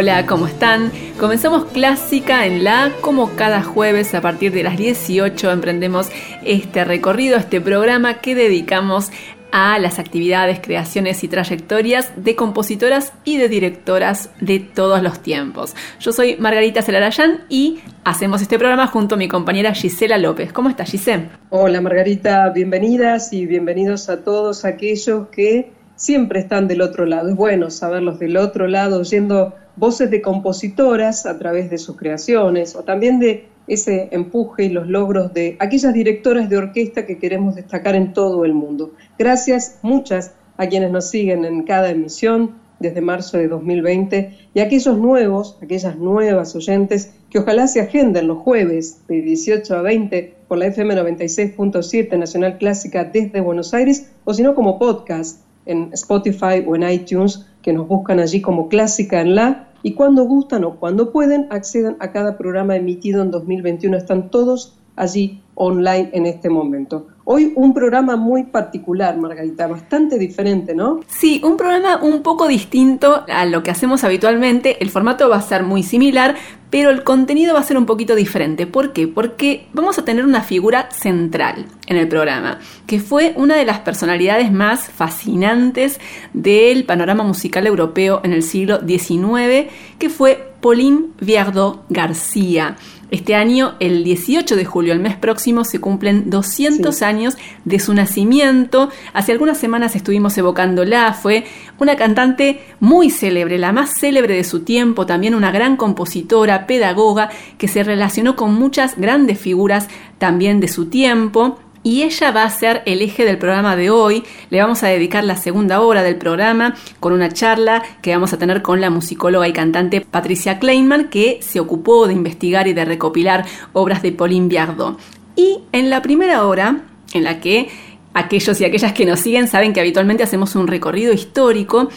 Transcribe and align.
Hola, 0.00 0.26
¿cómo 0.26 0.46
están? 0.46 0.92
Comenzamos 1.18 1.64
Clásica 1.64 2.46
en 2.46 2.62
la, 2.62 2.92
como 3.00 3.34
cada 3.34 3.64
jueves 3.64 4.14
a 4.14 4.20
partir 4.20 4.52
de 4.52 4.62
las 4.62 4.78
18 4.78 5.50
emprendemos 5.50 6.08
este 6.44 6.84
recorrido, 6.84 7.36
este 7.36 7.60
programa 7.60 8.20
que 8.20 8.36
dedicamos 8.36 9.10
a 9.50 9.76
las 9.80 9.98
actividades, 9.98 10.60
creaciones 10.60 11.24
y 11.24 11.28
trayectorias 11.28 12.12
de 12.14 12.36
compositoras 12.36 13.12
y 13.24 13.38
de 13.38 13.48
directoras 13.48 14.30
de 14.40 14.60
todos 14.60 15.02
los 15.02 15.18
tiempos. 15.18 15.74
Yo 15.98 16.12
soy 16.12 16.36
Margarita 16.36 16.82
Celarayán 16.82 17.46
y 17.48 17.80
hacemos 18.04 18.40
este 18.40 18.56
programa 18.56 18.86
junto 18.86 19.16
a 19.16 19.18
mi 19.18 19.26
compañera 19.26 19.74
Gisela 19.74 20.16
López. 20.16 20.52
¿Cómo 20.52 20.68
estás, 20.68 20.92
Gisela? 20.92 21.40
Hola, 21.50 21.80
Margarita, 21.80 22.48
bienvenidas 22.50 23.32
y 23.32 23.46
bienvenidos 23.46 24.08
a 24.08 24.22
todos 24.22 24.64
aquellos 24.64 25.26
que 25.32 25.72
siempre 25.96 26.38
están 26.38 26.68
del 26.68 26.82
otro 26.82 27.04
lado. 27.04 27.30
Es 27.30 27.34
bueno 27.34 27.68
saberlos 27.70 28.20
del 28.20 28.36
otro 28.36 28.68
lado, 28.68 29.00
oyendo 29.00 29.56
voces 29.78 30.10
de 30.10 30.20
compositoras 30.20 31.26
a 31.26 31.38
través 31.38 31.70
de 31.70 31.78
sus 31.78 31.96
creaciones 31.96 32.74
o 32.76 32.82
también 32.82 33.18
de 33.18 33.48
ese 33.66 34.08
empuje 34.12 34.64
y 34.64 34.68
los 34.70 34.88
logros 34.88 35.32
de 35.34 35.56
aquellas 35.60 35.92
directoras 35.92 36.48
de 36.48 36.56
orquesta 36.56 37.06
que 37.06 37.18
queremos 37.18 37.54
destacar 37.54 37.94
en 37.94 38.12
todo 38.12 38.44
el 38.44 38.54
mundo. 38.54 38.92
Gracias 39.18 39.78
muchas 39.82 40.32
a 40.56 40.66
quienes 40.66 40.90
nos 40.90 41.10
siguen 41.10 41.44
en 41.44 41.62
cada 41.62 41.90
emisión 41.90 42.56
desde 42.80 43.00
marzo 43.00 43.38
de 43.38 43.48
2020 43.48 44.38
y 44.54 44.60
a 44.60 44.64
aquellos 44.64 44.96
nuevos, 44.98 45.58
aquellas 45.62 45.96
nuevas 45.96 46.54
oyentes 46.54 47.12
que 47.28 47.40
ojalá 47.40 47.66
se 47.66 47.80
agenden 47.80 48.28
los 48.28 48.38
jueves 48.38 49.02
de 49.08 49.20
18 49.20 49.76
a 49.76 49.82
20 49.82 50.34
por 50.46 50.58
la 50.58 50.66
FM 50.66 50.94
96.7 50.94 52.18
Nacional 52.18 52.58
Clásica 52.58 53.04
desde 53.04 53.40
Buenos 53.40 53.74
Aires 53.74 54.10
o 54.24 54.32
si 54.32 54.42
no 54.42 54.54
como 54.54 54.78
podcast 54.78 55.40
en 55.66 55.90
Spotify 55.92 56.64
o 56.66 56.76
en 56.76 56.88
iTunes 56.88 57.46
que 57.62 57.72
nos 57.72 57.86
buscan 57.86 58.20
allí 58.20 58.40
como 58.40 58.68
Clásica 58.68 59.20
en 59.20 59.34
la 59.34 59.67
y 59.88 59.94
cuando 59.94 60.24
gustan 60.24 60.64
o 60.64 60.76
cuando 60.76 61.12
pueden 61.12 61.46
accedan 61.48 61.96
a 61.98 62.12
cada 62.12 62.36
programa 62.36 62.76
emitido 62.76 63.22
en 63.22 63.30
2021. 63.30 63.96
Están 63.96 64.28
todos 64.28 64.78
allí 64.96 65.40
online 65.54 66.10
en 66.12 66.26
este 66.26 66.50
momento. 66.50 67.06
Hoy 67.30 67.52
un 67.56 67.74
programa 67.74 68.16
muy 68.16 68.44
particular, 68.44 69.18
Margarita, 69.18 69.66
bastante 69.66 70.18
diferente, 70.18 70.74
¿no? 70.74 71.00
Sí, 71.08 71.42
un 71.44 71.58
programa 71.58 71.98
un 72.02 72.22
poco 72.22 72.48
distinto 72.48 73.26
a 73.28 73.44
lo 73.44 73.62
que 73.62 73.70
hacemos 73.70 74.02
habitualmente. 74.02 74.82
El 74.82 74.88
formato 74.88 75.28
va 75.28 75.36
a 75.36 75.42
ser 75.42 75.62
muy 75.62 75.82
similar, 75.82 76.36
pero 76.70 76.88
el 76.88 77.04
contenido 77.04 77.52
va 77.52 77.60
a 77.60 77.64
ser 77.64 77.76
un 77.76 77.84
poquito 77.84 78.14
diferente. 78.14 78.66
¿Por 78.66 78.94
qué? 78.94 79.08
Porque 79.08 79.66
vamos 79.74 79.98
a 79.98 80.06
tener 80.06 80.24
una 80.24 80.40
figura 80.40 80.90
central 80.90 81.66
en 81.86 81.98
el 81.98 82.08
programa, 82.08 82.60
que 82.86 82.98
fue 82.98 83.34
una 83.36 83.56
de 83.56 83.66
las 83.66 83.80
personalidades 83.80 84.50
más 84.50 84.88
fascinantes 84.88 86.00
del 86.32 86.84
panorama 86.84 87.24
musical 87.24 87.66
europeo 87.66 88.22
en 88.24 88.32
el 88.32 88.42
siglo 88.42 88.80
XIX, 88.80 89.70
que 89.98 90.08
fue 90.08 90.54
Pauline 90.62 91.08
Viardot 91.20 91.84
García 91.90 92.76
este 93.10 93.34
año, 93.34 93.74
el 93.80 94.04
18 94.04 94.54
de 94.54 94.64
julio, 94.64 94.92
el 94.92 95.00
mes 95.00 95.16
próximo, 95.16 95.64
se 95.64 95.80
cumplen 95.80 96.28
200 96.28 97.02
años 97.02 97.36
de 97.64 97.78
su 97.78 97.94
nacimiento. 97.94 98.90
Hace 99.14 99.32
algunas 99.32 99.58
semanas 99.58 99.96
estuvimos 99.96 100.36
evocándola. 100.36 101.14
Fue 101.14 101.44
una 101.78 101.96
cantante 101.96 102.60
muy 102.80 103.10
célebre, 103.10 103.58
la 103.58 103.72
más 103.72 103.98
célebre 103.98 104.34
de 104.34 104.44
su 104.44 104.60
tiempo, 104.60 105.06
también 105.06 105.34
una 105.34 105.50
gran 105.50 105.76
compositora, 105.76 106.66
pedagoga, 106.66 107.30
que 107.56 107.68
se 107.68 107.82
relacionó 107.82 108.36
con 108.36 108.54
muchas 108.54 108.98
grandes 108.98 109.38
figuras 109.38 109.88
también 110.18 110.60
de 110.60 110.68
su 110.68 110.86
tiempo 110.86 111.58
y 111.88 112.02
ella 112.02 112.32
va 112.32 112.42
a 112.42 112.50
ser 112.50 112.82
el 112.84 113.00
eje 113.00 113.24
del 113.24 113.38
programa 113.38 113.74
de 113.74 113.88
hoy. 113.88 114.22
Le 114.50 114.60
vamos 114.60 114.82
a 114.82 114.88
dedicar 114.88 115.24
la 115.24 115.36
segunda 115.36 115.80
hora 115.80 116.02
del 116.02 116.16
programa 116.16 116.74
con 117.00 117.14
una 117.14 117.30
charla 117.30 117.82
que 118.02 118.12
vamos 118.12 118.30
a 118.34 118.38
tener 118.38 118.60
con 118.60 118.82
la 118.82 118.90
musicóloga 118.90 119.48
y 119.48 119.54
cantante 119.54 120.02
Patricia 120.02 120.58
Kleinman, 120.58 121.08
que 121.08 121.38
se 121.40 121.60
ocupó 121.60 122.06
de 122.06 122.12
investigar 122.12 122.68
y 122.68 122.74
de 122.74 122.84
recopilar 122.84 123.46
obras 123.72 124.02
de 124.02 124.12
Pauline 124.12 124.48
Biardot. 124.48 125.00
Y 125.34 125.60
en 125.72 125.88
la 125.88 126.02
primera 126.02 126.46
hora, 126.46 126.82
en 127.14 127.24
la 127.24 127.40
que 127.40 127.70
aquellos 128.12 128.60
y 128.60 128.66
aquellas 128.66 128.92
que 128.92 129.06
nos 129.06 129.20
siguen 129.20 129.48
saben 129.48 129.72
que 129.72 129.80
habitualmente 129.80 130.22
hacemos 130.22 130.56
un 130.56 130.66
recorrido 130.66 131.14
histórico, 131.14 131.88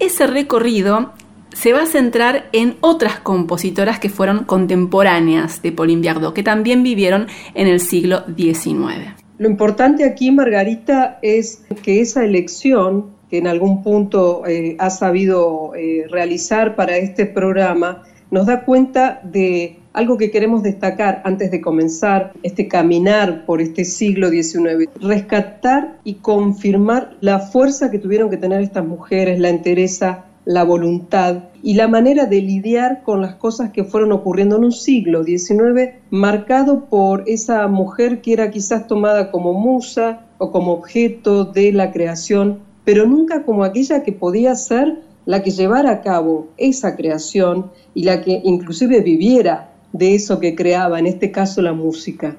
ese 0.00 0.26
recorrido 0.26 1.12
se 1.52 1.72
va 1.72 1.82
a 1.82 1.86
centrar 1.86 2.48
en 2.50 2.76
otras 2.80 3.20
compositoras 3.20 4.00
que 4.00 4.10
fueron 4.10 4.42
contemporáneas 4.42 5.62
de 5.62 5.70
Pauline 5.70 6.00
Biardot, 6.00 6.34
que 6.34 6.42
también 6.42 6.82
vivieron 6.82 7.28
en 7.54 7.68
el 7.68 7.78
siglo 7.78 8.24
XIX. 8.36 9.27
Lo 9.38 9.48
importante 9.48 10.04
aquí, 10.04 10.30
Margarita, 10.30 11.18
es 11.22 11.64
que 11.82 12.00
esa 12.00 12.24
elección 12.24 13.16
que 13.30 13.38
en 13.38 13.46
algún 13.46 13.82
punto 13.82 14.46
eh, 14.46 14.76
ha 14.78 14.90
sabido 14.90 15.74
eh, 15.74 16.06
realizar 16.10 16.74
para 16.74 16.96
este 16.96 17.26
programa 17.26 18.02
nos 18.30 18.46
da 18.46 18.64
cuenta 18.64 19.20
de 19.22 19.78
algo 19.92 20.18
que 20.18 20.30
queremos 20.30 20.62
destacar 20.62 21.22
antes 21.24 21.50
de 21.50 21.60
comenzar 21.60 22.32
este 22.42 22.68
caminar 22.68 23.46
por 23.46 23.60
este 23.60 23.84
siglo 23.84 24.28
XIX, 24.28 24.88
rescatar 25.00 25.98
y 26.04 26.14
confirmar 26.14 27.16
la 27.20 27.38
fuerza 27.38 27.90
que 27.90 27.98
tuvieron 27.98 28.30
que 28.30 28.36
tener 28.36 28.60
estas 28.60 28.86
mujeres, 28.86 29.38
la 29.38 29.48
entereza, 29.48 30.26
la 30.48 30.64
voluntad 30.64 31.42
y 31.62 31.74
la 31.74 31.88
manera 31.88 32.24
de 32.24 32.40
lidiar 32.40 33.02
con 33.02 33.20
las 33.20 33.34
cosas 33.34 33.70
que 33.70 33.84
fueron 33.84 34.12
ocurriendo 34.12 34.56
en 34.56 34.64
un 34.64 34.72
siglo 34.72 35.22
XIX 35.22 35.90
marcado 36.08 36.86
por 36.86 37.24
esa 37.26 37.68
mujer 37.68 38.22
que 38.22 38.32
era 38.32 38.50
quizás 38.50 38.86
tomada 38.86 39.30
como 39.30 39.52
musa 39.52 40.22
o 40.38 40.50
como 40.50 40.72
objeto 40.72 41.44
de 41.44 41.70
la 41.72 41.92
creación, 41.92 42.60
pero 42.86 43.04
nunca 43.04 43.42
como 43.42 43.62
aquella 43.62 44.02
que 44.02 44.12
podía 44.12 44.54
ser 44.54 45.02
la 45.26 45.42
que 45.42 45.50
llevara 45.50 45.90
a 45.90 46.00
cabo 46.00 46.46
esa 46.56 46.96
creación 46.96 47.70
y 47.92 48.04
la 48.04 48.22
que 48.22 48.40
inclusive 48.42 49.02
viviera 49.02 49.68
de 49.92 50.14
eso 50.14 50.40
que 50.40 50.54
creaba, 50.54 50.98
en 50.98 51.08
este 51.08 51.30
caso 51.30 51.60
la 51.60 51.74
música. 51.74 52.36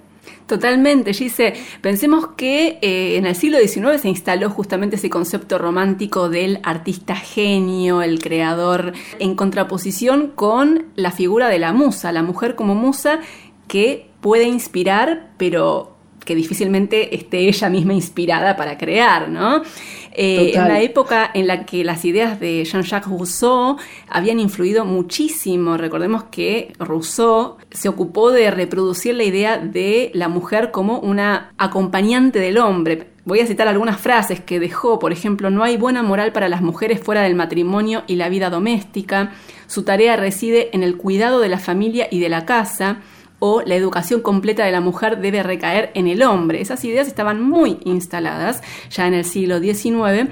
Totalmente, 0.48 1.14
Gise. 1.14 1.54
Pensemos 1.82 2.30
que 2.36 2.80
eh, 2.82 3.18
en 3.18 3.28
el 3.28 3.36
siglo 3.36 3.60
XIX 3.60 4.02
se 4.02 4.10
instaló 4.10 4.50
justamente 4.50 4.96
ese 4.96 5.10
concepto 5.10 5.60
romántico 5.60 6.28
del 6.30 6.60
artista 6.64 7.16
genio, 7.16 8.02
el 8.02 8.20
creador, 8.20 8.94
en 9.20 9.36
contraposición 9.36 10.32
con 10.34 10.88
la 10.96 11.12
figura 11.12 11.50
de 11.50 11.60
la 11.60 11.72
musa, 11.72 12.12
la 12.12 12.24
mujer 12.24 12.56
como 12.56 12.74
musa 12.74 13.20
que 13.68 14.10
puede 14.22 14.46
inspirar, 14.46 15.30
pero 15.38 15.99
que 16.30 16.36
difícilmente 16.36 17.16
esté 17.16 17.40
ella 17.40 17.72
misma 17.72 17.96
inspirada 17.96 18.56
para 18.56 18.78
crear, 18.78 19.30
¿no? 19.30 19.64
Eh, 20.12 20.52
en 20.54 20.68
la 20.68 20.80
época 20.80 21.32
en 21.34 21.48
la 21.48 21.66
que 21.66 21.84
las 21.84 22.06
ideas 22.06 22.40
de 22.40 22.64
Jean-Jacques 22.66 23.10
Rousseau 23.10 23.78
habían 24.08 24.40
influido 24.40 24.86
muchísimo, 24.86 25.76
recordemos 25.76 26.26
que 26.26 26.72
Rousseau 26.78 27.58
se 27.72 27.90
ocupó 27.90 28.30
de 28.30 28.52
reproducir 28.52 29.16
la 29.16 29.24
idea 29.24 29.58
de 29.58 30.12
la 30.14 30.28
mujer 30.28 30.70
como 30.70 31.00
una 31.00 31.52
acompañante 31.58 32.38
del 32.38 32.60
hombre. 32.60 33.08
Voy 33.26 33.40
a 33.40 33.48
citar 33.48 33.68
algunas 33.68 34.00
frases 34.00 34.40
que 34.40 34.60
dejó, 34.60 35.00
por 35.00 35.12
ejemplo, 35.12 35.50
no 35.50 35.64
hay 35.64 35.78
buena 35.78 36.04
moral 36.04 36.32
para 36.32 36.48
las 36.48 36.62
mujeres 36.62 37.00
fuera 37.00 37.24
del 37.24 37.34
matrimonio 37.34 38.04
y 38.06 38.18
la 38.18 38.30
vida 38.30 38.52
doméstica, 38.52 39.32
su 39.66 39.82
tarea 39.82 40.16
reside 40.16 40.70
en 40.74 40.84
el 40.84 40.96
cuidado 40.96 41.40
de 41.40 41.50
la 41.50 41.58
familia 41.58 42.08
y 42.12 42.20
de 42.20 42.30
la 42.30 42.46
casa, 42.46 43.00
o 43.40 43.62
la 43.66 43.76
educación 43.76 44.22
completa 44.22 44.66
de 44.66 44.72
la 44.72 44.82
mujer 44.82 45.20
debe 45.20 45.44
recaer 45.44 45.92
en 45.94 46.08
el 46.08 46.22
hombre. 46.24 46.62
Esas 46.62 46.84
ideas 46.86 47.08
estaban 47.08 47.42
muy 47.42 47.80
instaladas 47.86 48.62
ya 48.90 49.08
en 49.08 49.14
el 49.14 49.26
siglo 49.26 49.60
XIX 49.60 50.30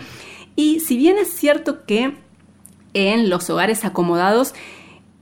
y 0.55 0.79
si 0.79 0.97
bien 0.97 1.17
es 1.17 1.33
cierto 1.33 1.85
que 1.85 2.13
en 2.93 3.29
los 3.29 3.49
hogares 3.49 3.85
acomodados 3.85 4.53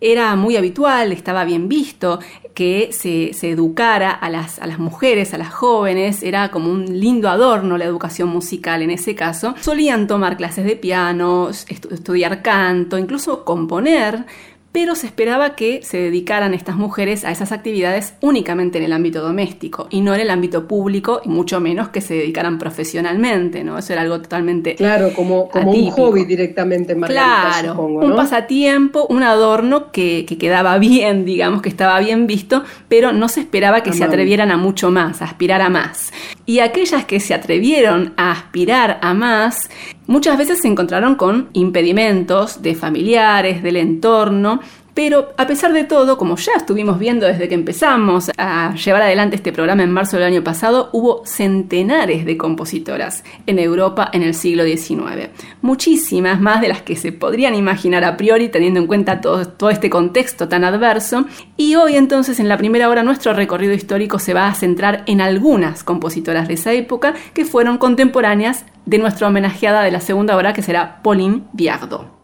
era 0.02 0.36
muy 0.36 0.56
habitual, 0.56 1.12
estaba 1.12 1.46
bien 1.46 1.68
visto 1.68 2.20
que 2.54 2.92
se, 2.92 3.32
educara 3.50 4.12
a 4.12 4.30
las, 4.30 4.60
a 4.60 4.68
las, 4.68 4.78
mujeres, 4.78 5.34
a 5.34 5.38
las 5.38 5.54
jóvenes, 5.54 6.22
era 6.22 6.52
como 6.52 6.70
un 6.70 7.00
lindo 7.00 7.30
adorno 7.30 7.78
la 7.78 7.86
educación 7.86 8.30
musical 8.30 8.82
en 8.82 8.92
ese 8.92 9.16
caso. 9.16 9.56
Solían 9.60 10.08
tomar 10.08 10.38
clases 10.38 10.66
de 10.66 10.76
piano, 10.76 11.50
estudiar 11.50 12.42
canto, 12.42 12.98
incluso 12.98 13.44
componer, 13.44 14.26
pero 14.76 14.94
se 14.94 15.08
esperaba 15.08 15.56
que 15.56 15.84
se 15.84 15.96
dedicaran 15.96 16.54
estas 16.54 16.76
mujeres 16.76 17.24
a 17.24 17.32
esas 17.32 17.54
actividades 17.54 18.16
únicamente 18.20 18.78
en 18.78 18.84
el 18.84 18.92
ámbito 18.92 19.22
doméstico 19.22 19.88
y 19.90 20.02
no 20.02 20.14
en 20.14 20.20
el 20.20 20.30
ámbito 20.30 20.68
público 20.68 21.22
y 21.24 21.30
mucho 21.30 21.62
menos 21.62 21.88
que 21.88 22.02
se 22.02 22.16
dedicaran 22.16 22.60
profesionalmente, 22.60 23.64
¿no? 23.64 23.78
Eso 23.78 23.94
era 23.94 24.02
algo 24.02 24.20
totalmente 24.20 24.76
Claro, 24.76 25.14
como, 25.14 25.48
como 25.48 25.72
un 25.72 25.92
hobby 25.92 26.26
directamente, 26.26 26.94
Margarita, 26.94 27.62
Claro, 27.62 27.82
un 27.86 28.18
pasatiempo, 28.18 29.08
un 29.10 29.24
adorno 29.24 29.94
que, 29.94 30.26
quedaba 30.26 30.78
bien, 30.78 31.24
digamos, 31.24 31.62
que 31.62 31.70
estaba 31.70 31.98
bien 32.02 32.28
visto, 32.28 32.66
pero 32.90 33.14
no 33.14 33.30
se 33.30 33.40
esperaba 33.40 33.82
que 33.82 33.94
se 33.94 34.04
atrevieran 34.04 34.52
a 34.52 34.58
mucho 34.58 34.92
más, 34.92 35.22
a 35.22 35.26
aspirar 35.26 35.62
a 35.62 35.70
más. 35.70 36.12
Y 36.46 36.60
aquellas 36.60 37.06
que 37.06 37.22
se 37.22 37.34
atrevieron 37.34 38.14
a 38.18 38.32
aspirar 38.32 39.00
a 39.02 39.14
más, 39.14 39.70
muchas 40.08 40.38
veces 40.38 40.62
se 40.62 40.68
encontraron 40.68 41.16
con 41.16 41.50
impedimentos 41.54 42.62
de 42.62 42.76
familiares, 42.76 43.64
del 43.64 43.78
entorno, 43.78 44.62
pero 44.96 45.34
a 45.38 45.46
pesar 45.46 45.74
de 45.74 45.84
todo, 45.84 46.18
como 46.18 46.38
ya 46.38 46.54
estuvimos 46.56 46.98
viendo 46.98 47.28
desde 47.28 47.50
que 47.50 47.54
empezamos 47.54 48.32
a 48.38 48.74
llevar 48.76 49.02
adelante 49.02 49.36
este 49.36 49.52
programa 49.52 49.84
en 49.84 49.92
marzo 49.92 50.16
del 50.16 50.26
año 50.26 50.42
pasado, 50.42 50.90
hubo 50.94 51.22
centenares 51.26 52.26
de 52.26 52.38
compositoras 52.38 53.26
en 53.46 53.60
Europa 53.60 54.10
en 54.14 54.24
el 54.24 54.34
siglo 54.34 54.64
XIX. 54.64 55.32
Muchísimas 55.62 56.40
más 56.40 56.62
de 56.62 56.70
las 56.70 56.82
que 56.82 56.96
se 56.96 57.12
podrían 57.12 57.56
imaginar 57.56 58.06
a 58.06 58.16
priori 58.16 58.48
teniendo 58.48 58.80
en 58.80 58.88
cuenta 58.88 59.20
todo, 59.20 59.70
este 59.70 59.90
contexto 59.90 60.48
tan 60.48 60.64
adverso. 60.64 61.26
Y 61.58 61.76
hoy 61.76 61.98
entonces 61.98 62.40
en 62.40 62.48
la 62.48 62.58
primera 62.58 62.88
hora 62.88 63.04
nuestro 63.04 63.34
recorrido 63.34 63.74
histórico 63.74 64.18
se 64.18 64.34
va 64.34 64.48
a 64.48 64.56
centrar 64.56 65.04
en 65.08 65.20
algunas 65.20 65.84
compositoras 65.84 66.48
de 66.48 66.54
esa 66.54 66.72
época 66.72 67.16
que 67.34 67.44
fueron 67.44 67.78
contemporáneas 67.78 68.66
de 68.86 68.98
nuestra 69.00 69.28
homenajeada 69.28 69.84
de 69.84 69.92
la 69.92 70.00
segunda 70.00 70.38
hora 70.38 70.54
que 70.54 70.62
será 70.62 71.02
Pauline 71.04 71.44
Viardot. 71.52 72.15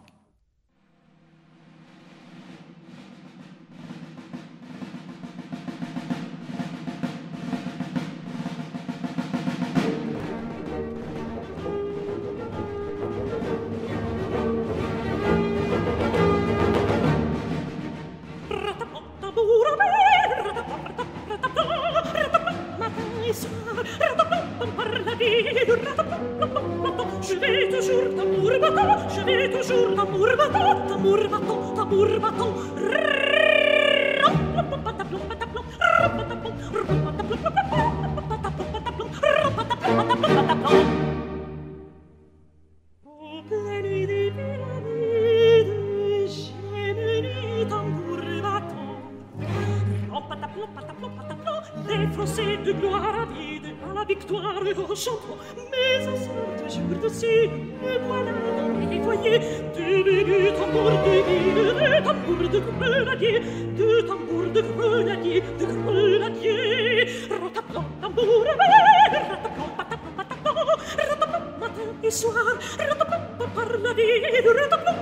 chantant, 55.03 55.37
mais 55.71 56.07
ensuite 56.07 56.69
je 56.69 56.79
me 56.81 56.95
dossier, 57.01 57.49
me 57.81 57.93
voilà 58.07 58.31
dans 58.45 58.89
les 58.91 59.01
foyers, 59.01 59.41
du 59.75 60.03
bégu 60.03 60.39
tambour 60.57 60.91
de 61.05 61.15
guide, 61.27 61.59
de 61.59 62.03
tambour 62.05 62.41
de 62.53 62.59
grenadier, 62.59 63.39
de 63.79 64.01
tambour 64.01 64.45
de 64.55 64.61
grenadier, 64.61 65.41
de 65.59 65.65
grenadier, 65.65 67.07
rataplan 67.31 67.85
tambour, 68.01 68.45
rataplan 68.59 69.69
pataplan 69.77 70.13
pataplan, 70.17 70.65
rataplan 71.09 71.43
matin 71.59 71.87
et 72.03 72.11
soir, 72.11 72.45
rataplan 72.77 73.21
par 73.55 73.71
la 73.83 73.91
vie, 73.93 74.21
rataplan 74.59 74.95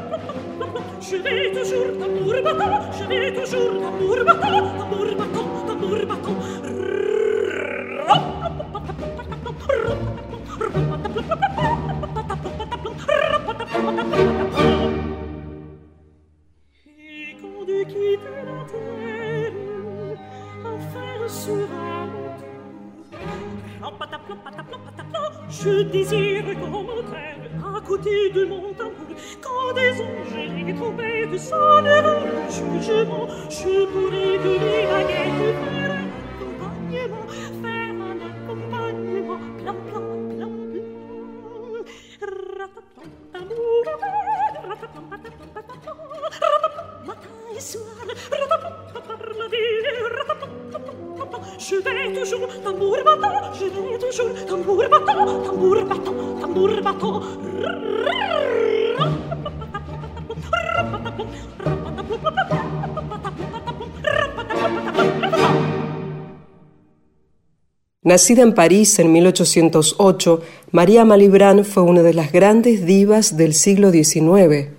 je 1.01 1.15
vais 1.17 1.51
toujours 1.51 1.97
tambour 1.99 2.35
battant, 2.45 2.81
je 2.97 3.03
vais 3.09 3.33
toujours 3.33 3.73
tambour 3.83 4.19
battant, 4.27 4.67
tambour 4.77 4.98
désir 25.91 26.68
Nacida 68.09 68.41
en 68.41 68.55
París 68.55 68.97
en 68.97 69.11
1808, 69.11 70.41
María 70.71 71.05
Malibran 71.05 71.63
fue 71.63 71.83
una 71.83 72.01
de 72.01 72.15
las 72.15 72.31
grandes 72.31 72.83
divas 72.83 73.37
del 73.37 73.53
siglo 73.53 73.91
XIX 73.91 74.69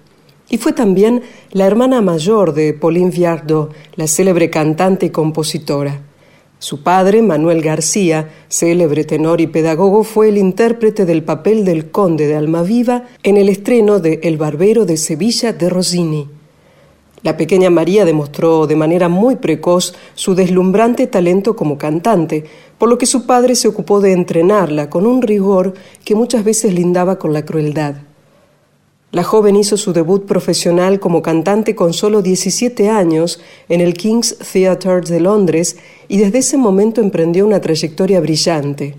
y 0.49 0.59
fue 0.59 0.73
también 0.73 1.23
la 1.53 1.65
hermana 1.65 2.00
mayor 2.00 2.55
de 2.55 2.73
Pauline 2.75 3.12
Viardot, 3.12 3.73
la 3.94 4.09
célebre 4.09 4.50
cantante 4.50 5.06
y 5.06 5.11
compositora. 5.11 6.00
Su 6.59 6.82
padre, 6.82 7.23
Manuel 7.23 7.62
García, 7.62 8.31
célebre 8.49 9.05
tenor 9.05 9.41
y 9.41 9.47
pedagogo, 9.47 10.03
fue 10.03 10.31
el 10.31 10.37
intérprete 10.37 11.06
del 11.06 11.23
papel 11.23 11.65
del 11.65 11.93
conde 11.93 12.27
de 12.27 12.35
Almaviva 12.35 13.05
en 13.23 13.37
el 13.37 13.49
estreno 13.49 14.00
de 14.00 14.19
El 14.25 14.38
Barbero 14.38 14.87
de 14.87 14.97
Sevilla 14.97 15.53
de 15.53 15.71
Rossini. 15.71 16.39
La 17.22 17.37
pequeña 17.37 17.69
María 17.69 18.05
demostró 18.05 18.67
de 18.67 18.77
manera 18.77 19.08
muy 19.08 19.36
precoz 19.36 19.94
su 20.15 20.34
deslumbrante 20.34 21.06
talento 21.06 21.55
como 21.55 21.77
cantante, 21.77 22.44
por 22.79 22.89
lo 22.89 22.96
que 22.96 23.05
su 23.06 23.27
padre 23.27 23.55
se 23.55 23.69
ocupó 23.69 24.00
de 24.00 24.12
entrenarla 24.12 24.89
con 24.89 25.05
un 25.05 25.20
rigor 25.20 25.74
que 26.03 26.15
muchas 26.15 26.44
veces 26.44 26.72
lindaba 26.72 27.19
con 27.19 27.34
la 27.34 27.44
crueldad. 27.44 27.96
La 29.12 29.24
joven 29.24 29.56
hizo 29.56 29.77
su 29.77 29.93
debut 29.93 30.24
profesional 30.24 31.00
como 31.00 31.20
cantante 31.20 31.74
con 31.74 31.93
solo 31.93 32.22
17 32.22 32.89
años 32.89 33.41
en 33.69 33.81
el 33.81 33.94
King's 33.94 34.39
Theatre 34.39 35.00
de 35.00 35.19
Londres 35.19 35.77
y 36.06 36.19
desde 36.19 36.39
ese 36.39 36.56
momento 36.56 37.00
emprendió 37.00 37.44
una 37.44 37.60
trayectoria 37.60 38.20
brillante. 38.20 38.94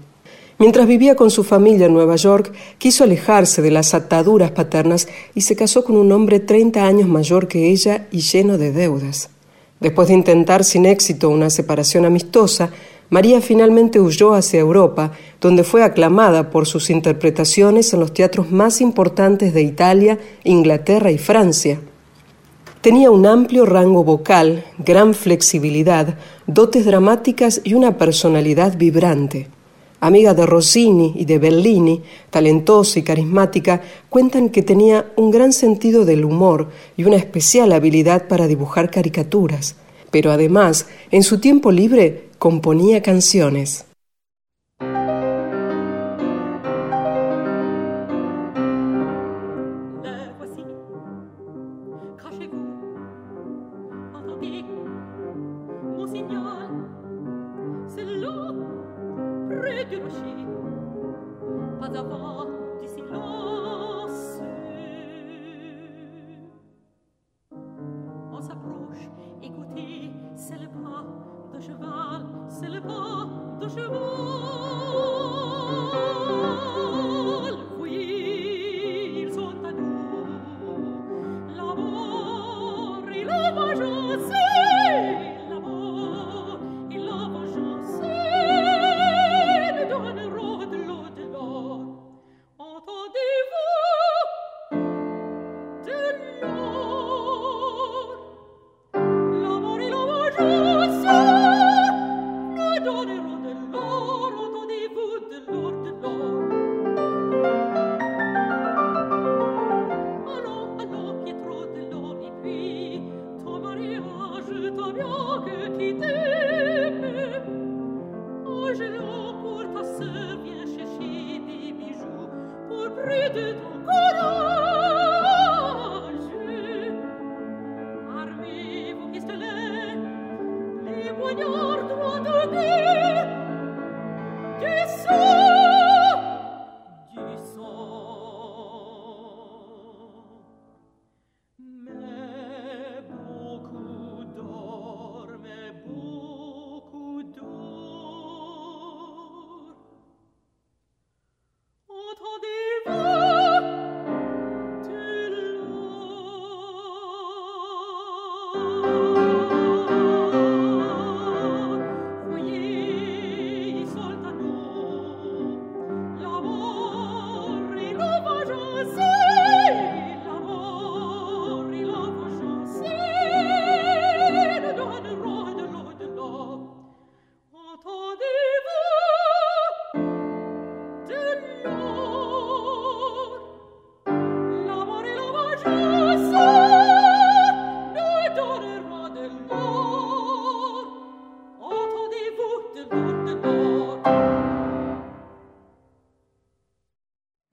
Mientras 0.62 0.86
vivía 0.86 1.16
con 1.16 1.32
su 1.32 1.44
familia 1.44 1.88
en 1.88 1.94
Nueva 1.94 2.18
York, 2.18 2.54
quiso 2.78 3.04
alejarse 3.04 3.64
de 3.64 3.72
las 3.72 3.96
ataduras 3.96 4.52
paternas 4.52 5.08
y 5.34 5.42
se 5.42 5.56
casó 5.56 5.84
con 5.84 5.98
un 5.98 6.12
hombre 6.12 6.40
30 6.40 6.86
años 6.86 7.10
mayor 7.10 7.48
que 7.48 7.72
ella 7.72 8.08
y 8.12 8.20
lleno 8.20 8.60
de 8.60 8.72
deudas. 8.72 9.32
Después 9.80 10.10
de 10.10 10.14
intentar 10.14 10.64
sin 10.64 10.86
éxito 10.86 11.30
una 11.30 11.50
separación 11.50 12.06
amistosa, 12.06 12.70
María 13.10 13.42
finalmente 13.42 14.00
huyó 14.00 14.36
hacia 14.36 14.60
Europa, 14.60 15.14
donde 15.40 15.64
fue 15.64 15.82
aclamada 15.82 16.52
por 16.52 16.68
sus 16.68 16.92
interpretaciones 16.92 17.92
en 17.96 18.00
los 18.00 18.14
teatros 18.14 18.52
más 18.52 18.82
importantes 18.82 19.56
de 19.56 19.64
Italia, 19.64 20.20
Inglaterra 20.44 21.10
y 21.10 21.18
Francia. 21.18 21.82
Tenía 22.82 23.10
un 23.10 23.26
amplio 23.26 23.66
rango 23.66 24.04
vocal, 24.04 24.64
gran 24.78 25.16
flexibilidad, 25.16 26.20
dotes 26.46 26.86
dramáticas 26.86 27.62
y 27.64 27.74
una 27.74 27.98
personalidad 27.98 28.78
vibrante. 28.78 29.48
Amiga 30.02 30.34
de 30.34 30.48
Rossini 30.48 31.14
y 31.16 31.26
de 31.26 31.38
Bellini, 31.38 32.02
talentosa 32.32 32.98
y 32.98 33.04
carismática, 33.04 33.84
cuentan 34.10 34.50
que 34.50 34.64
tenía 34.64 35.12
un 35.16 35.30
gran 35.30 35.54
sentido 35.54 36.06
del 36.06 36.26
humor 36.26 36.70
y 36.98 37.04
una 37.04 37.18
especial 37.18 37.72
habilidad 37.72 38.28
para 38.28 38.48
dibujar 38.48 38.90
caricaturas. 38.90 39.76
Pero 40.10 40.32
además, 40.32 40.88
en 41.12 41.22
su 41.22 41.40
tiempo 41.40 41.72
libre, 41.72 42.30
componía 42.40 43.04
canciones. 43.04 43.86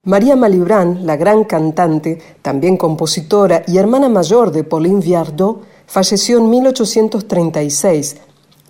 María 0.08 0.36
Malibran, 0.36 1.04
la 1.04 1.18
gran 1.18 1.44
cantante, 1.44 2.18
también 2.40 2.78
compositora 2.78 3.62
y 3.66 3.76
hermana 3.76 4.08
mayor 4.08 4.52
de 4.52 4.64
Pauline 4.64 5.02
Viardot, 5.02 5.60
falleció 5.86 6.38
en 6.38 6.48
1836. 6.48 8.16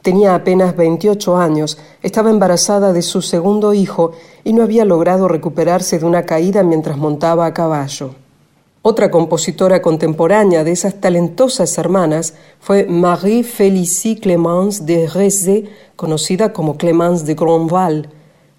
Tenía 0.02 0.34
apenas 0.34 0.76
28 0.76 1.36
años, 1.36 1.78
estaba 2.02 2.30
embarazada 2.30 2.92
de 2.92 3.02
su 3.02 3.22
segundo 3.22 3.72
hijo 3.72 4.10
y 4.42 4.52
no 4.52 4.64
había 4.64 4.84
logrado 4.84 5.28
recuperarse 5.28 6.00
de 6.00 6.06
una 6.06 6.24
caída 6.24 6.64
mientras 6.64 6.98
montaba 6.98 7.46
a 7.46 7.54
caballo. 7.54 8.16
Otra 8.82 9.08
compositora 9.08 9.80
contemporánea 9.80 10.64
de 10.64 10.72
esas 10.72 11.00
talentosas 11.00 11.78
hermanas 11.78 12.34
fue 12.58 12.86
Marie 12.86 13.44
Félicie 13.44 14.18
Clémence 14.18 14.82
de 14.82 15.06
Rezé, 15.06 15.66
conocida 15.94 16.52
como 16.52 16.76
Clémence 16.76 17.24
de 17.24 17.34
Grandval. 17.34 18.08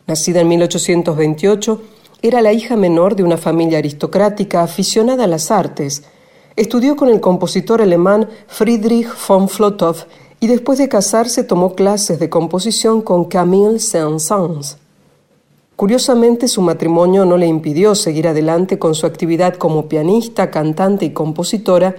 Nacida 0.07 0.39
en 0.39 0.47
1828, 0.47 1.81
era 2.21 2.41
la 2.41 2.51
hija 2.51 2.75
menor 2.75 3.15
de 3.15 3.23
una 3.23 3.37
familia 3.37 3.77
aristocrática 3.77 4.61
aficionada 4.61 5.23
a 5.23 5.27
las 5.27 5.51
artes. 5.51 6.03
Estudió 6.55 6.95
con 6.95 7.07
el 7.09 7.21
compositor 7.21 7.81
alemán 7.81 8.27
Friedrich 8.47 9.07
von 9.27 9.47
Flotow 9.47 9.95
y 10.41 10.47
después 10.47 10.79
de 10.79 10.89
casarse 10.89 11.43
tomó 11.43 11.75
clases 11.75 12.19
de 12.19 12.29
composición 12.29 13.01
con 13.01 13.25
Camille 13.25 13.79
Saint-Saëns. 13.79 14.77
Curiosamente, 15.75 16.49
su 16.49 16.61
matrimonio 16.61 17.23
no 17.23 17.37
le 17.37 17.47
impidió 17.47 17.95
seguir 17.95 18.27
adelante 18.27 18.77
con 18.77 18.95
su 18.95 19.05
actividad 19.05 19.55
como 19.55 19.87
pianista, 19.87 20.51
cantante 20.51 21.05
y 21.05 21.13
compositora, 21.13 21.95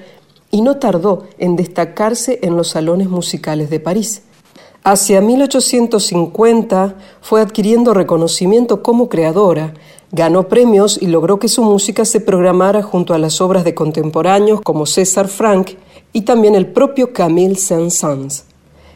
y 0.50 0.60
no 0.60 0.76
tardó 0.76 1.24
en 1.38 1.56
destacarse 1.56 2.40
en 2.42 2.58
los 2.58 2.68
salones 2.68 3.08
musicales 3.08 3.70
de 3.70 3.80
París. 3.80 4.22
Hacia 4.82 5.20
1850 5.20 6.94
fue 7.20 7.40
adquiriendo 7.40 7.94
reconocimiento 7.94 8.82
como 8.82 9.08
creadora, 9.08 9.74
Ganó 10.12 10.48
premios 10.48 11.00
y 11.00 11.06
logró 11.06 11.38
que 11.38 11.46
su 11.48 11.62
música 11.62 12.04
se 12.04 12.20
programara 12.20 12.82
junto 12.82 13.14
a 13.14 13.18
las 13.18 13.40
obras 13.40 13.62
de 13.62 13.74
contemporáneos 13.74 14.60
como 14.60 14.84
César 14.84 15.28
Frank 15.28 15.70
y 16.12 16.22
también 16.22 16.56
el 16.56 16.66
propio 16.66 17.12
Camille 17.12 17.54
Saint-Saëns. 17.54 18.44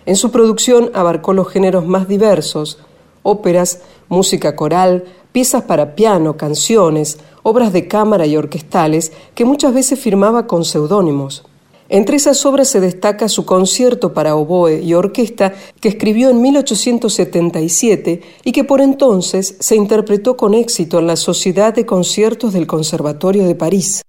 En 0.06 0.16
su 0.16 0.32
producción 0.32 0.90
abarcó 0.92 1.32
los 1.32 1.48
géneros 1.48 1.86
más 1.86 2.08
diversos, 2.08 2.78
óperas, 3.22 3.80
música 4.08 4.56
coral, 4.56 5.04
piezas 5.30 5.62
para 5.62 5.94
piano, 5.94 6.36
canciones, 6.36 7.18
obras 7.44 7.72
de 7.72 7.86
cámara 7.86 8.26
y 8.26 8.36
orquestales 8.36 9.12
que 9.36 9.44
muchas 9.44 9.72
veces 9.72 10.00
firmaba 10.00 10.48
con 10.48 10.64
seudónimos. 10.64 11.44
Entre 11.88 12.16
esas 12.16 12.46
obras 12.46 12.68
se 12.68 12.80
destaca 12.80 13.28
su 13.28 13.44
concierto 13.44 14.14
para 14.14 14.36
oboe 14.36 14.80
y 14.82 14.94
orquesta 14.94 15.52
que 15.80 15.88
escribió 15.88 16.30
en 16.30 16.40
1877 16.40 18.22
y 18.42 18.52
que 18.52 18.64
por 18.64 18.80
entonces 18.80 19.56
se 19.60 19.76
interpretó 19.76 20.36
con 20.36 20.54
éxito 20.54 20.98
en 20.98 21.06
la 21.06 21.16
Sociedad 21.16 21.74
de 21.74 21.84
Conciertos 21.84 22.54
del 22.54 22.66
Conservatorio 22.66 23.46
de 23.46 23.54
París. 23.54 24.02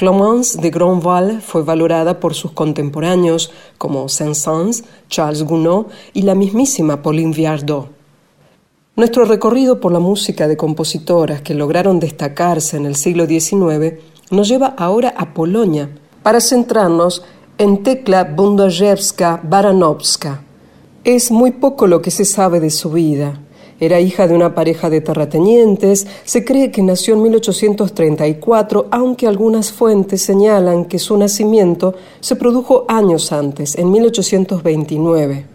Clémence 0.00 0.58
de 0.58 0.70
Grandval 0.70 1.42
fue 1.42 1.62
valorada 1.62 2.20
por 2.20 2.32
sus 2.32 2.52
contemporáneos 2.52 3.52
como 3.76 4.08
Saint-Saëns, 4.08 4.82
Charles 5.10 5.42
Gounod 5.42 5.88
y 6.14 6.22
la 6.22 6.34
mismísima 6.34 7.02
Pauline 7.02 7.34
Viardot. 7.34 7.90
Nuestro 8.96 9.26
recorrido 9.26 9.78
por 9.78 9.92
la 9.92 9.98
música 9.98 10.48
de 10.48 10.56
compositoras 10.56 11.42
que 11.42 11.52
lograron 11.52 12.00
destacarse 12.00 12.78
en 12.78 12.86
el 12.86 12.96
siglo 12.96 13.26
XIX 13.26 14.00
nos 14.30 14.48
lleva 14.48 14.68
ahora 14.68 15.12
a 15.18 15.34
Polonia 15.34 15.90
para 16.22 16.40
centrarnos 16.40 17.22
en 17.58 17.82
Tekla 17.82 18.24
Bundajewska 18.24 19.42
Baranowska. 19.42 20.42
Es 21.04 21.30
muy 21.30 21.50
poco 21.50 21.86
lo 21.86 22.00
que 22.00 22.10
se 22.10 22.24
sabe 22.24 22.58
de 22.58 22.70
su 22.70 22.90
vida. 22.90 23.38
Era 23.80 23.98
hija 23.98 24.28
de 24.28 24.34
una 24.34 24.54
pareja 24.54 24.90
de 24.90 25.00
terratenientes, 25.00 26.06
se 26.24 26.44
cree 26.44 26.70
que 26.70 26.82
nació 26.82 27.14
en 27.14 27.22
1834, 27.22 28.88
aunque 28.90 29.26
algunas 29.26 29.72
fuentes 29.72 30.20
señalan 30.20 30.84
que 30.84 30.98
su 30.98 31.16
nacimiento 31.16 31.94
se 32.20 32.36
produjo 32.36 32.84
años 32.88 33.32
antes, 33.32 33.76
en 33.76 33.90
1829. 33.90 35.46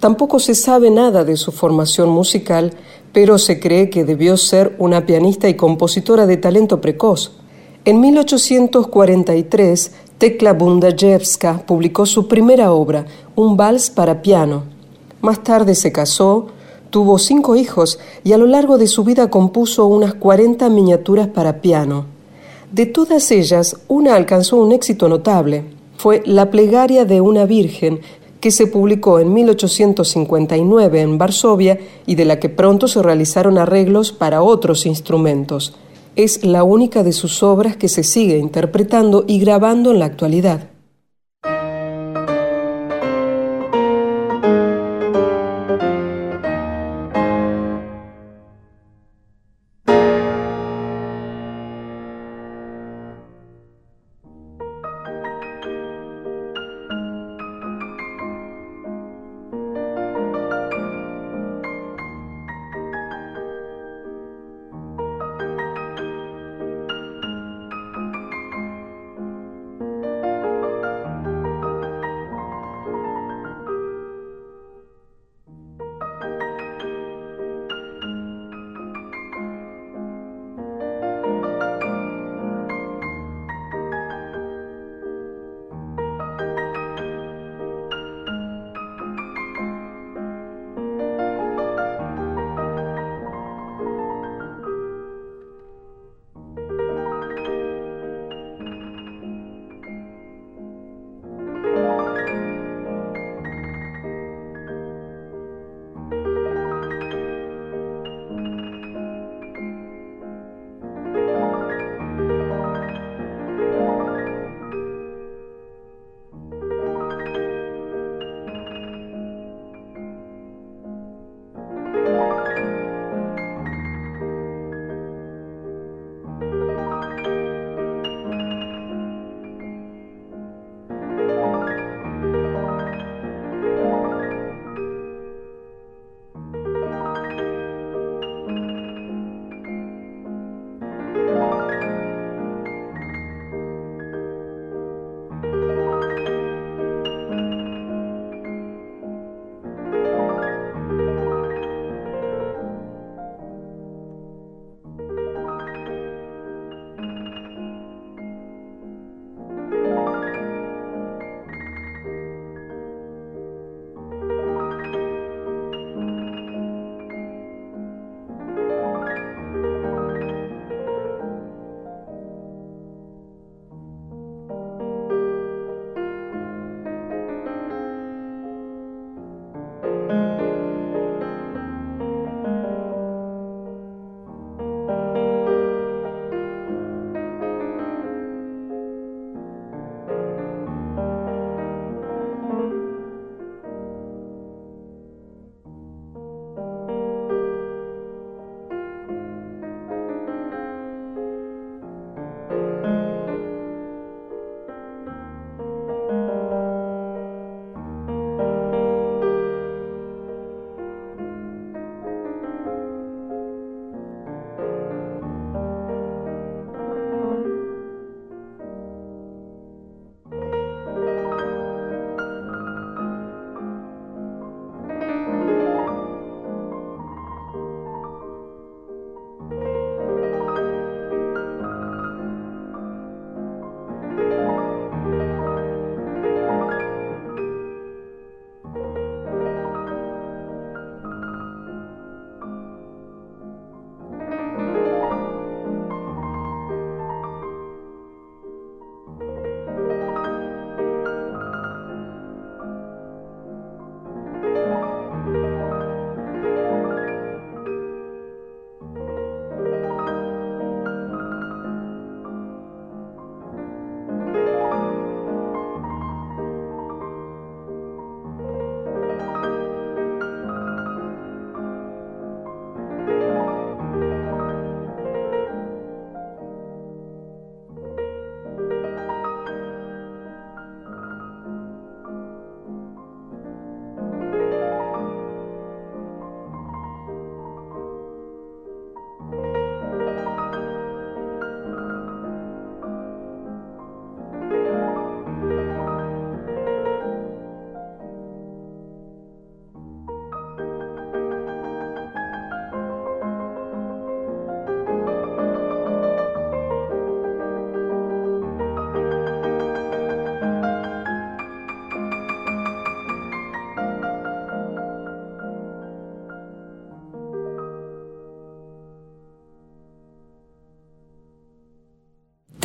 Tampoco 0.00 0.38
se 0.38 0.54
sabe 0.54 0.90
nada 0.90 1.24
de 1.24 1.36
su 1.36 1.52
formación 1.52 2.08
musical, 2.08 2.72
pero 3.12 3.36
se 3.36 3.60
cree 3.60 3.90
que 3.90 4.04
debió 4.04 4.38
ser 4.38 4.74
una 4.78 5.04
pianista 5.04 5.46
y 5.48 5.54
compositora 5.54 6.26
de 6.26 6.38
talento 6.38 6.80
precoz. 6.80 7.32
En 7.84 8.00
1843, 8.00 9.92
Tekla 10.16 10.54
Bundajewska 10.54 11.66
publicó 11.66 12.06
su 12.06 12.28
primera 12.28 12.72
obra, 12.72 13.04
un 13.36 13.56
vals 13.56 13.90
para 13.90 14.22
piano. 14.22 14.64
Más 15.20 15.42
tarde 15.42 15.74
se 15.74 15.92
casó, 15.92 16.46
Tuvo 16.90 17.18
cinco 17.18 17.56
hijos 17.56 17.98
y 18.24 18.32
a 18.32 18.38
lo 18.38 18.46
largo 18.46 18.78
de 18.78 18.86
su 18.86 19.04
vida 19.04 19.30
compuso 19.30 19.86
unas 19.86 20.14
40 20.14 20.68
miniaturas 20.70 21.28
para 21.28 21.60
piano. 21.60 22.06
De 22.72 22.86
todas 22.86 23.30
ellas, 23.30 23.76
una 23.88 24.14
alcanzó 24.14 24.56
un 24.56 24.72
éxito 24.72 25.08
notable. 25.08 25.64
Fue 25.96 26.22
La 26.24 26.50
plegaria 26.50 27.04
de 27.04 27.20
una 27.20 27.44
virgen, 27.44 28.00
que 28.40 28.50
se 28.50 28.66
publicó 28.66 29.18
en 29.18 29.34
1859 29.34 31.00
en 31.00 31.18
Varsovia 31.18 31.78
y 32.06 32.14
de 32.14 32.24
la 32.24 32.38
que 32.38 32.48
pronto 32.48 32.88
se 32.88 33.02
realizaron 33.02 33.58
arreglos 33.58 34.12
para 34.12 34.42
otros 34.42 34.86
instrumentos. 34.86 35.74
Es 36.16 36.44
la 36.44 36.62
única 36.62 37.02
de 37.02 37.12
sus 37.12 37.42
obras 37.42 37.76
que 37.76 37.88
se 37.88 38.02
sigue 38.02 38.38
interpretando 38.38 39.24
y 39.26 39.40
grabando 39.40 39.90
en 39.90 39.98
la 39.98 40.06
actualidad. 40.06 40.68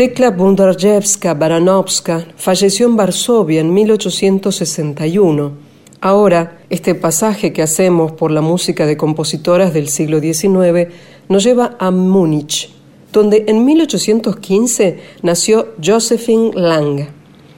Tekla 0.03 0.31
Bundarjevska 0.31 1.33
Baranovska 1.33 2.25
falleció 2.35 2.87
en 2.87 2.97
Varsovia 2.97 3.61
en 3.61 3.73
1861. 3.73 5.53
Ahora, 6.01 6.59
este 6.69 6.93
pasaje 6.93 7.53
que 7.53 7.61
hacemos 7.61 8.11
por 8.11 8.29
la 8.29 8.41
música 8.41 8.85
de 8.85 8.97
compositoras 8.97 9.73
del 9.73 9.87
siglo 9.87 10.19
XIX 10.19 10.93
nos 11.29 11.45
lleva 11.45 11.77
a 11.79 11.89
Múnich, 11.89 12.69
donde 13.13 13.45
en 13.47 13.63
1815 13.63 14.99
nació 15.21 15.69
Josephine 15.81 16.51
Lang. 16.53 17.07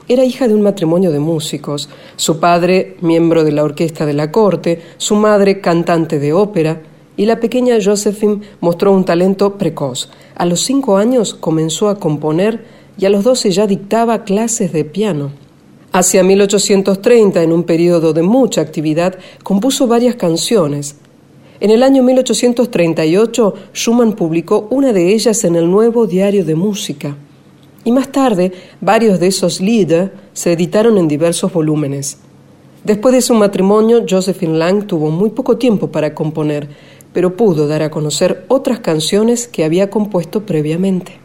Era 0.07 0.23
hija 0.23 0.47
de 0.47 0.53
un 0.53 0.61
matrimonio 0.61 1.09
de 1.09 1.17
músicos, 1.17 1.89
su 2.15 2.39
padre 2.39 2.95
miembro 3.01 3.43
de 3.43 3.53
la 3.53 3.63
orquesta 3.63 4.05
de 4.05 4.13
la 4.13 4.31
corte, 4.31 4.83
su 4.97 5.15
madre 5.15 5.61
cantante 5.61 6.19
de 6.19 6.31
ópera, 6.33 6.79
y 7.17 7.25
la 7.25 7.39
pequeña 7.39 7.77
Josephine 7.83 8.41
mostró 8.59 8.91
un 8.91 9.03
talento 9.03 9.57
precoz. 9.57 10.11
A 10.36 10.45
los 10.45 10.61
cinco 10.61 10.97
años 10.97 11.33
comenzó 11.33 11.88
a 11.88 11.97
componer 11.97 12.65
y 12.97 13.05
a 13.05 13.09
los 13.09 13.23
doce 13.23 13.51
ya 13.51 13.67
dictaba 13.67 14.25
clases 14.25 14.73
de 14.73 14.83
piano. 14.83 15.31
Hacia 15.93 16.23
1830, 16.23 17.41
en 17.41 17.53
un 17.53 17.63
periodo 17.63 18.11
de 18.11 18.21
mucha 18.21 18.59
actividad, 18.59 19.17
compuso 19.43 19.88
varias 19.88 20.15
canciones. 20.15 20.97
En 21.61 21.71
el 21.71 21.83
año 21.83 22.03
1838, 22.03 23.53
Schumann 23.73 24.13
publicó 24.13 24.67
una 24.71 24.91
de 24.91 25.13
ellas 25.13 25.45
en 25.45 25.55
el 25.55 25.71
Nuevo 25.71 26.05
Diario 26.05 26.43
de 26.43 26.55
Música. 26.55 27.15
Y 27.86 27.93
más 27.93 28.11
tarde, 28.11 28.51
varios 28.81 29.21
de 29.21 29.27
esos 29.27 29.61
Lieder 29.61 30.11
se 30.33 30.51
editaron 30.51 30.97
en 30.97 31.07
diversos 31.07 31.53
volúmenes. 31.53 32.17
Después 32.83 33.15
de 33.15 33.21
su 33.21 33.33
matrimonio, 33.33 34.05
Josephine 34.07 34.57
Lang 34.57 34.86
tuvo 34.86 35.09
muy 35.09 35.29
poco 35.29 35.57
tiempo 35.57 35.91
para 35.91 36.13
componer, 36.13 36.67
pero 37.16 37.38
pudo 37.38 37.66
dar 37.66 37.82
a 37.82 37.89
conocer 37.89 38.43
otras 38.49 38.82
canciones 38.82 39.47
que 39.47 39.63
había 39.63 39.89
compuesto 39.89 40.45
previamente. 40.45 41.24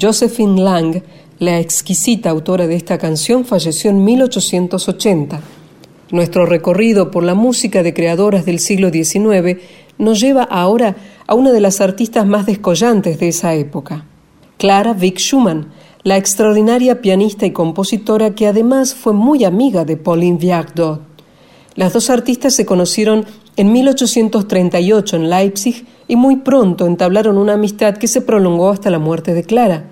Josephine 0.00 0.62
Lang, 0.62 1.02
la 1.38 1.58
exquisita 1.58 2.30
autora 2.30 2.66
de 2.66 2.74
esta 2.74 2.96
canción, 2.96 3.44
falleció 3.44 3.90
en 3.90 4.02
1880. 4.02 5.40
Nuestro 6.10 6.46
recorrido 6.46 7.10
por 7.10 7.22
la 7.22 7.34
música 7.34 7.82
de 7.82 7.92
creadoras 7.92 8.46
del 8.46 8.60
siglo 8.60 8.90
XIX 8.90 9.58
nos 9.98 10.18
lleva 10.18 10.42
ahora 10.44 10.96
a 11.26 11.34
una 11.34 11.52
de 11.52 11.60
las 11.60 11.80
artistas 11.80 12.26
más 12.26 12.46
descollantes 12.46 13.20
de 13.20 13.28
esa 13.28 13.54
época, 13.54 14.06
Clara 14.56 14.94
Vick 14.94 15.18
Schumann, 15.18 15.68
la 16.02 16.16
extraordinaria 16.16 17.02
pianista 17.02 17.44
y 17.44 17.52
compositora 17.52 18.34
que 18.34 18.46
además 18.46 18.94
fue 18.94 19.12
muy 19.12 19.44
amiga 19.44 19.84
de 19.84 19.98
Pauline 19.98 20.38
Viardot. 20.38 21.02
Las 21.74 21.92
dos 21.92 22.08
artistas 22.08 22.54
se 22.54 22.64
conocieron 22.64 23.26
en 23.56 23.72
1838 23.72 25.16
en 25.16 25.30
Leipzig 25.30 25.86
y 26.08 26.16
muy 26.16 26.36
pronto 26.36 26.86
entablaron 26.86 27.36
una 27.36 27.52
amistad 27.52 27.98
que 27.98 28.08
se 28.08 28.22
prolongó 28.22 28.70
hasta 28.70 28.90
la 28.90 28.98
muerte 28.98 29.34
de 29.34 29.44
Clara. 29.44 29.89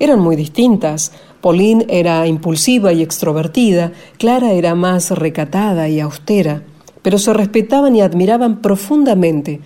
Eran 0.00 0.20
muy 0.20 0.36
distintas. 0.36 1.12
Pauline 1.40 1.86
era 1.88 2.26
impulsiva 2.26 2.92
y 2.92 3.02
extrovertida, 3.02 3.92
Clara 4.18 4.52
era 4.52 4.74
más 4.74 5.10
recatada 5.10 5.88
y 5.88 6.00
austera, 6.00 6.62
pero 7.02 7.18
se 7.18 7.32
respetaban 7.32 7.94
y 7.94 8.00
admiraban 8.00 8.60
profundamente. 8.60 9.60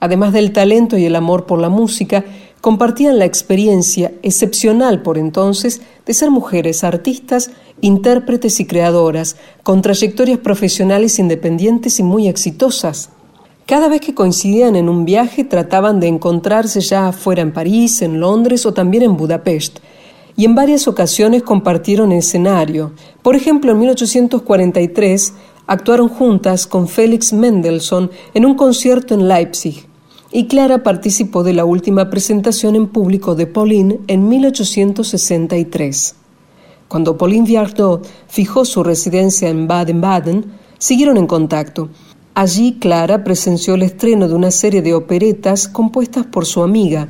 Además 0.00 0.32
del 0.32 0.52
talento 0.52 0.96
y 0.96 1.04
el 1.04 1.16
amor 1.16 1.46
por 1.46 1.60
la 1.60 1.68
música, 1.68 2.24
compartían 2.60 3.18
la 3.18 3.24
experiencia 3.24 4.12
excepcional 4.22 5.02
por 5.02 5.18
entonces 5.18 5.82
de 6.04 6.14
ser 6.14 6.30
mujeres 6.30 6.84
artistas, 6.84 7.50
intérpretes 7.80 8.60
y 8.60 8.66
creadoras, 8.66 9.36
con 9.62 9.82
trayectorias 9.82 10.38
profesionales 10.38 11.18
independientes 11.18 11.98
y 11.98 12.02
muy 12.02 12.28
exitosas. 12.28 13.10
Cada 13.66 13.88
vez 13.88 14.00
que 14.00 14.14
coincidían 14.14 14.76
en 14.76 14.88
un 14.88 15.04
viaje 15.04 15.42
trataban 15.42 15.98
de 15.98 16.06
encontrarse 16.06 16.80
ya 16.80 17.10
fuera 17.10 17.42
en 17.42 17.52
París, 17.52 18.00
en 18.00 18.20
Londres 18.20 18.64
o 18.64 18.72
también 18.72 19.02
en 19.02 19.16
Budapest, 19.16 19.80
y 20.36 20.44
en 20.44 20.54
varias 20.54 20.86
ocasiones 20.86 21.42
compartieron 21.42 22.12
escenario. 22.12 22.92
Por 23.22 23.34
ejemplo, 23.34 23.72
en 23.72 23.80
1843 23.80 25.32
actuaron 25.66 26.08
juntas 26.08 26.68
con 26.68 26.86
Félix 26.86 27.32
Mendelssohn 27.32 28.08
en 28.34 28.46
un 28.46 28.54
concierto 28.54 29.14
en 29.14 29.26
Leipzig 29.26 29.88
y 30.30 30.46
Clara 30.46 30.84
participó 30.84 31.42
de 31.42 31.52
la 31.52 31.64
última 31.64 32.08
presentación 32.08 32.76
en 32.76 32.86
público 32.86 33.34
de 33.34 33.48
Pauline 33.48 33.98
en 34.06 34.28
1863. 34.28 36.14
Cuando 36.86 37.18
Pauline 37.18 37.46
Viardot 37.46 38.06
fijó 38.28 38.64
su 38.64 38.84
residencia 38.84 39.48
en 39.48 39.66
Baden-Baden, 39.66 40.44
siguieron 40.78 41.16
en 41.16 41.26
contacto. 41.26 41.88
Allí 42.38 42.76
Clara 42.78 43.24
presenció 43.24 43.76
el 43.76 43.82
estreno 43.82 44.28
de 44.28 44.34
una 44.34 44.50
serie 44.50 44.82
de 44.82 44.92
operetas 44.92 45.68
compuestas 45.68 46.26
por 46.26 46.44
su 46.44 46.62
amiga. 46.62 47.08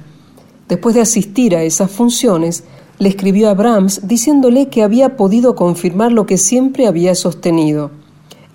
Después 0.68 0.95
de 0.95 1.01
asistir 1.01 1.57
a 1.57 1.64
esas 1.64 1.91
funciones, 1.91 2.62
le 3.01 3.09
escribió 3.09 3.51
a 3.51 3.55
Brahms 3.55 4.07
diciéndole 4.07 4.68
que 4.68 4.85
había 4.85 5.16
podido 5.16 5.57
confirmar 5.57 6.12
lo 6.12 6.27
que 6.27 6.39
siempre 6.39 6.87
había 6.87 7.16
sostenido. 7.16 7.91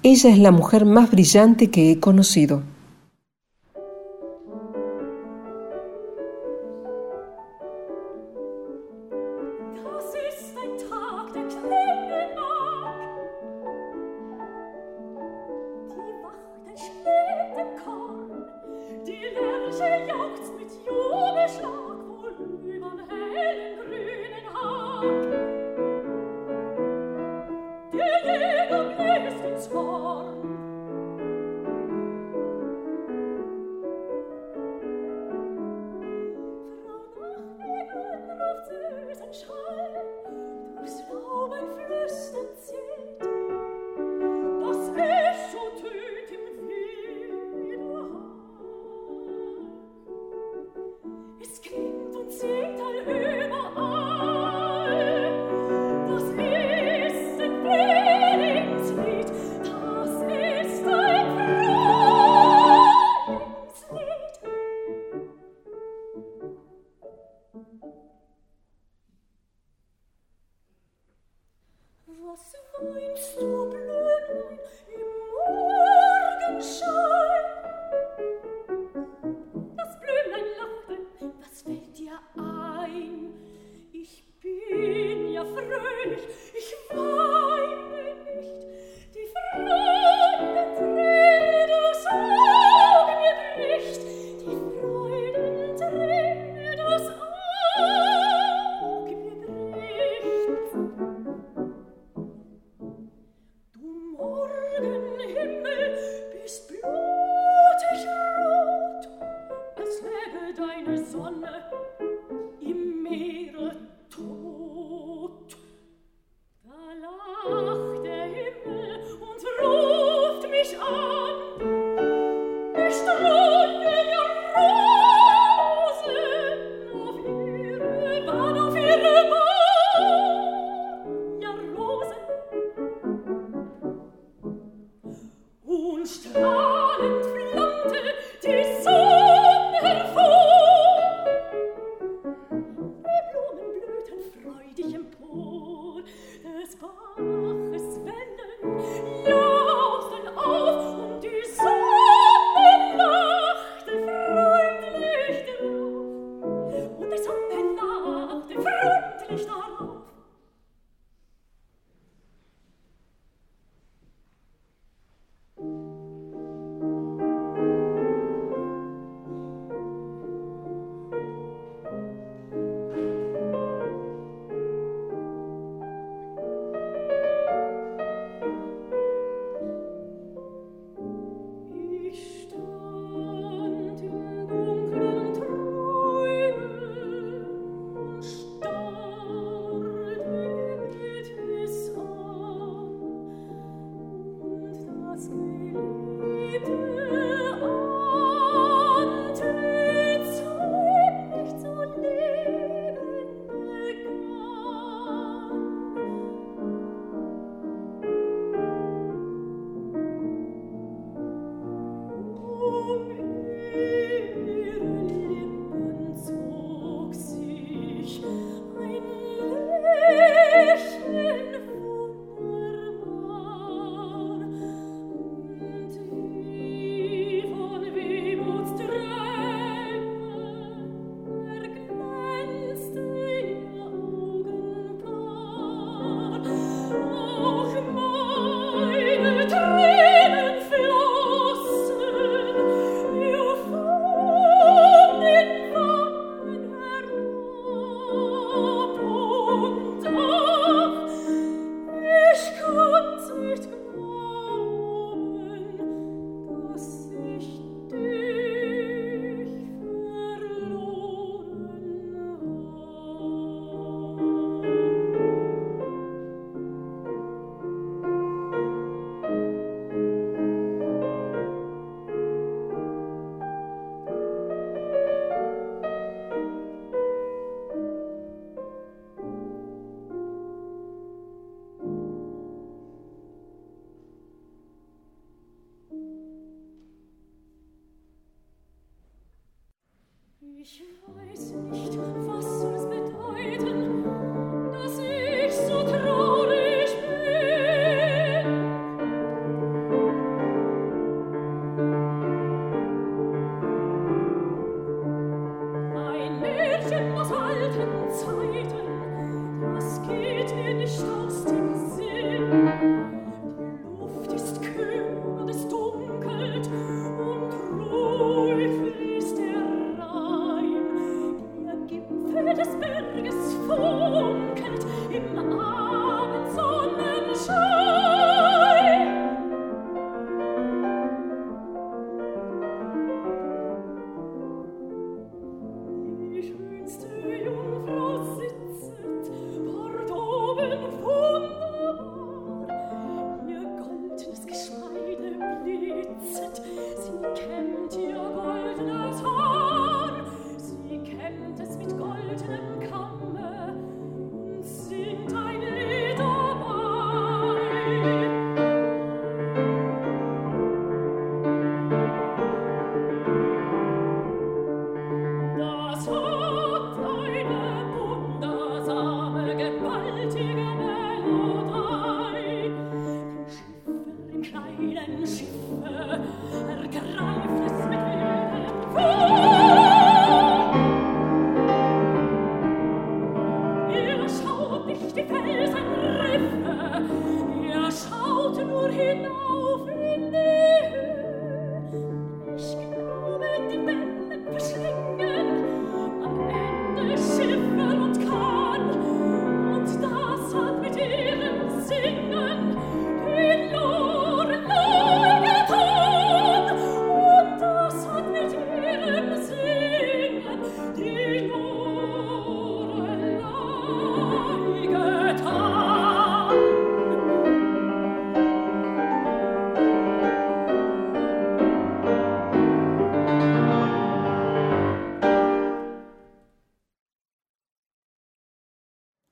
Ella 0.01 0.29
es 0.29 0.37
la 0.37 0.51
mujer 0.51 0.85
más 0.85 1.11
brillante 1.11 1.69
que 1.69 1.91
he 1.91 1.99
conocido. 1.99 2.61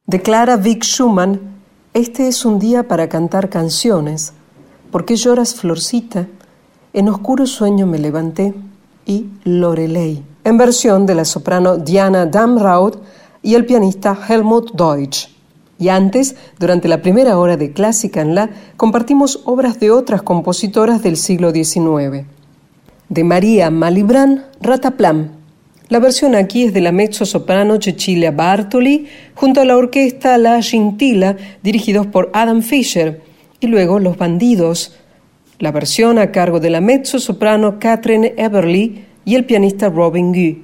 Declara 0.09 0.57
Vic 0.57 0.83
Schumann, 0.83 1.39
este 1.93 2.27
es 2.27 2.43
un 2.43 2.57
día 2.57 2.87
para 2.87 3.07
cantar 3.09 3.47
canciones. 3.47 4.33
¿Por 4.89 5.05
qué 5.05 5.15
lloras, 5.15 5.53
Florcita? 5.53 6.25
En 6.93 7.09
oscuro 7.09 7.45
sueño 7.45 7.85
me 7.85 7.99
levanté 7.99 8.55
y 9.05 9.27
Lorelei, 9.43 10.23
en 10.43 10.57
versión 10.57 11.05
de 11.05 11.13
la 11.13 11.25
soprano 11.25 11.77
Diana 11.77 12.25
Damraud 12.25 12.95
y 13.43 13.53
el 13.53 13.67
pianista 13.67 14.17
Helmut 14.27 14.71
Deutsch. 14.71 15.29
Y 15.77 15.89
antes, 15.89 16.35
durante 16.57 16.87
la 16.87 17.03
primera 17.03 17.37
hora 17.37 17.55
de 17.55 17.71
Clásica 17.71 18.21
en 18.21 18.33
La, 18.33 18.49
compartimos 18.77 19.43
obras 19.45 19.79
de 19.79 19.91
otras 19.91 20.23
compositoras 20.23 21.03
del 21.03 21.17
siglo 21.17 21.51
XIX. 21.51 22.25
De 23.09 23.23
María 23.23 23.69
Malibran, 23.69 24.47
Rataplan, 24.59 25.38
la 25.89 25.97
versión 25.97 26.35
aquí 26.35 26.65
es 26.65 26.73
de 26.73 26.81
la 26.81 26.91
mezzo-soprano 26.91 27.81
Cecilia 27.81 28.29
Bartoli 28.29 29.07
junto 29.33 29.59
a 29.59 29.65
la 29.65 29.75
orquesta 29.75 30.37
La 30.37 30.61
Gintila, 30.61 31.35
dirigidos 31.63 32.05
por 32.05 32.29
Adam 32.33 32.61
Fisher, 32.61 33.21
y 33.59 33.67
luego 33.67 33.97
Los 33.97 34.15
Bandidos, 34.15 34.95
la 35.57 35.71
versión 35.71 36.19
a 36.19 36.31
cargo 36.31 36.59
de 36.59 36.69
la 36.69 36.79
mezzo-soprano 36.79 37.79
Catherine 37.79 38.35
Everly 38.37 39.03
y 39.25 39.33
el 39.33 39.45
pianista 39.45 39.89
Robin 39.89 40.31
Guy. 40.31 40.63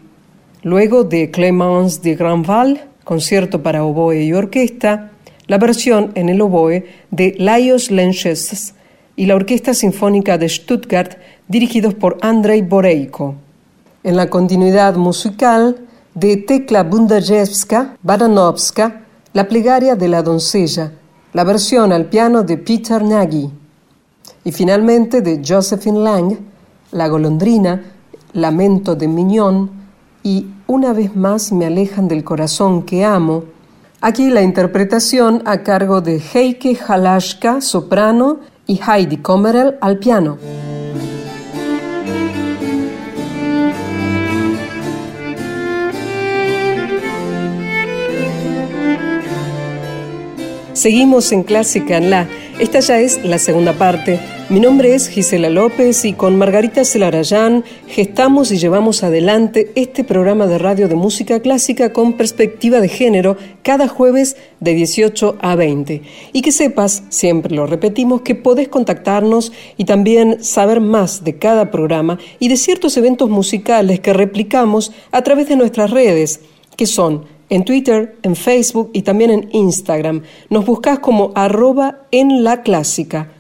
Luego 0.62 1.04
de 1.04 1.32
Clémence 1.32 2.02
de 2.02 2.16
Granval, 2.16 2.86
concierto 3.04 3.64
para 3.64 3.84
oboe 3.84 4.24
y 4.24 4.32
orquesta, 4.32 5.12
la 5.48 5.58
versión 5.58 6.12
en 6.14 6.30
el 6.30 6.40
oboe 6.40 6.86
de 7.10 7.36
Lajos 7.40 7.90
Lenches 7.90 8.76
y 9.16 9.26
la 9.26 9.36
Orquesta 9.36 9.74
Sinfónica 9.74 10.38
de 10.38 10.50
Stuttgart, 10.50 11.18
dirigidos 11.48 11.96
por 11.96 12.18
Andrei 12.22 12.62
Boreiko 12.62 13.36
en 14.06 14.16
la 14.16 14.30
continuidad 14.30 14.96
musical 14.98 15.78
de 16.14 16.38
Tekla 16.38 16.84
Bundajewska 16.84 17.98
Baranovska, 18.04 19.02
La 19.34 19.48
plegaria 19.48 19.96
de 19.96 20.08
la 20.08 20.22
doncella, 20.22 20.92
la 21.34 21.44
versión 21.44 21.92
al 21.92 22.06
piano 22.06 22.44
de 22.44 22.58
Peter 22.58 23.04
Nagy. 23.04 23.50
Y 24.44 24.52
finalmente 24.52 25.22
de 25.22 25.42
Josephine 25.44 26.00
Lang, 26.00 26.38
La 26.92 27.08
golondrina, 27.08 27.84
Lamento 28.34 28.96
de 28.96 29.08
Miñón 29.08 29.72
y 30.22 30.52
Una 30.68 30.94
vez 30.94 31.16
más 31.16 31.52
me 31.52 31.66
alejan 31.66 32.08
del 32.08 32.24
corazón 32.24 32.84
que 32.84 33.04
amo. 33.04 33.46
Aquí 34.02 34.30
la 34.30 34.44
interpretación 34.44 35.42
a 35.46 35.64
cargo 35.64 36.02
de 36.02 36.20
Heike 36.20 36.78
Halashka, 36.88 37.60
soprano, 37.60 38.38
y 38.68 38.80
Heidi 38.88 39.18
Kommerel 39.18 39.78
al 39.82 39.98
piano. 39.98 40.38
Seguimos 50.86 51.32
en 51.32 51.42
Clásica 51.42 51.98
en 51.98 52.12
La. 52.12 52.30
Esta 52.60 52.80
ya 52.80 53.00
es 53.00 53.26
la 53.26 53.40
segunda 53.40 53.74
parte. 53.74 54.20
Mi 54.50 54.60
nombre 54.60 54.94
es 54.94 55.08
Gisela 55.08 55.50
López 55.50 56.06
y 56.06 56.14
con 56.14 56.38
Margarita 56.38 56.86
Celarayán 56.86 57.64
gestamos 57.88 58.52
y 58.52 58.58
llevamos 58.58 59.02
adelante 59.02 59.72
este 59.74 60.04
programa 60.04 60.46
de 60.46 60.60
radio 60.60 60.88
de 60.88 60.94
música 60.94 61.40
clásica 61.40 61.92
con 61.92 62.14
perspectiva 62.14 62.82
de 62.82 62.90
género 62.90 63.36
cada 63.64 63.88
jueves 63.88 64.38
de 64.60 64.76
18 64.76 65.38
a 65.42 65.56
20. 65.56 66.04
Y 66.34 66.42
que 66.44 66.52
sepas, 66.52 67.02
siempre 67.10 67.56
lo 67.56 67.66
repetimos, 67.66 68.22
que 68.22 68.36
podés 68.36 68.68
contactarnos 68.68 69.54
y 69.78 69.86
también 69.86 70.44
saber 70.44 70.82
más 70.82 71.24
de 71.24 71.40
cada 71.40 71.72
programa 71.72 72.20
y 72.38 72.48
de 72.48 72.58
ciertos 72.58 72.96
eventos 72.96 73.28
musicales 73.28 74.02
que 74.02 74.14
replicamos 74.14 74.92
a 75.12 75.24
través 75.24 75.50
de 75.50 75.56
nuestras 75.56 75.90
redes, 75.90 76.42
que 76.78 76.86
son 76.86 77.34
en 77.50 77.66
Twitter, 77.66 78.18
en 78.24 78.36
Facebook 78.36 78.90
y 78.94 79.02
también 79.04 79.32
en 79.32 79.50
Instagram. 79.52 80.24
Nos 80.50 80.66
buscas 80.66 81.00
como 81.00 81.32
arroba 81.36 82.00
en 82.12 82.44
la 82.44 82.64
clásica, 82.64 83.32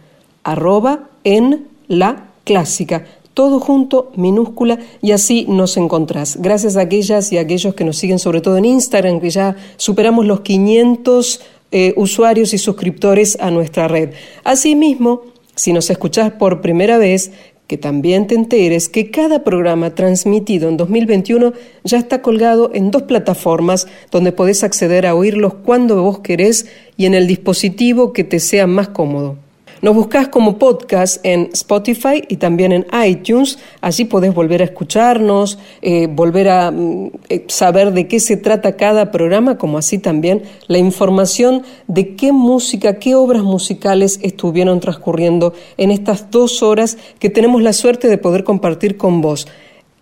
arroba 0.43 1.09
en 1.23 1.67
la 1.87 2.27
clásica, 2.43 3.05
todo 3.33 3.59
junto, 3.59 4.11
minúscula, 4.15 4.79
y 5.01 5.11
así 5.11 5.45
nos 5.49 5.75
encontrás. 5.77 6.37
Gracias 6.41 6.77
a 6.77 6.81
aquellas 6.81 7.31
y 7.31 7.37
a 7.37 7.41
aquellos 7.41 7.75
que 7.75 7.83
nos 7.83 7.97
siguen, 7.97 8.19
sobre 8.19 8.41
todo 8.41 8.57
en 8.57 8.65
Instagram, 8.65 9.19
que 9.19 9.29
ya 9.29 9.55
superamos 9.75 10.25
los 10.25 10.41
500 10.41 11.41
eh, 11.71 11.93
usuarios 11.97 12.53
y 12.53 12.57
suscriptores 12.57 13.37
a 13.41 13.51
nuestra 13.51 13.87
red. 13.87 14.11
Asimismo, 14.43 15.23
si 15.55 15.73
nos 15.73 15.89
escuchás 15.89 16.31
por 16.31 16.61
primera 16.61 16.97
vez, 16.97 17.31
que 17.67 17.77
también 17.77 18.27
te 18.27 18.35
enteres 18.35 18.89
que 18.89 19.09
cada 19.09 19.43
programa 19.43 19.95
transmitido 19.95 20.69
en 20.69 20.77
2021 20.77 21.53
ya 21.83 21.97
está 21.97 22.21
colgado 22.21 22.71
en 22.73 22.91
dos 22.91 23.03
plataformas 23.03 23.87
donde 24.11 24.31
podés 24.31 24.63
acceder 24.63 25.05
a 25.05 25.15
oírlos 25.15 25.53
cuando 25.53 26.01
vos 26.03 26.19
querés 26.19 26.67
y 26.97 27.05
en 27.05 27.13
el 27.13 27.27
dispositivo 27.27 28.13
que 28.13 28.23
te 28.23 28.39
sea 28.39 28.67
más 28.67 28.89
cómodo. 28.89 29.44
Nos 29.81 29.93
buscas 29.93 30.29
como 30.29 30.57
podcast 30.57 31.19
en 31.23 31.49
Spotify 31.53 32.23
y 32.27 32.37
también 32.37 32.71
en 32.71 32.85
iTunes. 33.05 33.59
Allí 33.81 34.05
podés 34.05 34.33
volver 34.33 34.61
a 34.61 34.65
escucharnos, 34.65 35.59
eh, 35.81 36.07
volver 36.09 36.49
a 36.49 36.71
mm, 36.71 37.11
eh, 37.29 37.43
saber 37.47 37.91
de 37.91 38.07
qué 38.07 38.19
se 38.19 38.37
trata 38.37 38.77
cada 38.77 39.11
programa, 39.11 39.57
como 39.57 39.77
así 39.77 39.97
también 39.97 40.43
la 40.67 40.77
información 40.77 41.63
de 41.87 42.15
qué 42.15 42.31
música, 42.31 42.99
qué 42.99 43.15
obras 43.15 43.43
musicales 43.43 44.19
estuvieron 44.21 44.79
transcurriendo 44.79 45.53
en 45.77 45.91
estas 45.91 46.31
dos 46.31 46.63
horas 46.63 46.97
que 47.19 47.29
tenemos 47.29 47.61
la 47.61 47.73
suerte 47.73 48.07
de 48.07 48.17
poder 48.17 48.43
compartir 48.43 48.97
con 48.97 49.21
vos 49.21 49.47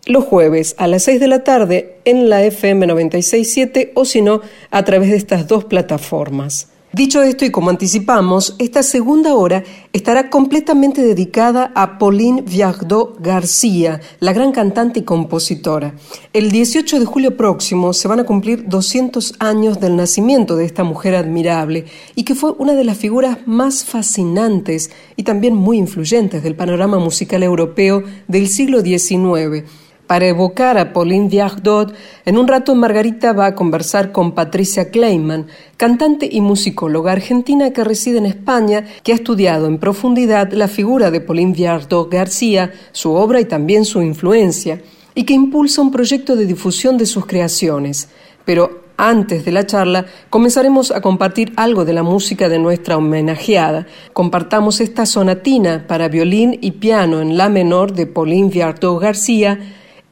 los 0.05 0.25
jueves 0.25 0.75
a 0.77 0.87
las 0.87 1.03
6 1.03 1.19
de 1.19 1.27
la 1.27 1.43
tarde 1.43 1.95
en 2.05 2.29
la 2.29 2.43
FM 2.43 2.87
967 2.87 3.93
o 3.95 4.05
si 4.05 4.21
no 4.21 4.41
a 4.69 4.83
través 4.83 5.09
de 5.09 5.15
estas 5.15 5.47
dos 5.47 5.63
plataformas. 5.63 6.72
Dicho 6.95 7.23
esto 7.23 7.43
y 7.43 7.49
como 7.49 7.71
anticipamos, 7.71 8.55
esta 8.59 8.83
segunda 8.83 9.33
hora 9.33 9.63
estará 9.93 10.29
completamente 10.29 11.01
dedicada 11.01 11.71
a 11.73 11.97
Pauline 11.97 12.43
Viardot 12.43 13.19
García, 13.19 13.99
la 14.19 14.31
gran 14.31 14.51
cantante 14.51 14.99
y 14.99 15.03
compositora. 15.03 15.95
El 16.33 16.51
18 16.51 16.99
de 16.99 17.05
julio 17.07 17.35
próximo 17.35 17.93
se 17.93 18.07
van 18.07 18.19
a 18.19 18.25
cumplir 18.25 18.67
200 18.67 19.37
años 19.39 19.79
del 19.79 19.95
nacimiento 19.95 20.55
de 20.55 20.65
esta 20.65 20.83
mujer 20.83 21.15
admirable 21.15 21.85
y 22.13 22.25
que 22.25 22.35
fue 22.35 22.51
una 22.59 22.73
de 22.73 22.83
las 22.83 22.99
figuras 22.99 23.39
más 23.47 23.83
fascinantes 23.85 24.91
y 25.15 25.23
también 25.23 25.55
muy 25.55 25.79
influyentes 25.79 26.43
del 26.43 26.55
panorama 26.55 26.99
musical 26.99 27.41
europeo 27.41 28.03
del 28.27 28.47
siglo 28.47 28.81
XIX 28.81 29.63
Para 30.07 30.27
evocar 30.27 30.77
a 30.77 30.91
Pauline 30.91 31.29
Viardot, 31.29 31.93
en 32.25 32.37
un 32.37 32.47
rato 32.47 32.75
Margarita 32.75 33.31
va 33.31 33.47
a 33.47 33.55
conversar 33.55 34.11
con 34.11 34.33
Patricia 34.33 34.91
Kleiman, 34.91 35.47
cantante 35.77 36.27
y 36.29 36.41
musicóloga 36.41 37.13
argentina 37.13 37.71
que 37.71 37.85
reside 37.85 38.17
en 38.17 38.25
España, 38.25 38.83
que 39.01 39.13
ha 39.13 39.15
estudiado 39.15 39.65
en 39.67 39.77
profundidad 39.77 40.51
la 40.51 40.67
figura 40.67 41.09
de 41.09 41.21
Pauline 41.21 41.53
Viardot 41.53 42.11
García, 42.11 42.73
su 42.91 43.13
obra 43.13 43.39
y 43.39 43.45
también 43.45 43.85
su 43.85 44.01
influencia, 44.01 44.81
y 45.15 45.23
que 45.23 45.33
impulsa 45.33 45.81
un 45.81 45.91
proyecto 45.91 46.35
de 46.35 46.45
difusión 46.45 46.97
de 46.97 47.05
sus 47.05 47.25
creaciones. 47.25 48.09
Pero 48.43 48.83
antes 48.97 49.45
de 49.45 49.51
la 49.51 49.65
charla, 49.65 50.05
comenzaremos 50.29 50.91
a 50.91 51.01
compartir 51.01 51.53
algo 51.55 51.85
de 51.85 51.93
la 51.93 52.03
música 52.03 52.49
de 52.49 52.59
nuestra 52.59 52.97
homenajeada. 52.97 53.87
Compartamos 54.11 54.81
esta 54.81 55.05
sonatina 55.05 55.85
para 55.87 56.09
violín 56.09 56.57
y 56.61 56.71
piano 56.71 57.21
en 57.21 57.37
la 57.37 57.49
menor 57.49 57.93
de 57.93 58.05
Pauline 58.05 58.49
Viardot 58.49 59.01
García, 59.01 59.59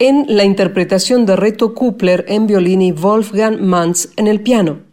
en 0.01 0.25
la 0.27 0.43
interpretación 0.43 1.27
de 1.27 1.35
Reto 1.35 1.75
Kupler 1.75 2.25
en 2.27 2.47
violín 2.47 2.81
y 2.81 2.91
Wolfgang 2.91 3.61
Manz 3.61 4.09
en 4.17 4.25
el 4.25 4.41
piano. 4.41 4.90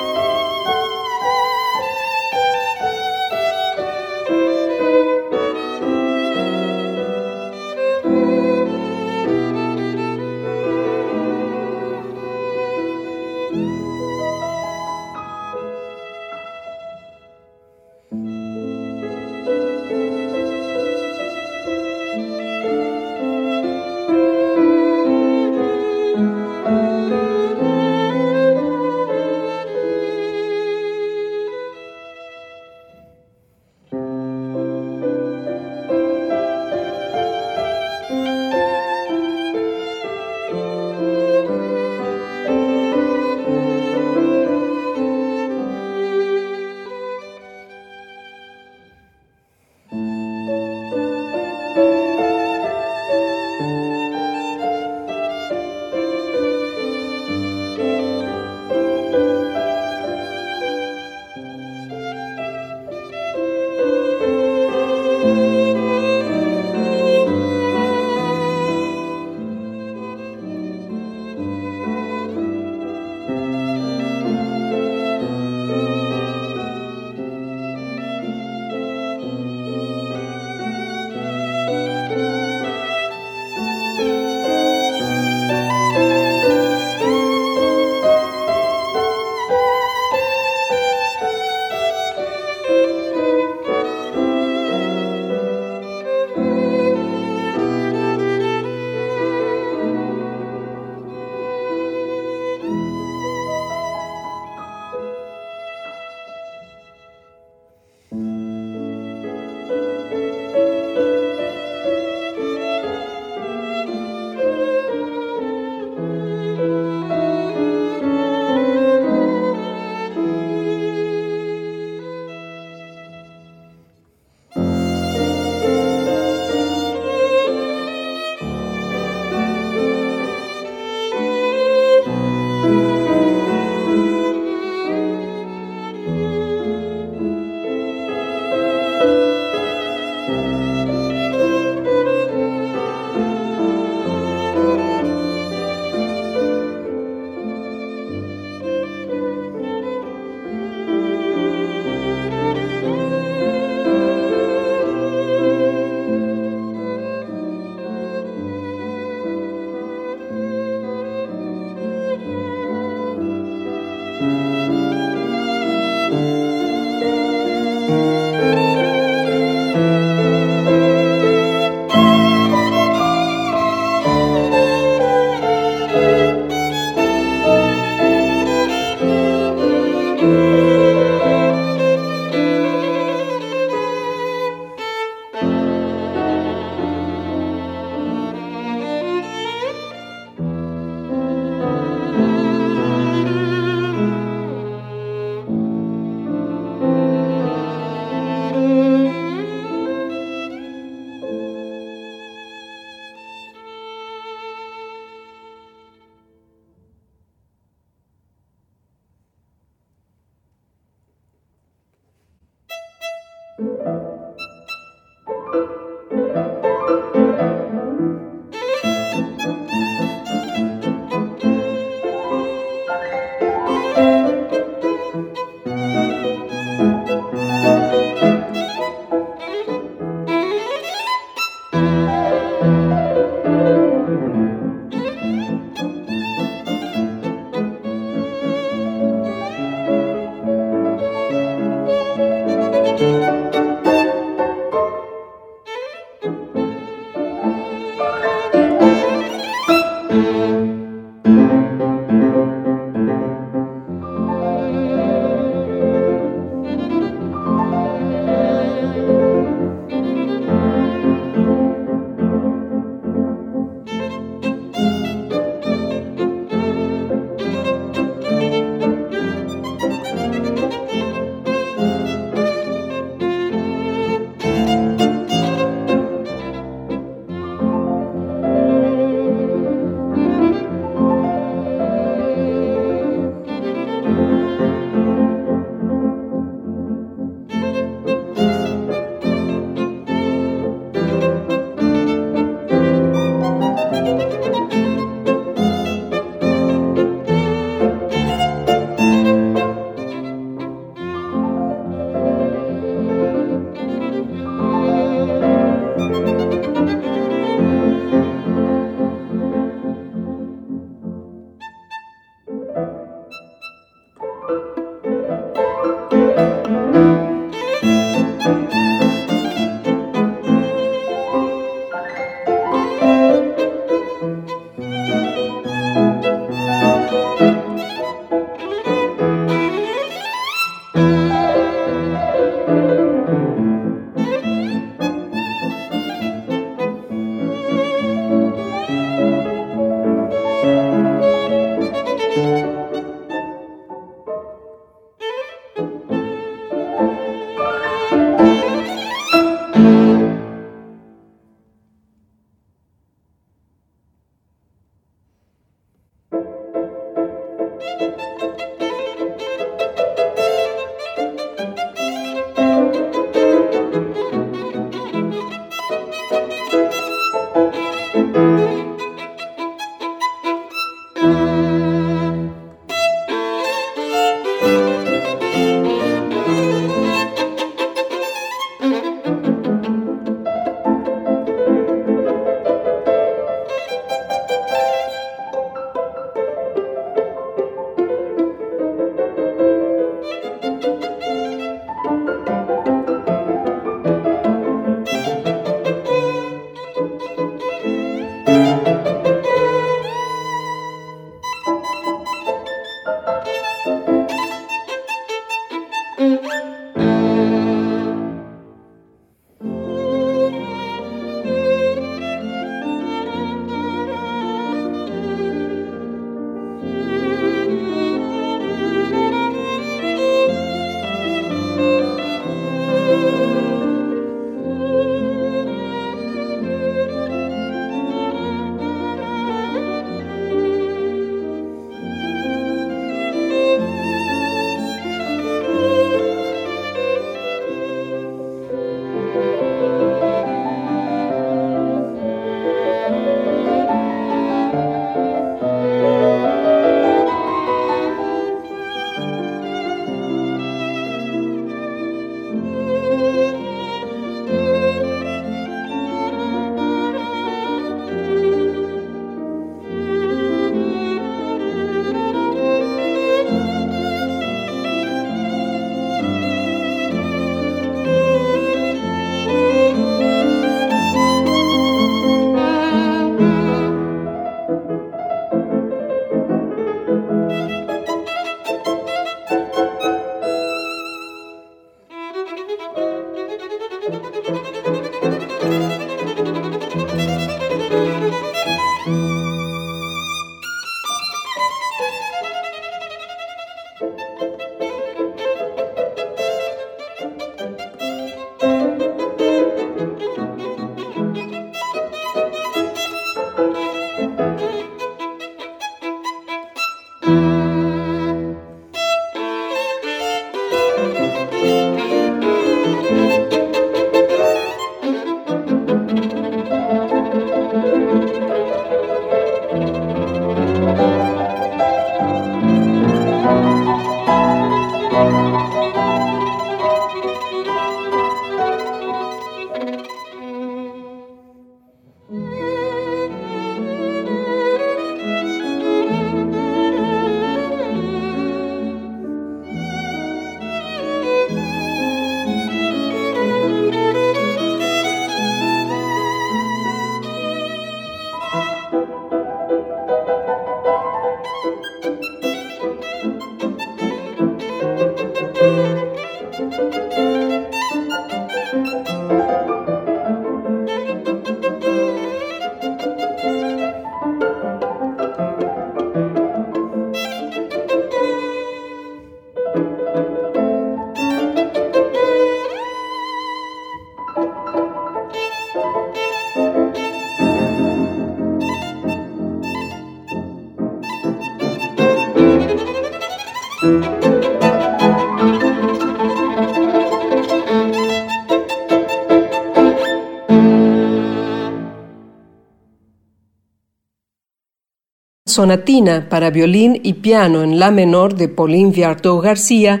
Sonatina 595.52 596.28
para 596.30 596.50
violín 596.50 596.98
y 597.02 597.12
piano 597.14 597.62
en 597.62 597.78
la 597.78 597.90
menor 597.90 598.36
de 598.36 598.48
Pauline 598.48 598.90
Viardot 598.90 599.42
García 599.42 600.00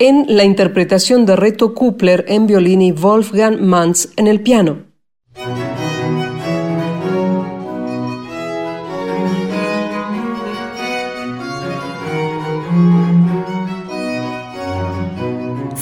en 0.00 0.24
la 0.28 0.42
interpretación 0.42 1.24
de 1.24 1.36
Reto 1.36 1.72
Kupler 1.72 2.24
en 2.26 2.48
violín 2.48 2.82
y 2.82 2.90
Wolfgang 2.90 3.60
Manz 3.60 4.08
en 4.16 4.26
el 4.26 4.40
piano. 4.40 4.87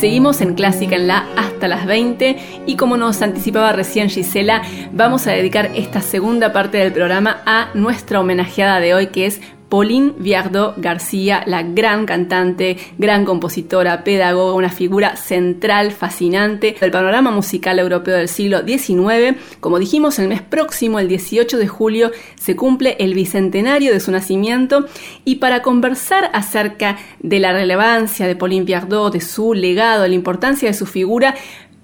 Seguimos 0.06 0.40
en 0.40 0.54
Clásica 0.54 0.94
en 0.94 1.08
la 1.08 1.26
hasta 1.36 1.66
las 1.66 1.84
20 1.84 2.36
y 2.64 2.76
como 2.76 2.96
nos 2.96 3.22
anticipaba 3.22 3.72
recién 3.72 4.08
Gisela, 4.08 4.62
vamos 4.92 5.26
a 5.26 5.32
dedicar 5.32 5.72
esta 5.74 6.00
segunda 6.00 6.52
parte 6.52 6.78
del 6.78 6.92
programa 6.92 7.42
a 7.44 7.70
nuestra 7.74 8.20
homenajeada 8.20 8.78
de 8.78 8.94
hoy 8.94 9.08
que 9.08 9.26
es 9.26 9.40
Pauline 9.68 10.12
Viardot 10.18 10.74
García, 10.78 11.42
la 11.46 11.62
gran 11.62 12.06
cantante, 12.06 12.76
gran 12.98 13.24
compositora, 13.24 14.04
pedagoga, 14.04 14.54
una 14.54 14.70
figura 14.70 15.16
central, 15.16 15.92
fascinante 15.92 16.76
del 16.80 16.90
panorama 16.90 17.30
musical 17.30 17.78
europeo 17.78 18.16
del 18.16 18.28
siglo 18.28 18.62
XIX. 18.66 19.36
Como 19.60 19.78
dijimos, 19.78 20.18
el 20.18 20.28
mes 20.28 20.42
próximo, 20.42 20.98
el 20.98 21.08
18 21.08 21.58
de 21.58 21.68
julio, 21.68 22.10
se 22.36 22.54
cumple 22.54 22.96
el 23.00 23.14
bicentenario 23.14 23.92
de 23.92 24.00
su 24.00 24.12
nacimiento 24.12 24.86
y 25.24 25.36
para 25.36 25.62
conversar 25.62 26.30
acerca 26.32 26.96
de 27.20 27.40
la 27.40 27.52
relevancia 27.52 28.26
de 28.26 28.36
Pauline 28.36 28.64
Viardot, 28.64 29.12
de 29.12 29.20
su 29.20 29.54
legado, 29.54 30.02
de 30.02 30.08
la 30.10 30.14
importancia 30.14 30.68
de 30.68 30.74
su 30.74 30.86
figura, 30.86 31.34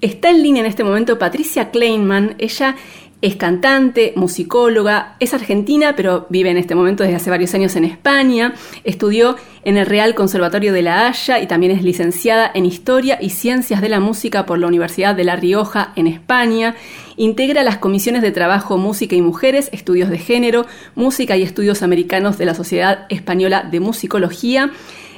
Está 0.03 0.31
en 0.31 0.43
línea 0.43 0.63
en 0.63 0.67
este 0.67 0.83
momento 0.83 1.17
Patricia 1.17 1.71
Kleinman. 1.71 2.35
Ella 2.39 2.75
es 3.23 3.37
cantante, 3.37 4.13
musicóloga, 4.17 5.15
es 5.21 5.33
argentina, 5.33 5.95
pero 5.97 6.27
vive 6.29 6.51
en 6.51 6.57
este 6.57 6.75
momento 6.75 7.05
desde 7.05 7.17
hace 7.17 7.31
varios 7.31 7.55
años 7.55 7.77
en 7.77 7.85
España. 7.85 8.55
Estudió 8.83 9.37
en 9.65 9.77
el 9.77 9.87
Real 9.87 10.17
Conservatorio 10.17 10.73
de 10.73 10.83
La 10.83 11.07
Haya 11.07 11.39
y 11.39 11.47
también 11.47 11.71
es 11.71 11.85
licenciada 11.85 12.51
en 12.53 12.67
Historia 12.67 13.19
y 13.21 13.31
Ciencias 13.31 13.81
de 13.81 13.89
la 13.89 14.01
Música 14.01 14.45
por 14.45 14.59
la 14.59 14.67
Universidad 14.67 15.15
de 15.15 15.23
La 15.23 15.37
Rioja 15.37 15.93
en 15.95 16.09
España. 16.09 16.75
Integra 17.17 17.63
las 17.63 17.79
comisiones 17.79 18.23
de 18.23 18.33
trabajo 18.33 18.77
Música 18.77 19.15
y 19.15 19.23
Mujeres, 19.23 19.69
Estudios 19.73 20.11
de 20.11 20.19
Género, 20.19 20.67
Música 20.97 21.37
y 21.37 21.43
Estudios 21.43 21.85
Americanos 21.85 22.39
de 22.39 22.47
la 22.47 22.57
Sociedad 22.57 23.07
Española 23.09 23.69
de 23.71 23.79
Musicología 23.79 24.73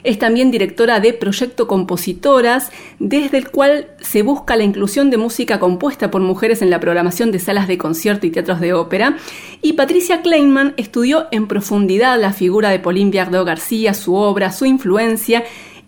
es 0.05 0.19
también 0.19 0.51
directora 0.51 1.01
de 1.01 1.13
Proyecto 1.13 1.67
Compositoras, 1.67 2.71
desde 2.99 3.39
el 3.39 3.51
cual 3.51 3.89
se 4.01 4.23
busca 4.23 4.57
la 4.57 4.65
inclusión 4.65 5.11
de 5.11 5.17
música 5.17 5.59
compuesta 5.59 6.11
por 6.11 6.21
mujeres 6.21 6.63
en 6.63 6.71
la 6.71 6.79
programación 6.79 7.33
de 7.33 7.39
salas 7.39 7.67
de 7.67 7.79
concierto 7.79 8.27
y 8.27 8.31
teatros 8.31 8.61
de 8.61 8.75
ópera. 8.75 9.17
Y 9.63 9.73
Patricia 9.73 10.23
Kleinman 10.23 10.75
estudió 10.77 11.27
en 11.31 11.49
profundidad 11.49 12.21
la 12.21 12.33
figura 12.33 12.71
de 12.71 12.79
Pauline 12.79 13.11
Viardot 13.11 13.47
García, 13.47 13.95
su 13.95 14.15
obra, 14.15 14.53
su 14.53 14.67
influencia 14.67 15.45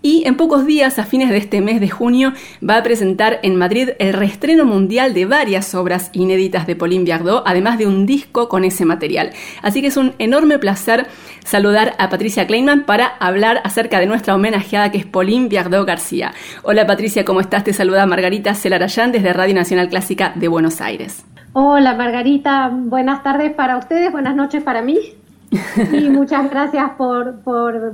y 0.06 0.22
en 0.24 0.36
pocos 0.36 0.64
días, 0.66 1.00
a 1.00 1.04
fines 1.04 1.30
de 1.30 1.36
este 1.36 1.60
mes 1.60 1.80
de 1.80 1.90
junio, 1.90 2.32
va 2.62 2.76
a 2.76 2.82
presentar 2.84 3.40
en 3.42 3.56
Madrid 3.56 3.90
el 3.98 4.12
reestreno 4.12 4.64
mundial 4.64 5.14
de 5.14 5.24
varias 5.24 5.74
obras 5.74 6.10
inéditas 6.12 6.64
de 6.68 6.76
Pauline 6.76 7.02
Viardot, 7.02 7.42
además 7.44 7.76
de 7.76 7.88
un 7.88 8.06
disco 8.06 8.48
con 8.48 8.62
ese 8.62 8.84
material. 8.84 9.32
Así 9.62 9.80
que 9.80 9.88
es 9.88 9.96
un 9.96 10.14
enorme 10.20 10.60
placer 10.60 11.08
saludar 11.44 11.96
a 11.98 12.08
Patricia 12.08 12.46
Kleinman 12.46 12.84
para 12.84 13.16
hablar 13.18 13.60
acerca 13.64 13.98
de 13.98 14.06
nuestra 14.06 14.36
homenajeada 14.36 14.92
que 14.92 14.98
es 14.98 15.06
Pauline 15.06 15.48
Viardot 15.48 15.84
García. 15.84 16.32
Hola 16.62 16.86
Patricia, 16.86 17.24
¿cómo 17.24 17.40
estás? 17.40 17.64
Te 17.64 17.72
saluda 17.72 18.06
Margarita 18.06 18.54
Celarayán 18.54 19.10
desde 19.10 19.32
Radio 19.32 19.56
Nacional 19.56 19.88
Clásica 19.88 20.32
de 20.36 20.46
Buenos 20.46 20.80
Aires. 20.80 21.24
Hola 21.52 21.94
Margarita, 21.94 22.70
buenas 22.72 23.24
tardes 23.24 23.52
para 23.54 23.76
ustedes, 23.76 24.12
buenas 24.12 24.36
noches 24.36 24.62
para 24.62 24.82
mí. 24.82 24.98
Y 25.92 26.08
muchas 26.08 26.50
gracias 26.50 26.90
por, 26.96 27.42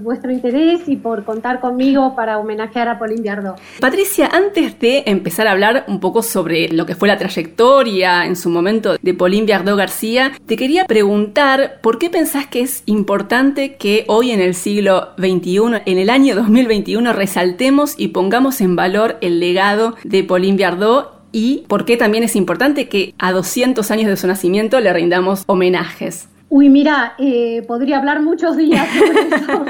vuestro 0.01 0.31
interés 0.31 0.89
y 0.89 0.97
por 0.97 1.25
contar 1.25 1.61
conmigo 1.61 2.15
para 2.15 2.39
homenajear 2.39 2.89
a 2.89 2.99
Paul 2.99 3.21
Viardot. 3.21 3.61
Patricia, 3.81 4.31
antes 4.33 4.79
de 4.79 5.05
empezar 5.07 5.47
a 5.47 5.53
hablar 5.53 5.85
un 5.89 6.01
poco 6.01 6.23
sobre 6.23 6.69
lo 6.69 6.87
que 6.87 6.95
fue 6.95 7.09
la 7.09 7.19
trayectoria 7.19 8.25
en 8.25 8.37
su 8.37 8.51
momento 8.51 8.97
de 9.01 9.15
Pauline 9.15 9.47
Viardot 9.47 9.77
García, 9.77 10.33
te 10.47 10.57
quería 10.57 10.85
preguntar 10.87 11.81
por 11.83 11.99
qué 11.99 12.11
pensás 12.11 12.47
que 12.47 12.61
es 12.61 12.83
importante 12.87 13.77
que 13.77 14.05
hoy 14.09 14.31
en 14.31 14.41
el 14.41 14.55
siglo 14.55 15.11
XXI, 15.19 15.83
en 15.87 15.99
el 15.99 16.11
año 16.11 16.35
2021, 16.35 17.13
resaltemos 17.13 17.95
y 17.99 18.09
pongamos 18.09 18.61
en 18.61 18.77
valor 18.77 19.19
el 19.21 19.41
legado 19.41 19.97
de 20.05 20.25
Pauline 20.25 20.57
Viardot 20.57 21.23
y 21.33 21.65
por 21.67 21.85
qué 21.85 21.97
también 21.97 22.25
es 22.25 22.37
importante 22.37 22.89
que 22.89 23.15
a 23.19 23.33
200 23.33 23.91
años 23.91 24.09
de 24.09 24.17
su 24.17 24.27
nacimiento 24.27 24.79
le 24.81 24.93
rindamos 24.93 25.45
homenajes. 25.47 26.29
Uy, 26.55 26.69
mira, 26.69 27.15
eh, 27.17 27.65
podría 27.67 27.97
hablar 27.97 28.21
muchos 28.21 28.59
días 28.59 28.87
sobre 28.91 29.21
eso. 29.37 29.65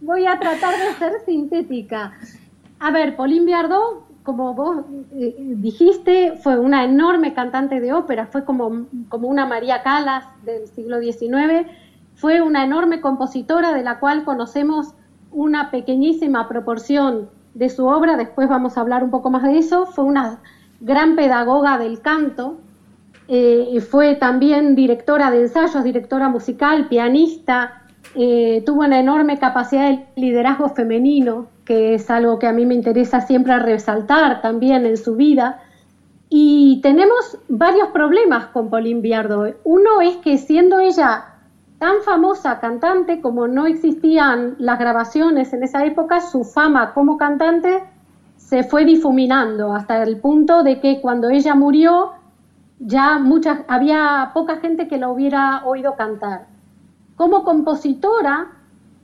Voy 0.00 0.26
a 0.26 0.38
tratar 0.38 0.74
de 0.78 0.94
ser 0.94 1.14
sintética. 1.26 2.12
A 2.78 2.92
ver, 2.92 3.16
Pauline 3.16 3.46
Viardot, 3.46 4.04
como 4.22 4.54
vos 4.54 4.84
eh, 5.12 5.34
dijiste, 5.56 6.36
fue 6.40 6.56
una 6.56 6.84
enorme 6.84 7.34
cantante 7.34 7.80
de 7.80 7.92
ópera, 7.92 8.28
fue 8.28 8.44
como, 8.44 8.86
como 9.08 9.26
una 9.26 9.44
María 9.44 9.82
Calas 9.82 10.24
del 10.44 10.68
siglo 10.68 11.00
XIX, 11.00 11.66
fue 12.14 12.40
una 12.42 12.62
enorme 12.62 13.00
compositora 13.00 13.74
de 13.74 13.82
la 13.82 13.98
cual 13.98 14.22
conocemos 14.22 14.94
una 15.32 15.72
pequeñísima 15.72 16.48
proporción 16.48 17.28
de 17.54 17.70
su 17.70 17.86
obra, 17.86 18.16
después 18.16 18.48
vamos 18.48 18.78
a 18.78 18.82
hablar 18.82 19.02
un 19.02 19.10
poco 19.10 19.30
más 19.30 19.42
de 19.42 19.58
eso, 19.58 19.84
fue 19.84 20.04
una 20.04 20.38
gran 20.80 21.16
pedagoga 21.16 21.76
del 21.76 22.00
canto, 22.00 22.60
eh, 23.32 23.80
fue 23.80 24.16
también 24.16 24.74
directora 24.74 25.30
de 25.30 25.42
ensayos, 25.42 25.84
directora 25.84 26.28
musical, 26.28 26.88
pianista, 26.88 27.84
eh, 28.16 28.64
tuvo 28.66 28.80
una 28.80 28.98
enorme 28.98 29.38
capacidad 29.38 29.88
de 29.88 30.04
liderazgo 30.16 30.70
femenino, 30.70 31.46
que 31.64 31.94
es 31.94 32.10
algo 32.10 32.40
que 32.40 32.48
a 32.48 32.52
mí 32.52 32.66
me 32.66 32.74
interesa 32.74 33.20
siempre 33.20 33.56
resaltar 33.60 34.42
también 34.42 34.84
en 34.84 34.96
su 34.96 35.14
vida. 35.14 35.60
Y 36.28 36.80
tenemos 36.82 37.38
varios 37.48 37.90
problemas 37.90 38.46
con 38.46 38.68
Pauline 38.68 39.00
Biardo. 39.00 39.46
Uno 39.62 40.00
es 40.00 40.16
que 40.16 40.36
siendo 40.36 40.80
ella 40.80 41.26
tan 41.78 42.02
famosa 42.04 42.58
cantante, 42.58 43.20
como 43.20 43.46
no 43.46 43.66
existían 43.66 44.56
las 44.58 44.80
grabaciones 44.80 45.52
en 45.52 45.62
esa 45.62 45.84
época, 45.84 46.20
su 46.20 46.42
fama 46.42 46.94
como 46.94 47.16
cantante 47.16 47.84
se 48.36 48.64
fue 48.64 48.84
difuminando 48.84 49.72
hasta 49.72 50.02
el 50.02 50.16
punto 50.16 50.64
de 50.64 50.80
que 50.80 51.00
cuando 51.00 51.30
ella 51.30 51.54
murió, 51.54 52.14
ya 52.80 53.18
muchas, 53.18 53.60
había 53.68 54.30
poca 54.32 54.56
gente 54.56 54.88
que 54.88 54.98
la 54.98 55.10
hubiera 55.10 55.62
oído 55.64 55.94
cantar. 55.96 56.46
Como 57.14 57.44
compositora, 57.44 58.48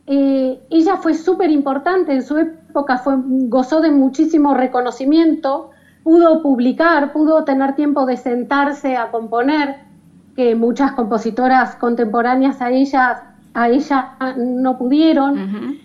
eh, 0.06 0.66
ella 0.70 0.96
fue 0.96 1.14
súper 1.14 1.50
importante 1.50 2.12
en 2.12 2.22
su 2.22 2.38
época, 2.38 2.96
fue, 2.98 3.16
gozó 3.18 3.82
de 3.82 3.90
muchísimo 3.90 4.54
reconocimiento, 4.54 5.70
pudo 6.02 6.42
publicar, 6.42 7.12
pudo 7.12 7.44
tener 7.44 7.74
tiempo 7.74 8.06
de 8.06 8.16
sentarse 8.16 8.96
a 8.96 9.10
componer, 9.10 9.76
que 10.34 10.54
muchas 10.54 10.92
compositoras 10.92 11.76
contemporáneas 11.76 12.60
a 12.62 12.70
ella, 12.70 13.34
a 13.54 13.68
ella 13.68 14.16
no 14.36 14.78
pudieron. 14.78 15.80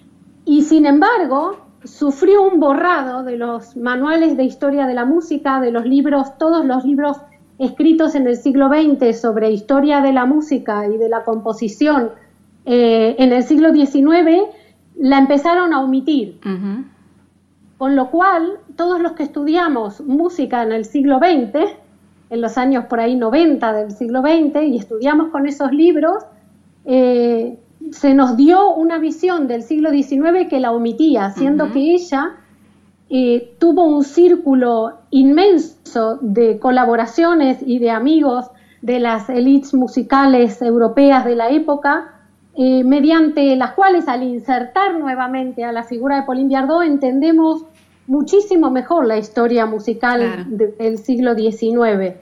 Y 0.45 0.63
sin 0.63 0.85
embargo, 0.85 1.57
sufrió 1.83 2.43
un 2.43 2.59
borrado 2.59 3.23
de 3.23 3.37
los 3.37 3.75
manuales 3.75 4.37
de 4.37 4.43
historia 4.43 4.87
de 4.87 4.93
la 4.93 5.05
música, 5.05 5.59
de 5.59 5.71
los 5.71 5.85
libros, 5.85 6.37
todos 6.37 6.65
los 6.65 6.83
libros 6.83 7.17
escritos 7.61 8.15
en 8.15 8.25
el 8.27 8.37
siglo 8.37 8.69
XX 8.69 9.19
sobre 9.19 9.51
historia 9.51 10.01
de 10.01 10.13
la 10.13 10.25
música 10.25 10.87
y 10.87 10.97
de 10.97 11.09
la 11.09 11.23
composición 11.23 12.09
eh, 12.65 13.15
en 13.19 13.31
el 13.33 13.43
siglo 13.43 13.71
XIX, 13.71 14.47
la 14.97 15.19
empezaron 15.19 15.71
a 15.73 15.81
omitir. 15.81 16.39
Con 17.77 17.95
lo 17.95 18.09
cual, 18.09 18.59
todos 18.75 18.99
los 18.99 19.11
que 19.13 19.23
estudiamos 19.23 20.01
música 20.01 20.63
en 20.63 20.71
el 20.71 20.85
siglo 20.85 21.19
XX, 21.19 21.71
en 22.31 22.41
los 22.41 22.57
años 22.57 22.85
por 22.85 22.99
ahí 22.99 23.15
90 23.15 23.73
del 23.73 23.91
siglo 23.91 24.21
XX, 24.21 24.63
y 24.63 24.77
estudiamos 24.77 25.29
con 25.29 25.47
esos 25.47 25.71
libros, 25.71 26.23
eh, 26.85 27.59
se 27.91 28.13
nos 28.15 28.37
dio 28.37 28.73
una 28.73 28.97
visión 28.97 29.47
del 29.47 29.61
siglo 29.61 29.91
XIX 29.91 30.47
que 30.49 30.59
la 30.59 30.71
omitía, 30.71 31.29
siendo 31.31 31.71
que 31.71 31.93
ella 31.93 32.37
eh, 33.13 33.55
tuvo 33.59 33.83
un 33.83 34.05
círculo 34.05 34.93
inmenso 35.09 36.17
de 36.21 36.59
colaboraciones 36.59 37.57
y 37.59 37.77
de 37.79 37.91
amigos 37.91 38.49
de 38.81 38.99
las 38.99 39.29
élites 39.29 39.73
musicales 39.73 40.61
europeas 40.61 41.25
de 41.25 41.35
la 41.35 41.49
época, 41.49 42.13
eh, 42.55 42.85
mediante 42.85 43.53
las 43.57 43.73
cuales 43.73 44.07
al 44.07 44.23
insertar 44.23 44.97
nuevamente 44.97 45.65
a 45.65 45.73
la 45.73 45.83
figura 45.83 46.15
de 46.15 46.23
Pauline 46.23 46.47
Viardot 46.47 46.83
entendemos 46.83 47.65
muchísimo 48.07 48.71
mejor 48.71 49.05
la 49.05 49.17
historia 49.17 49.65
musical 49.65 50.45
del 50.47 50.97
siglo 50.97 51.35
XIX. 51.35 52.15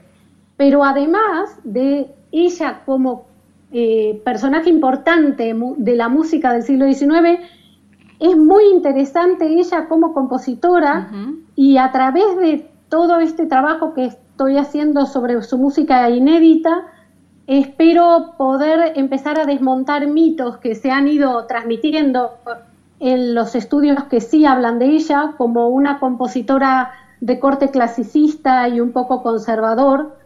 Pero 0.56 0.84
además 0.84 1.56
de 1.62 2.08
ella 2.32 2.82
como 2.84 3.26
eh, 3.70 4.20
personaje 4.24 4.68
importante 4.70 5.54
de 5.76 5.94
la 5.94 6.08
música 6.08 6.52
del 6.52 6.64
siglo 6.64 6.92
XIX, 6.92 7.38
es 8.20 8.36
muy 8.36 8.64
interesante 8.72 9.46
ella 9.46 9.88
como 9.88 10.12
compositora 10.12 11.10
y 11.56 11.78
a 11.78 11.90
través 11.90 12.36
de 12.36 12.70
todo 12.88 13.18
este 13.18 13.46
trabajo 13.46 13.94
que 13.94 14.06
estoy 14.06 14.58
haciendo 14.58 15.06
sobre 15.06 15.40
su 15.42 15.56
música 15.56 16.08
inédita, 16.10 16.86
espero 17.46 18.34
poder 18.36 18.92
empezar 18.96 19.40
a 19.40 19.46
desmontar 19.46 20.06
mitos 20.06 20.58
que 20.58 20.74
se 20.74 20.90
han 20.90 21.08
ido 21.08 21.46
transmitiendo 21.46 22.32
en 23.00 23.34
los 23.34 23.54
estudios 23.54 24.04
que 24.04 24.20
sí 24.20 24.44
hablan 24.44 24.78
de 24.78 24.86
ella 24.86 25.32
como 25.38 25.68
una 25.68 25.98
compositora 25.98 26.92
de 27.20 27.38
corte 27.38 27.70
clasicista 27.70 28.68
y 28.68 28.80
un 28.80 28.92
poco 28.92 29.22
conservador. 29.22 30.16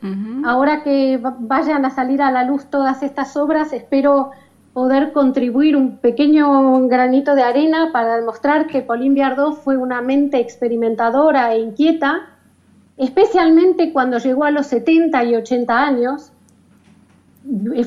Ahora 0.45 0.83
que 0.83 1.21
vayan 1.39 1.85
a 1.85 1.91
salir 1.91 2.23
a 2.23 2.31
la 2.31 2.45
luz 2.45 2.67
todas 2.67 3.03
estas 3.03 3.37
obras, 3.37 3.73
espero 3.73 4.31
poder 4.75 5.13
contribuir 5.13 5.77
un 5.77 5.99
pequeño 5.99 6.87
granito 6.89 7.35
de 7.35 7.43
arena 7.43 7.91
para 7.93 8.17
demostrar 8.17 8.67
que 8.67 8.83
Pauline 8.83 9.15
Viardot 9.15 9.55
fue 9.55 9.77
una 9.77 10.03
mente 10.03 10.41
experimentadora 10.41 11.55
e 11.55 11.61
inquieta, 11.61 12.29
especialmente 12.99 13.93
cuando 13.93 14.19
llegó 14.19 14.45
a 14.45 14.51
los 14.51 14.67
70 14.67 15.25
y 15.25 15.37
80 15.37 15.81
años. 15.81 16.33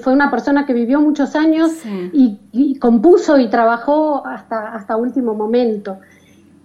Fue 0.01 0.13
una 0.13 0.31
persona 0.31 0.65
que 0.65 0.73
vivió 0.73 1.01
muchos 1.01 1.35
años 1.35 1.71
y, 2.13 2.39
y, 2.51 2.79
compuso 2.79 3.37
y 3.37 3.49
trabajó 3.49 4.25
hasta, 4.25 4.73
hasta 4.73 4.95
último 4.95 5.33
momento. 5.33 5.97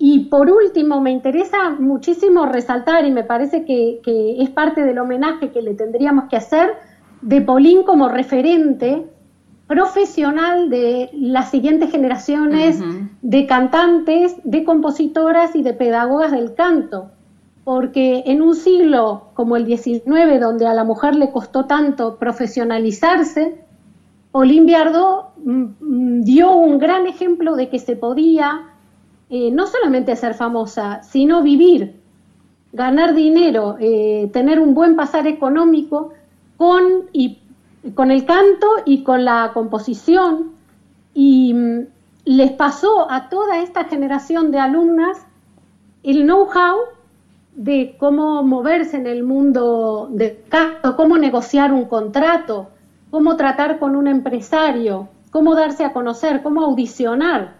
Y 0.04 0.24
por 0.24 0.50
último, 0.50 1.00
me 1.00 1.12
interesa 1.12 1.70
muchísimo 1.78 2.44
resaltar, 2.44 3.04
y 3.04 3.12
me 3.12 3.22
parece 3.22 3.64
que, 3.64 4.00
es 4.36 4.50
parte 4.50 4.82
del 4.82 4.98
homenaje 4.98 5.50
que 5.50 5.62
le 5.62 5.74
tendríamos 5.74 6.24
que 6.28 6.36
hacer, 6.36 6.74
de 7.20 7.40
Paulín 7.40 7.84
como 7.84 8.08
referente 8.08 9.06
profesional 9.72 10.68
de 10.68 11.08
las 11.14 11.50
siguientes 11.50 11.90
generaciones 11.90 12.78
de 13.22 13.46
cantantes, 13.46 14.36
de 14.44 14.64
compositoras 14.64 15.56
y 15.56 15.62
de 15.62 15.72
pedagogas 15.72 16.30
del 16.30 16.52
canto. 16.52 17.10
Porque 17.64 18.22
en 18.26 18.42
un 18.42 18.54
siglo 18.54 19.30
como 19.32 19.56
el 19.56 19.64
XIX, 19.64 20.38
donde 20.38 20.66
a 20.66 20.74
la 20.74 20.84
mujer 20.84 21.16
le 21.16 21.32
costó 21.32 21.64
tanto 21.64 22.16
profesionalizarse, 22.16 23.64
Paulín 24.30 24.66
Biardot 24.66 25.30
mm, 25.42 25.64
mm, 25.80 26.20
dio 26.22 26.54
un 26.54 26.78
gran 26.78 27.06
ejemplo 27.06 27.56
de 27.56 27.70
que 27.70 27.78
se 27.78 27.96
podía 27.96 28.66
eh, 29.30 29.50
no 29.50 29.66
solamente 29.66 30.14
ser 30.16 30.34
famosa, 30.34 31.02
sino 31.02 31.42
vivir, 31.42 31.98
ganar 32.74 33.14
dinero, 33.14 33.76
eh, 33.80 34.28
tener 34.34 34.60
un 34.60 34.74
buen 34.74 34.96
pasar 34.96 35.26
económico 35.26 36.12
con, 36.58 37.08
y, 37.14 37.38
con 37.94 38.10
el 38.10 38.24
canto 38.24 38.68
y 38.84 39.02
con 39.02 39.24
la 39.24 39.50
composición. 39.54 40.52
Y 41.14 41.52
mm, 41.54 41.80
les 42.24 42.52
pasó 42.52 43.10
a 43.10 43.28
toda 43.28 43.62
esta 43.62 43.84
generación 43.84 44.50
de 44.50 44.58
alumnas 44.58 45.18
el 46.02 46.24
know-how 46.24 46.76
de 47.54 47.96
cómo 47.98 48.42
moverse 48.42 48.96
en 48.96 49.06
el 49.06 49.22
mundo 49.22 50.08
de 50.10 50.42
canto, 50.48 50.96
cómo 50.96 51.18
negociar 51.18 51.72
un 51.72 51.84
contrato, 51.84 52.68
cómo 53.10 53.36
tratar 53.36 53.78
con 53.78 53.94
un 53.94 54.08
empresario, 54.08 55.08
cómo 55.30 55.54
darse 55.54 55.84
a 55.84 55.92
conocer, 55.92 56.42
cómo 56.42 56.62
audicionar. 56.62 57.54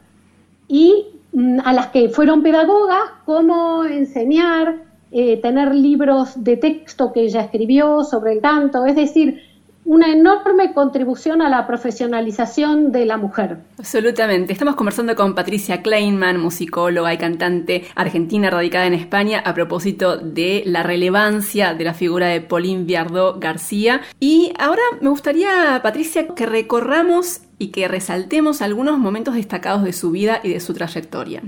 Y 0.67 1.13
Mm, 1.33 1.61
a 1.65 1.73
las 1.73 1.87
que 1.89 2.11
fueron 2.11 2.43
pedagogas, 2.43 3.11
cómo 3.25 3.85
enseñar, 3.85 4.83
eh, 5.11 5.39
tener 5.41 5.75
libros 5.75 6.45
de 6.45 6.59
texto 6.59 7.13
que 7.13 7.23
ella 7.23 7.41
escribió 7.43 8.05
sobre 8.05 8.35
el 8.35 8.41
canto, 8.41 8.85
es 8.85 8.97
decir, 8.97 9.41
una 9.85 10.13
enorme 10.13 10.73
contribución 10.73 11.43
a 11.43 11.49
la 11.49 11.67
profesionalización 11.67 12.93
de 12.93 13.05
la 13.05 13.17
mujer. 13.17 13.59
Absolutamente. 13.79 14.53
Estamos 14.53 14.77
conversando 14.77 15.15
con 15.17 15.35
Patricia 15.35 15.83
Kleinman, 15.83 16.39
musicóloga 16.39 17.13
y 17.13 17.19
cantante 17.19 17.85
argentina 17.95 18.51
radicada 18.51 18.87
en 18.87 18.95
España, 18.95 19.43
a 19.45 19.55
propósito 19.55 20.17
de 20.17 20.63
la 20.67 20.83
relevancia 20.83 21.75
de 21.75 21.85
la 21.85 21.95
figura 21.95 22.29
de 22.29 22.41
Pauline 22.41 22.85
Viardot 22.85 23.41
García. 23.41 24.03
Y 24.21 24.53
ahora 24.59 24.83
me 25.01 25.09
gustaría, 25.09 25.81
Patricia, 25.83 26.29
que 26.29 26.47
recorramos 26.47 27.41
y 27.59 27.69
que 27.69 27.89
resaltemos 27.89 28.63
algunos 28.63 28.99
momentos 28.99 29.35
destacados 29.35 29.83
de 29.85 29.93
su 29.93 30.11
vida 30.11 30.41
y 30.43 30.51
de 30.51 30.61
su 30.61 30.75
trayectoria. 30.75 31.43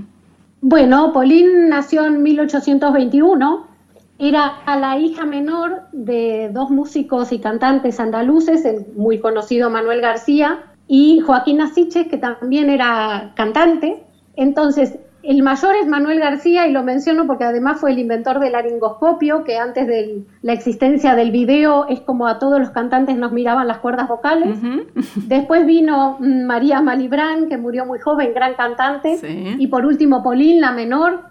Bueno, 0.61 1.11
Pauline 1.13 1.69
nació 1.69 2.05
en 2.05 2.23
1821 2.23 3.74
era 4.17 4.61
la 4.79 4.97
hija 4.97 5.25
menor 5.25 5.83
de 5.91 6.49
dos 6.53 6.69
músicos 6.69 7.31
y 7.31 7.39
cantantes 7.39 7.99
andaluces, 7.99 8.63
el 8.65 8.85
muy 8.95 9.19
conocido 9.19 9.69
Manuel 9.69 10.01
García 10.01 10.63
y 10.87 11.19
Joaquín 11.19 11.61
Asiches, 11.61 12.07
que 12.07 12.17
también 12.17 12.69
era 12.69 13.33
cantante. 13.35 14.03
Entonces, 14.35 14.99
el 15.25 15.41
mayor 15.41 15.75
es 15.75 15.87
Manuel 15.87 16.19
García 16.19 16.67
y 16.67 16.71
lo 16.71 16.83
menciono 16.83 17.25
porque 17.25 17.45
además 17.45 17.79
fue 17.81 17.91
el 17.91 17.99
inventor 17.99 18.39
del 18.39 18.51
laringoscopio, 18.51 19.43
que 19.43 19.57
antes 19.57 19.87
de 19.87 20.23
la 20.43 20.53
existencia 20.53 21.15
del 21.15 21.31
video 21.31 21.87
es 21.87 21.99
como 22.01 22.27
a 22.27 22.37
todos 22.37 22.59
los 22.59 22.69
cantantes 22.69 23.17
nos 23.17 23.31
miraban 23.31 23.67
las 23.67 23.79
cuerdas 23.79 24.07
vocales. 24.07 24.59
Después 25.27 25.65
vino 25.65 26.17
mm, 26.19 26.45
María 26.45 26.81
Malibrán, 26.81 27.49
que 27.49 27.57
murió 27.57 27.85
muy 27.85 27.99
joven, 27.99 28.33
gran 28.35 28.53
cantante. 28.53 29.19
Y 29.57 29.67
por 29.67 29.85
último, 29.85 30.21
Polín, 30.21 30.61
la 30.61 30.71
menor, 30.71 31.23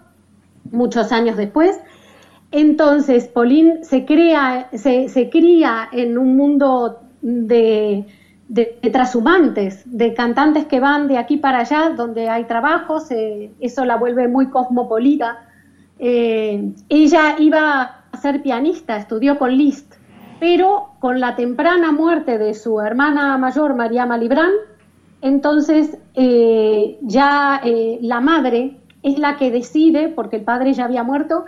muchos 0.71 1.11
años 1.13 1.37
después. 1.37 1.79
Entonces, 2.51 3.27
Pauline 3.27 3.83
se, 3.83 4.05
crea, 4.05 4.69
se, 4.73 5.29
cría 5.29 5.89
en 5.91 6.17
un 6.17 6.37
mundo 6.37 7.01
de, 7.21 8.05
de, 8.47 8.65
trashumantes, 8.91 9.83
de 9.85 10.13
cantantes 10.13 10.65
que 10.65 10.79
van 10.79 11.07
de 11.07 11.17
aquí 11.17 11.37
para 11.37 11.59
allá, 11.59 11.89
donde 11.95 12.29
hay 12.29 12.45
trabajos, 12.45 13.07
eso 13.11 13.85
la 13.85 13.97
vuelve 13.97 14.27
muy 14.27 14.49
cosmopolita. 14.49 15.49
Eh, 15.99 16.71
ella 16.89 17.35
iba 17.39 18.03
a 18.11 18.17
ser 18.17 18.41
pianista, 18.41 18.97
estudió 18.97 19.37
con 19.37 19.57
Liszt, 19.57 19.95
pero 20.39 20.91
con 20.99 21.19
la 21.19 21.35
temprana 21.35 21.91
muerte 21.91 22.37
de 22.37 22.53
su 22.53 22.79
hermana 22.79 23.37
mayor, 23.37 23.75
María 23.75 24.05
Malibrán, 24.05 24.51
entonces 25.21 25.97
eh, 26.13 26.99
ya 27.01 27.61
eh, 27.63 27.97
la 28.01 28.21
madre 28.21 28.77
es 29.01 29.17
la 29.17 29.37
que 29.37 29.51
decide, 29.51 30.09
porque 30.09 30.37
el 30.37 30.43
padre 30.43 30.73
ya 30.73 30.85
había 30.85 31.03
muerto, 31.03 31.45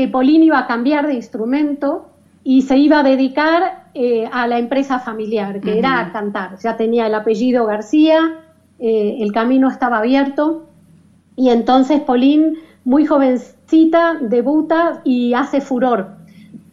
que 0.00 0.08
Pauline 0.08 0.46
iba 0.46 0.58
a 0.58 0.66
cambiar 0.66 1.06
de 1.06 1.12
instrumento 1.12 2.08
y 2.42 2.62
se 2.62 2.78
iba 2.78 3.00
a 3.00 3.02
dedicar 3.02 3.84
eh, 3.92 4.26
a 4.32 4.46
la 4.46 4.58
empresa 4.58 4.98
familiar, 4.98 5.60
que 5.60 5.78
era 5.78 6.08
cantar. 6.10 6.56
Ya 6.58 6.78
tenía 6.78 7.06
el 7.06 7.14
apellido 7.14 7.66
García, 7.66 8.38
eh, 8.78 9.18
el 9.20 9.30
camino 9.32 9.68
estaba 9.68 9.98
abierto 9.98 10.64
y 11.36 11.50
entonces 11.50 12.00
Pauline, 12.00 12.54
muy 12.84 13.04
jovencita, 13.04 14.16
debuta 14.22 15.02
y 15.04 15.34
hace 15.34 15.60
furor. 15.60 16.12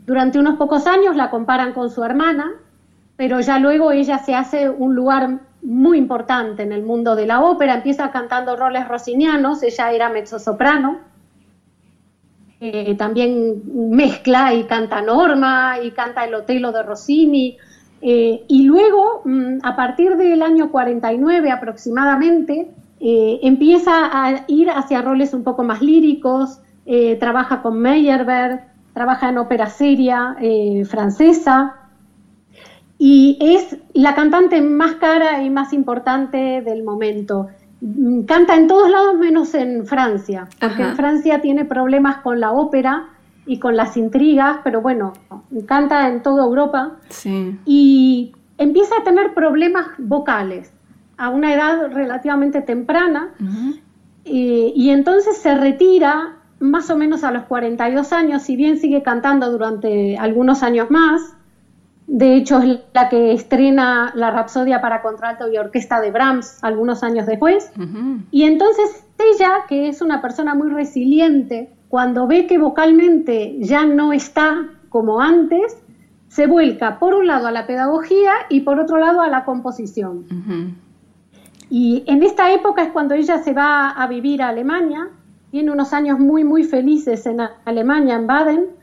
Durante 0.05 0.39
unos 0.39 0.55
pocos 0.55 0.87
años 0.87 1.17
la 1.17 1.29
comparan 1.29 1.73
con 1.73 1.89
su 1.89 2.05
hermana, 2.05 2.53
pero 3.17 3.41
ya 3.41 3.59
luego 3.59 3.91
ella 3.91 4.19
se 4.19 4.35
hace 4.35 4.69
un 4.69 4.95
lugar 4.95 5.39
muy 5.61 5.97
importante 5.97 6.63
en 6.63 6.71
el 6.71 6.83
mundo 6.83 7.17
de 7.17 7.25
la 7.25 7.41
ópera, 7.41 7.75
empieza 7.75 8.09
cantando 8.09 8.55
roles 8.55 8.87
rossinianos, 8.87 9.63
ella 9.63 9.91
era 9.91 10.07
mezzosoprano, 10.07 11.16
eh, 12.59 12.95
también 12.95 13.61
mezcla 13.91 14.53
y 14.53 14.63
canta 14.63 15.01
Norma 15.01 15.77
y 15.83 15.91
canta 15.91 16.25
el 16.25 16.33
Otelo 16.33 16.71
de 16.71 16.83
Rossini. 16.83 17.57
Eh, 18.01 18.43
y 18.47 18.63
luego, 18.63 19.21
mm, 19.25 19.59
a 19.61 19.75
partir 19.75 20.17
del 20.17 20.41
año 20.41 20.71
49 20.71 21.51
aproximadamente, 21.51 22.71
eh, 22.99 23.39
empieza 23.43 24.09
a 24.11 24.43
ir 24.47 24.71
hacia 24.71 25.03
roles 25.03 25.33
un 25.33 25.43
poco 25.43 25.63
más 25.63 25.81
líricos, 25.81 26.59
trabaja 27.19 27.61
con 27.61 27.79
Meyerbeer, 27.79 28.61
trabaja 28.93 29.27
en 29.27 29.37
ópera 29.39 29.67
seria 29.67 30.37
francesa, 30.85 31.75
y 32.97 33.37
es 33.41 33.77
la 33.93 34.15
cantante 34.15 34.61
más 34.61 34.95
cara 34.95 35.43
y 35.43 35.49
más 35.49 35.73
importante 35.73 36.61
del 36.61 36.83
momento. 36.83 37.47
Canta 38.25 38.55
en 38.55 38.67
todos 38.67 38.89
lados 38.89 39.15
menos 39.17 39.53
en 39.53 39.85
Francia, 39.85 40.47
porque 40.59 40.81
en 40.81 40.95
Francia 40.95 41.41
tiene 41.41 41.63
problemas 41.65 42.17
con 42.17 42.39
la 42.39 42.51
ópera 42.51 43.09
y 43.45 43.59
con 43.59 43.77
las 43.77 43.95
intrigas, 43.97 44.57
pero 44.63 44.81
bueno, 44.81 45.13
canta 45.67 46.07
en 46.09 46.23
toda 46.23 46.43
Europa. 46.43 46.97
Y 47.65 48.33
empieza 48.57 48.95
a 48.99 49.03
tener 49.03 49.33
problemas 49.33 49.87
vocales 49.99 50.73
a 51.17 51.29
una 51.29 51.53
edad 51.53 51.91
relativamente 51.91 52.61
temprana 52.61 53.33
y, 54.23 54.89
entonces 54.89 55.37
se 55.37 55.55
retira 55.55 56.35
más 56.59 56.89
o 56.89 56.97
menos 56.97 57.23
a 57.23 57.31
los 57.31 57.43
42 57.43 58.11
años, 58.13 58.41
si 58.41 58.55
bien 58.55 58.79
sigue 58.79 59.03
cantando 59.03 59.51
durante 59.51 60.17
algunos 60.17 60.63
años 60.63 60.89
más, 60.89 61.36
de 62.07 62.35
hecho, 62.35 62.59
es 62.59 62.79
la 62.93 63.09
que 63.09 63.33
estrena 63.33 64.13
la 64.15 64.31
Rapsodia 64.31 64.79
para 64.79 65.01
contralto 65.01 65.51
y 65.51 65.57
orquesta 65.57 65.99
de 65.99 66.09
Brahms 66.09 66.57
algunos 66.61 67.03
años 67.03 67.25
después. 67.25 67.69
Y 68.31 68.43
entonces 68.43 69.05
ella, 69.19 69.65
que 69.67 69.89
es 69.89 70.01
una 70.01 70.21
persona 70.21 70.55
muy 70.55 70.69
resiliente, 70.69 71.69
cuando 71.89 72.25
ve 72.25 72.47
que 72.47 72.57
vocalmente 72.57 73.57
ya 73.59 73.85
no 73.85 74.13
está 74.13 74.69
como 74.87 75.19
antes, 75.19 75.77
se 76.29 76.47
vuelca 76.47 76.97
por 76.97 77.13
un 77.13 77.27
lado 77.27 77.47
a 77.47 77.51
la 77.51 77.67
pedagogía 77.67 78.31
y 78.49 78.61
por 78.61 78.79
otro 78.79 78.97
lado 78.97 79.21
a 79.21 79.27
la 79.27 79.43
composición. 79.43 80.77
Y 81.69 82.05
en 82.07 82.23
esta 82.23 82.53
época 82.53 82.83
es 82.83 82.91
cuando 82.91 83.15
ella 83.15 83.39
se 83.39 83.51
va 83.51 83.89
a 83.89 84.07
vivir 84.07 84.41
a 84.41 84.49
Alemania, 84.49 85.09
tiene 85.51 85.71
unos 85.71 85.91
años 85.91 86.19
muy, 86.19 86.45
muy 86.45 86.63
felices 86.63 87.25
en 87.25 87.41
Alemania, 87.65 88.15
en 88.15 88.27
Baden, 88.27 88.76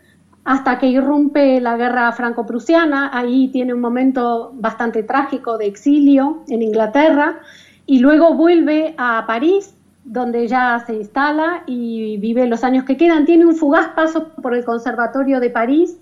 hasta 0.44 0.78
que 0.78 0.86
irrumpe 0.86 1.60
la 1.60 1.76
guerra 1.76 2.12
franco-prusiana, 2.12 3.10
ahí 3.12 3.48
tiene 3.48 3.72
un 3.72 3.80
momento 3.80 4.52
bastante 4.54 5.02
trágico 5.02 5.56
de 5.56 5.66
exilio 5.66 6.42
en 6.48 6.62
Inglaterra, 6.62 7.40
y 7.86 7.98
luego 7.98 8.34
vuelve 8.34 8.94
a 8.98 9.24
París, 9.26 9.74
donde 10.04 10.46
ya 10.48 10.82
se 10.86 10.94
instala 10.94 11.62
y 11.66 12.18
vive 12.18 12.46
los 12.46 12.62
años 12.62 12.84
que 12.84 12.96
quedan. 12.96 13.24
Tiene 13.24 13.46
un 13.46 13.56
fugaz 13.56 13.88
paso 13.88 14.28
por 14.42 14.54
el 14.54 14.64
Conservatorio 14.64 15.40
de 15.40 15.48
París, 15.48 15.98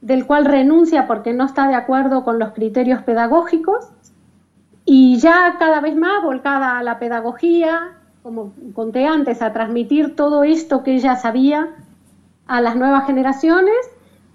del 0.00 0.26
cual 0.26 0.44
renuncia 0.44 1.06
porque 1.06 1.32
no 1.32 1.44
está 1.44 1.68
de 1.68 1.74
acuerdo 1.74 2.24
con 2.24 2.38
los 2.40 2.52
criterios 2.52 3.02
pedagógicos, 3.02 3.88
y 4.84 5.18
ya 5.18 5.56
cada 5.58 5.80
vez 5.80 5.96
más 5.96 6.22
volcada 6.22 6.78
a 6.78 6.82
la 6.82 6.98
pedagogía, 6.98 7.92
como 8.22 8.52
conté 8.74 9.06
antes, 9.06 9.42
a 9.42 9.52
transmitir 9.52 10.16
todo 10.16 10.42
esto 10.42 10.82
que 10.82 10.94
ella 10.94 11.16
sabía 11.16 11.68
a 12.46 12.60
las 12.60 12.76
nuevas 12.76 13.06
generaciones 13.06 13.76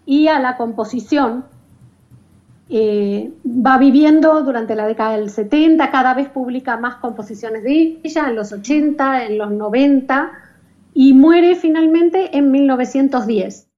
y 0.06 0.28
a 0.28 0.40
la 0.40 0.58
composición. 0.58 1.46
Eh, 2.70 3.34
va 3.46 3.78
viviendo 3.78 4.44
durante 4.44 4.76
la 4.76 4.88
década 4.88 5.18
del 5.18 5.30
70, 5.30 5.92
cada 5.92 6.14
vez 6.14 6.30
publica 6.30 6.78
más 6.78 6.96
composiciones 6.96 7.64
de 7.64 8.00
ella, 8.04 8.30
en 8.30 8.36
los 8.36 8.54
80, 8.54 9.26
en 9.26 9.38
los 9.38 9.52
90, 9.52 10.32
y 10.94 11.14
muere 11.14 11.56
finalmente 11.56 12.38
en 12.38 12.52
1910. 12.52 13.71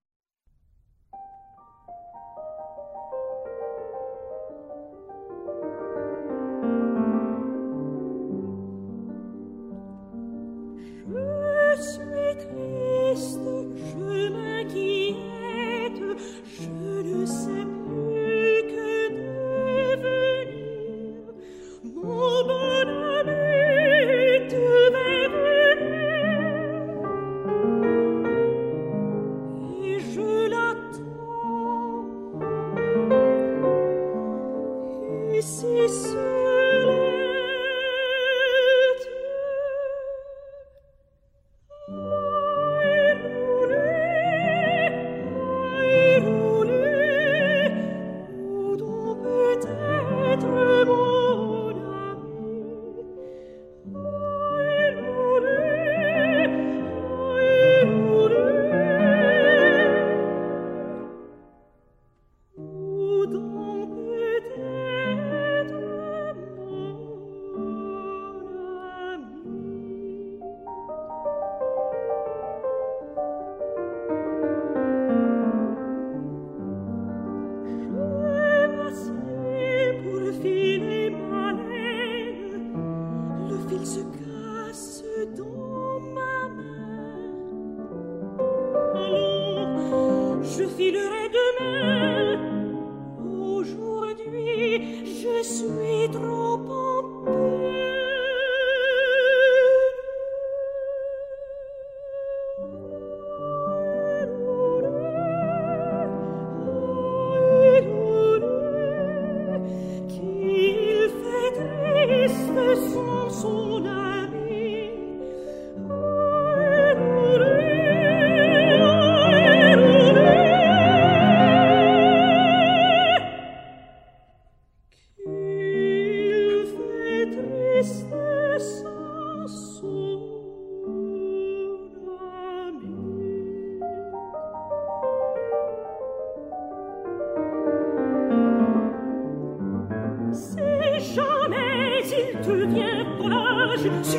Thank 143.84 144.14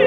you. 0.00 0.05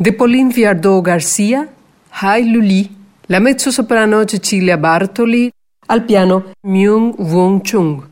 De 0.00 0.14
Pauline 0.14 0.50
Viardot 0.50 1.04
García, 1.04 1.68
Hai 2.10 2.48
Luli, 2.48 2.90
la 3.26 3.38
mezzosoprano 3.38 4.26
Cecilia 4.26 4.78
Bartoli, 4.78 5.52
al 5.88 6.06
piano 6.06 6.42
Myung 6.62 7.16
Wong 7.18 7.60
Chung. 7.62 8.04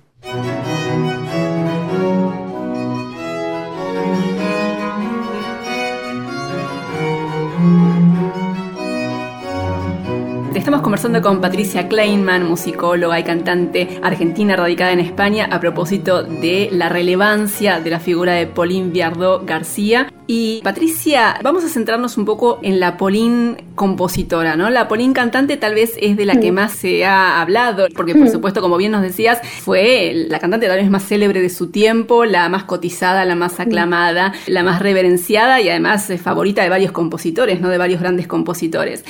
Estamos 10.54 10.82
conversando 10.82 11.22
con 11.22 11.40
Patricia 11.40 11.88
Kleinman, 11.88 12.46
musicóloga 12.46 13.18
y 13.18 13.24
cantante 13.24 13.98
argentina 14.02 14.56
radicada 14.56 14.92
en 14.92 15.00
España, 15.00 15.48
a 15.50 15.58
propósito 15.58 16.22
de 16.22 16.68
la 16.70 16.90
relevancia 16.90 17.80
de 17.80 17.88
la 17.88 17.98
figura 17.98 18.34
de 18.34 18.46
Pauline 18.46 18.90
Viardot 18.90 19.46
García. 19.46 20.10
Y 20.30 20.60
Patricia, 20.62 21.40
vamos 21.42 21.64
a 21.64 21.70
centrarnos 21.70 22.18
un 22.18 22.26
poco 22.26 22.58
en 22.60 22.80
la 22.80 22.98
Pauline 22.98 23.64
compositora, 23.74 24.56
¿no? 24.56 24.68
La 24.68 24.86
Pauline 24.86 25.14
cantante 25.14 25.56
tal 25.56 25.74
vez 25.74 25.94
es 25.98 26.18
de 26.18 26.26
la 26.26 26.38
que 26.38 26.52
más 26.52 26.72
se 26.72 27.06
ha 27.06 27.40
hablado, 27.40 27.86
porque 27.96 28.14
por 28.14 28.28
supuesto, 28.28 28.60
como 28.60 28.76
bien 28.76 28.92
nos 28.92 29.00
decías, 29.00 29.40
fue 29.62 30.12
la 30.28 30.38
cantante 30.38 30.66
tal 30.66 30.76
vez 30.76 30.90
más 30.90 31.08
célebre 31.08 31.40
de 31.40 31.48
su 31.48 31.70
tiempo, 31.70 32.26
la 32.26 32.50
más 32.50 32.64
cotizada, 32.64 33.24
la 33.24 33.36
más 33.36 33.58
aclamada, 33.58 34.34
la 34.46 34.62
más 34.62 34.82
reverenciada 34.82 35.62
y 35.62 35.70
además 35.70 36.12
favorita 36.22 36.62
de 36.62 36.68
varios 36.68 36.92
compositores, 36.92 37.62
¿no? 37.62 37.70
De 37.70 37.78
varios 37.78 38.02
grandes 38.02 38.26
compositores. 38.26 39.06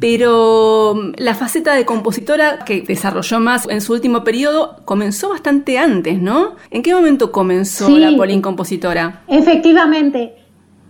Pero 0.00 0.94
mm, 0.94 1.12
la 1.18 1.34
faceta 1.34 1.74
de 1.74 1.84
compositora 1.84 2.60
que 2.64 2.80
desarrolló 2.80 3.38
más 3.38 3.68
en 3.68 3.82
su 3.82 3.92
último 3.92 4.24
periodo 4.24 4.76
comenzó 4.86 5.28
bastante 5.28 5.76
antes, 5.76 6.18
¿no? 6.22 6.56
¿En 6.70 6.82
qué 6.82 6.94
momento 6.94 7.32
comenzó 7.32 7.90
la 7.90 8.16
Pauline 8.16 8.40
compositora? 8.40 9.24
Efectivamente. 9.28 10.44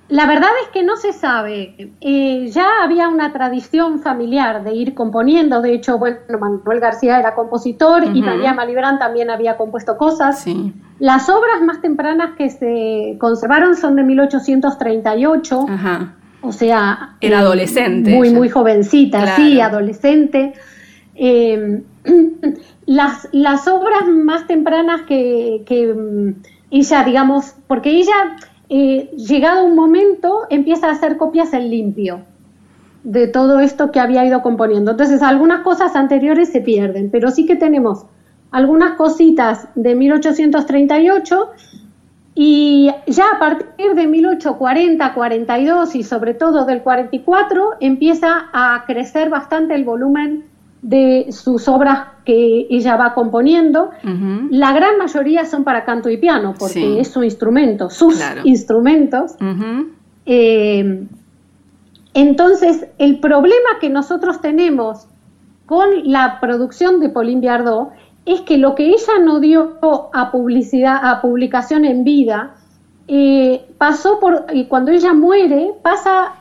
La 0.08 0.26
verdad 0.26 0.50
es 0.62 0.68
que 0.68 0.82
no 0.82 0.96
se 0.96 1.12
sabe. 1.14 1.92
Eh, 2.00 2.50
ya 2.50 2.82
había 2.82 3.08
una 3.08 3.32
tradición 3.32 4.00
familiar 4.00 4.62
de 4.62 4.74
ir 4.74 4.94
componiendo. 4.94 5.62
De 5.62 5.72
hecho, 5.72 5.98
bueno, 5.98 6.18
Manuel 6.38 6.78
García 6.78 7.18
era 7.18 7.34
compositor 7.34 8.04
y 8.14 8.20
María 8.20 8.52
Malibran 8.52 8.98
también 8.98 9.30
había 9.30 9.56
compuesto 9.56 9.96
cosas. 9.96 10.44
Las 10.98 11.28
obras 11.30 11.62
más 11.62 11.80
tempranas 11.80 12.36
que 12.36 12.50
se 12.50 13.16
conservaron 13.18 13.76
son 13.76 13.96
de 13.96 14.02
1838. 14.02 15.66
Ajá. 15.70 16.16
O 16.42 16.52
sea... 16.52 17.16
Era 17.22 17.38
adolescente. 17.38 18.14
Muy, 18.14 18.30
muy 18.30 18.50
jovencita, 18.50 19.36
sí, 19.36 19.58
adolescente. 19.58 20.52
Eh, 21.14 21.82
las, 22.86 23.28
las 23.32 23.66
obras 23.68 24.06
más 24.06 24.46
tempranas 24.46 25.02
que, 25.02 25.62
que 25.66 25.94
mm, 25.94 26.42
ella, 26.70 27.04
digamos, 27.04 27.54
porque 27.66 27.90
ella 27.90 28.36
eh, 28.68 29.10
llegado 29.16 29.64
un 29.64 29.74
momento, 29.74 30.46
empieza 30.50 30.88
a 30.88 30.92
hacer 30.92 31.16
copias 31.16 31.52
en 31.52 31.70
limpio 31.70 32.22
de 33.02 33.28
todo 33.28 33.60
esto 33.60 33.92
que 33.92 34.00
había 34.00 34.24
ido 34.24 34.42
componiendo. 34.42 34.92
Entonces, 34.92 35.22
algunas 35.22 35.60
cosas 35.60 35.94
anteriores 35.94 36.50
se 36.50 36.60
pierden, 36.60 37.10
pero 37.10 37.30
sí 37.30 37.46
que 37.46 37.56
tenemos 37.56 38.06
algunas 38.50 38.96
cositas 38.96 39.68
de 39.74 39.94
1838 39.94 41.50
y 42.34 42.90
ya 43.06 43.24
a 43.34 43.38
partir 43.38 43.94
de 43.94 44.06
1840, 44.06 45.12
42 45.12 45.94
y 45.94 46.02
sobre 46.02 46.34
todo 46.34 46.64
del 46.64 46.82
44 46.82 47.74
empieza 47.80 48.48
a 48.52 48.84
crecer 48.86 49.28
bastante 49.28 49.74
el 49.74 49.84
volumen 49.84 50.44
de 50.84 51.32
sus 51.32 51.66
obras 51.66 52.08
que 52.26 52.66
ella 52.68 52.96
va 52.96 53.14
componiendo. 53.14 53.90
La 54.50 54.72
gran 54.72 54.98
mayoría 54.98 55.46
son 55.46 55.64
para 55.64 55.84
canto 55.86 56.10
y 56.10 56.18
piano, 56.18 56.54
porque 56.58 57.00
es 57.00 57.08
su 57.08 57.22
instrumento, 57.24 57.88
sus 57.88 58.22
instrumentos. 58.44 59.34
Eh, 60.26 61.06
entonces, 62.12 62.86
el 62.98 63.18
problema 63.18 63.78
que 63.80 63.88
nosotros 63.88 64.42
tenemos 64.42 65.06
con 65.64 65.88
la 66.04 66.38
producción 66.40 67.00
de 67.00 67.08
Pauline 67.08 67.40
Biardot 67.40 67.88
es 68.26 68.42
que 68.42 68.58
lo 68.58 68.74
que 68.74 68.88
ella 68.88 69.18
no 69.22 69.40
dio 69.40 69.78
a 70.12 70.30
publicidad, 70.30 71.00
a 71.02 71.22
publicación 71.22 71.86
en 71.86 72.04
vida, 72.04 72.56
eh, 73.08 73.66
pasó 73.78 74.20
por, 74.20 74.46
y 74.52 74.66
cuando 74.66 74.92
ella 74.92 75.14
muere, 75.14 75.72
pasa 75.82 76.34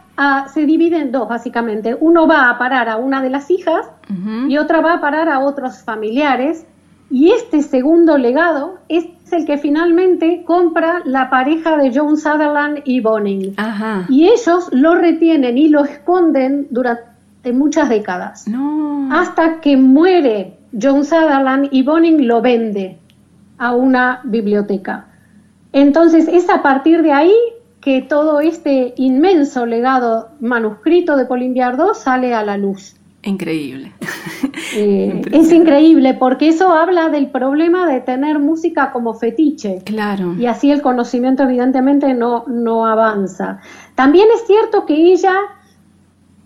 se 0.53 0.65
divide 0.65 0.99
en 0.99 1.11
dos, 1.11 1.27
básicamente. 1.27 1.98
Uno 1.99 2.27
va 2.27 2.49
a 2.49 2.57
parar 2.57 2.90
a 2.90 2.98
una 2.98 3.22
de 3.22 3.30
las 3.30 3.49
hijas 3.49 3.88
y 4.48 4.57
otra 4.57 4.81
va 4.81 4.94
a 4.94 5.02
parar 5.02 5.30
a 5.30 5.40
otros 5.40 5.84
familiares. 5.84 6.65
Y 7.10 7.31
este 7.31 7.61
segundo 7.61 8.18
legado 8.18 8.80
es 8.90 9.06
el 9.31 9.45
que 9.45 9.57
finalmente 9.57 10.44
compra 10.45 11.02
la 11.06 11.30
pareja 11.30 11.77
de 11.77 11.91
John 11.94 12.18
Sutherland 12.18 12.81
y 12.85 13.02
Boning. 13.02 13.56
Y 14.10 14.27
ellos 14.27 14.69
lo 14.72 14.95
retienen 14.95 15.57
y 15.57 15.69
lo 15.69 15.84
esconden 15.84 16.68
durante 16.69 17.52
muchas 17.52 17.90
décadas. 17.90 18.45
Hasta 19.11 19.60
que 19.61 19.77
muere 19.77 20.57
John 20.80 21.03
Sutherland 21.03 21.69
y 21.72 21.84
Boning 21.84 22.27
lo 22.27 22.41
vende 22.41 22.98
a 23.57 23.73
una 23.73 24.22
biblioteca. 24.23 25.06
Entonces 25.72 26.27
es 26.27 26.49
a 26.49 26.61
partir 26.61 27.02
de 27.02 27.11
ahí 27.11 27.34
que 27.84 28.01
todo 28.01 28.39
este 28.39 28.93
inmenso 28.95 29.65
legado 29.65 30.30
manuscrito 30.39 31.18
de 31.18 31.26
Pauline 31.26 31.53
Biardot 31.53 31.95
sale 31.95 32.34
a 32.34 32.43
la 32.43 32.57
luz. 32.57 32.95
Increíble. 33.23 33.91
Eh, 34.76 35.22
es 35.31 35.51
increíble 35.51 36.15
porque 36.15 36.47
eso 36.47 36.73
habla 36.73 37.10
del 37.10 37.30
problema 37.30 37.88
de 37.88 38.01
tener 38.01 38.39
música 38.39 38.91
como 38.91 39.14
fetiche. 39.14 39.84
Claro. 39.85 40.34
Y 40.34 40.47
así 40.47 40.72
el 40.72 40.81
conocimiento 40.81 41.43
evidentemente 41.43 42.15
no, 42.15 42.45
no 42.47 42.88
avanza. 42.88 43.60
También 43.93 44.27
es 44.34 44.47
cierto 44.47 44.88
que 44.88 44.95
ella, 44.95 45.35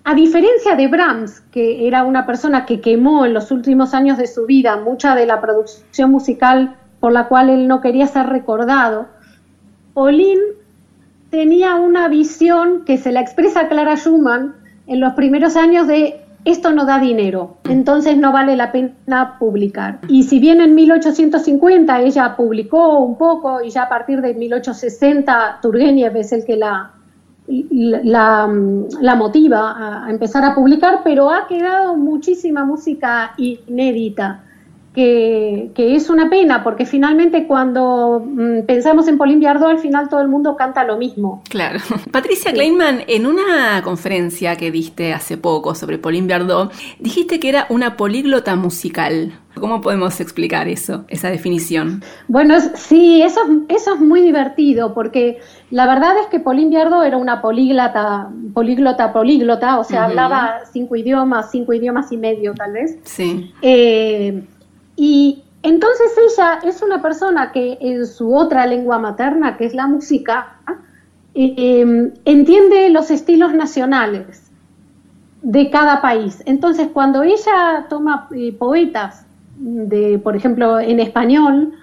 a 0.03 0.13
diferencia 0.13 0.75
de 0.75 0.89
Brahms, 0.89 1.39
que 1.51 1.87
era 1.87 2.03
una 2.03 2.25
persona 2.25 2.65
que 2.65 2.81
quemó 2.81 3.25
en 3.25 3.33
los 3.33 3.49
últimos 3.49 3.93
años 3.93 4.17
de 4.17 4.27
su 4.27 4.45
vida 4.45 4.75
mucha 4.75 5.15
de 5.15 5.25
la 5.25 5.39
producción 5.39 6.11
musical 6.11 6.75
por 6.99 7.13
la 7.13 7.29
cual 7.29 7.49
él 7.49 7.67
no 7.67 7.79
quería 7.79 8.07
ser 8.07 8.27
recordado, 8.27 9.07
Pauline 9.93 10.41
tenía 11.29 11.75
una 11.75 12.07
visión 12.07 12.83
que 12.85 12.97
se 12.97 13.11
la 13.11 13.21
expresa 13.21 13.67
Clara 13.67 13.95
Schumann 13.95 14.55
en 14.87 14.99
los 14.99 15.13
primeros 15.13 15.55
años 15.55 15.87
de 15.87 16.21
esto 16.45 16.71
no 16.71 16.85
da 16.85 16.99
dinero, 16.99 17.57
entonces 17.67 18.17
no 18.17 18.31
vale 18.31 18.55
la 18.55 18.71
pena 18.71 19.37
publicar. 19.37 19.99
Y 20.07 20.23
si 20.23 20.39
bien 20.39 20.61
en 20.61 20.75
1850 20.75 21.99
ella 22.01 22.37
publicó 22.37 22.99
un 22.99 23.17
poco 23.17 23.61
y 23.61 23.69
ya 23.69 23.83
a 23.83 23.89
partir 23.89 24.21
de 24.21 24.33
1860 24.33 25.59
Turgenev 25.61 26.15
es 26.15 26.31
el 26.31 26.45
que 26.45 26.55
la, 26.55 26.91
la, 27.47 28.49
la 29.01 29.15
motiva 29.15 30.05
a 30.05 30.09
empezar 30.09 30.45
a 30.45 30.55
publicar, 30.55 31.01
pero 31.03 31.29
ha 31.29 31.47
quedado 31.47 31.97
muchísima 31.97 32.63
música 32.63 33.33
inédita 33.37 34.43
que, 34.97 35.95
es 35.95 36.09
una 36.09 36.27
pena, 36.27 36.63
porque 36.63 36.85
finalmente 36.85 37.45
cuando 37.45 38.19
mm, 38.25 38.65
pensamos 38.65 39.07
en 39.07 39.19
Pauline 39.19 39.39
Viardot, 39.39 39.69
al 39.69 39.79
final 39.79 40.09
todo 40.09 40.21
el 40.21 40.27
mundo 40.27 40.55
canta 40.55 40.83
lo 40.83 40.97
mismo. 40.97 41.43
Claro. 41.49 41.79
Patricia 42.11 42.51
Kleinman, 42.51 43.03
en 43.07 43.27
una 43.27 43.81
conferencia 43.83 44.55
que 44.55 44.71
diste 44.71 45.13
hace 45.13 45.37
poco 45.37 45.75
sobre 45.75 45.99
Pauline 45.99 46.25
Viardot, 46.25 46.73
dijiste 46.99 47.39
que 47.39 47.49
era 47.49 47.67
una 47.69 47.95
políglota 47.95 48.55
musical. 48.55 49.39
¿Cómo 49.59 49.81
podemos 49.81 50.19
explicar 50.19 50.67
eso, 50.67 51.05
esa 51.07 51.29
definición? 51.29 52.03
Bueno, 52.27 52.55
sí, 52.75 53.23
eso, 53.23 53.41
eso 53.69 53.95
es 53.95 53.99
muy 53.99 54.21
divertido, 54.21 54.93
porque 54.93 55.39
la 55.71 55.87
verdad 55.87 56.11
es 56.21 56.27
que 56.27 56.39
Pauline 56.39 56.69
Viardot 56.69 57.03
era 57.03 57.17
una 57.17 57.41
políglota, 57.41 58.29
políglota, 58.53 59.13
políglota, 59.13 59.79
o 59.79 59.83
sea, 59.83 60.05
hablaba 60.05 60.59
cinco 60.71 60.95
idiomas, 60.95 61.49
cinco 61.51 61.73
idiomas 61.73 62.11
y 62.11 62.17
medio 62.17 62.53
tal 62.53 62.73
vez. 62.73 62.99
Sí. 63.03 63.51
Eh, 63.63 64.43
y 64.97 65.43
entonces 65.61 66.11
ella 66.17 66.59
es 66.63 66.81
una 66.81 67.01
persona 67.01 67.51
que 67.51 67.77
en 67.79 68.05
su 68.05 68.35
otra 68.35 68.65
lengua 68.65 68.99
materna, 68.99 69.55
que 69.55 69.65
es 69.65 69.73
la 69.73 69.87
música, 69.87 70.57
em, 71.33 72.11
entiende 72.25 72.89
los 72.89 73.11
estilos 73.11 73.53
nacionales 73.53 74.51
de 75.43 75.69
cada 75.69 76.01
país. 76.01 76.41
Entonces, 76.45 76.89
cuando 76.91 77.21
ella 77.21 77.85
toma 77.89 78.27
eh, 78.35 78.53
poetas, 78.57 79.25
por 80.23 80.35
ejemplo, 80.35 80.79
en 80.79 80.99
español, 80.99 81.73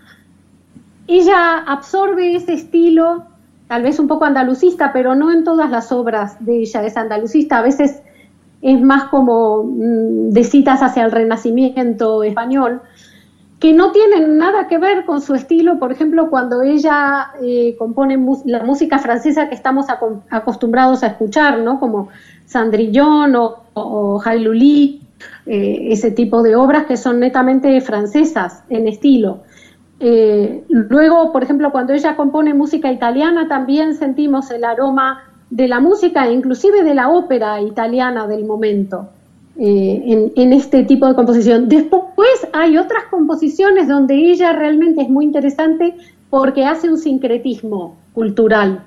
ella 1.06 1.58
absorbe 1.58 2.36
ese 2.36 2.54
estilo, 2.54 3.24
tal 3.68 3.82
vez 3.82 3.98
un 3.98 4.08
poco 4.08 4.24
andalucista, 4.24 4.92
pero 4.92 5.14
no 5.14 5.30
en 5.30 5.44
todas 5.44 5.70
las 5.70 5.92
obras 5.92 6.44
de 6.44 6.62
ella 6.62 6.84
es 6.84 6.96
andalucista. 6.96 7.58
A 7.58 7.62
veces 7.62 8.02
es 8.62 8.80
más 8.80 9.04
como 9.04 9.64
mm, 9.64 10.30
de 10.30 10.44
citas 10.44 10.82
hacia 10.82 11.04
el 11.04 11.12
Renacimiento 11.12 12.22
español 12.22 12.80
que 13.60 13.72
no 13.72 13.92
tienen 13.92 14.36
nada 14.36 14.66
que 14.68 14.78
ver 14.78 15.04
con 15.04 15.20
su 15.20 15.34
estilo, 15.34 15.78
por 15.78 15.92
ejemplo, 15.92 16.28
cuando 16.28 16.62
ella 16.62 17.30
eh, 17.40 17.76
compone 17.78 18.18
la 18.44 18.62
música 18.62 18.98
francesa 18.98 19.48
que 19.48 19.54
estamos 19.54 19.86
acostumbrados 20.30 21.02
a 21.02 21.08
escuchar, 21.08 21.60
¿no? 21.60 21.80
Como 21.80 22.08
Cendrillon 22.46 23.34
o, 23.36 23.64
o 23.74 24.22
eh, 25.46 25.88
ese 25.90 26.10
tipo 26.10 26.42
de 26.42 26.56
obras 26.56 26.84
que 26.86 26.96
son 26.96 27.20
netamente 27.20 27.80
francesas 27.80 28.62
en 28.68 28.88
estilo. 28.88 29.42
Eh, 30.00 30.64
luego, 30.68 31.32
por 31.32 31.42
ejemplo, 31.42 31.70
cuando 31.70 31.92
ella 31.92 32.16
compone 32.16 32.52
música 32.52 32.92
italiana, 32.92 33.48
también 33.48 33.94
sentimos 33.94 34.50
el 34.50 34.64
aroma 34.64 35.22
de 35.50 35.68
la 35.68 35.80
música, 35.80 36.30
inclusive 36.30 36.82
de 36.82 36.94
la 36.94 37.08
ópera 37.08 37.60
italiana 37.60 38.26
del 38.26 38.44
momento. 38.44 39.08
Eh, 39.56 40.32
en, 40.34 40.52
este 40.52 40.82
tipo 40.82 41.06
de 41.06 41.14
composición. 41.14 41.68
Después 41.68 42.48
hay 42.52 42.76
otras 42.76 43.04
composiciones 43.08 43.86
donde 43.86 44.16
ella 44.16 44.52
realmente 44.52 45.02
es 45.02 45.08
muy 45.08 45.24
interesante 45.24 45.94
porque 46.28 46.64
hace 46.64 46.90
un 46.90 46.98
sincretismo 46.98 47.96
cultural. 48.14 48.84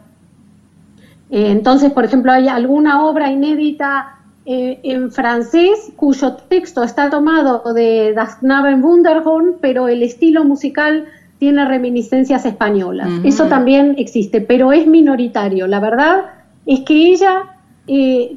Eh, 1.30 1.52
entonces, 1.52 1.94
por 1.94 2.04
ejemplo, 2.04 2.34
hay 2.34 2.50
alguna 2.50 3.06
obra 3.06 3.32
inédita 3.32 4.18
eh, 4.46 4.80
en 4.84 5.10
francés, 5.10 5.94
cuyo 5.96 6.34
texto 6.34 6.84
está 6.84 7.10
tomado 7.10 7.74
de 7.74 8.12
Das 8.14 8.36
Knaben 8.36 8.84
Wunderhorn, 8.84 9.60
pero 9.62 9.88
el 9.88 10.04
estilo 10.04 10.44
musical 10.44 11.06
tiene 11.40 11.64
reminiscencias 11.64 12.46
españolas. 12.46 13.10
Eso 13.24 13.46
también 13.46 13.96
existe, 13.98 14.42
pero 14.42 14.74
es 14.74 14.86
minoritario. 14.86 15.66
La 15.68 15.80
verdad 15.80 16.26
es 16.66 16.82
que 16.82 17.12
ella 17.12 17.54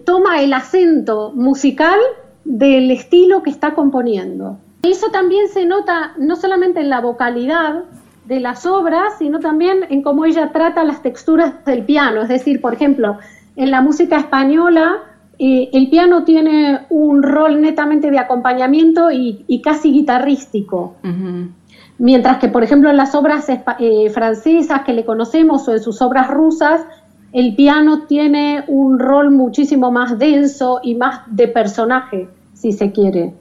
toma 0.04 0.42
el 0.42 0.52
acento 0.52 1.32
musical 1.34 1.98
del 2.44 2.90
estilo 2.90 3.42
que 3.42 3.50
está 3.50 3.74
componiendo. 3.74 4.58
Eso 4.82 5.10
también 5.10 5.48
se 5.48 5.66
nota 5.66 6.12
no 6.18 6.36
solamente 6.36 6.80
en 6.80 6.88
la 6.88 7.00
vocalidad 7.00 7.84
de 8.24 8.40
las 8.40 8.64
obras, 8.64 9.14
sino 9.18 9.40
también 9.40 9.84
en 9.90 10.02
cómo 10.02 10.24
ella 10.24 10.50
trata 10.52 10.84
las 10.84 11.02
texturas 11.02 11.64
del 11.64 11.84
piano. 11.84 12.22
Es 12.22 12.28
decir, 12.28 12.60
por 12.60 12.72
ejemplo, 12.72 13.18
en 13.56 13.70
la 13.70 13.80
música 13.80 14.16
española, 14.16 14.98
eh, 15.38 15.68
el 15.72 15.90
piano 15.90 16.24
tiene 16.24 16.86
un 16.90 17.22
rol 17.22 17.60
netamente 17.60 18.10
de 18.10 18.18
acompañamiento 18.18 19.10
y, 19.10 19.60
casi 19.62 19.92
guitarrístico. 19.92 20.96
Mientras 21.98 22.38
que, 22.38 22.48
por 22.48 22.62
ejemplo, 22.62 22.88
en 22.88 22.96
las 22.96 23.14
obras 23.14 23.46
eh, 23.48 24.10
francesas 24.10 24.82
que 24.86 24.94
le 24.94 25.04
conocemos 25.04 25.68
o 25.68 25.72
en 25.72 25.80
sus 25.80 26.00
obras 26.00 26.28
rusas, 26.28 26.82
el 27.32 27.54
piano 27.54 28.06
tiene 28.06 28.64
un 28.66 28.98
rol 28.98 29.30
muchísimo 29.30 29.90
más 29.90 30.18
denso 30.18 30.80
y 30.82 30.94
más 30.94 31.22
de 31.26 31.48
personaje, 31.48 32.28
si 32.54 32.72
se 32.72 32.92
quiere. 32.92 33.34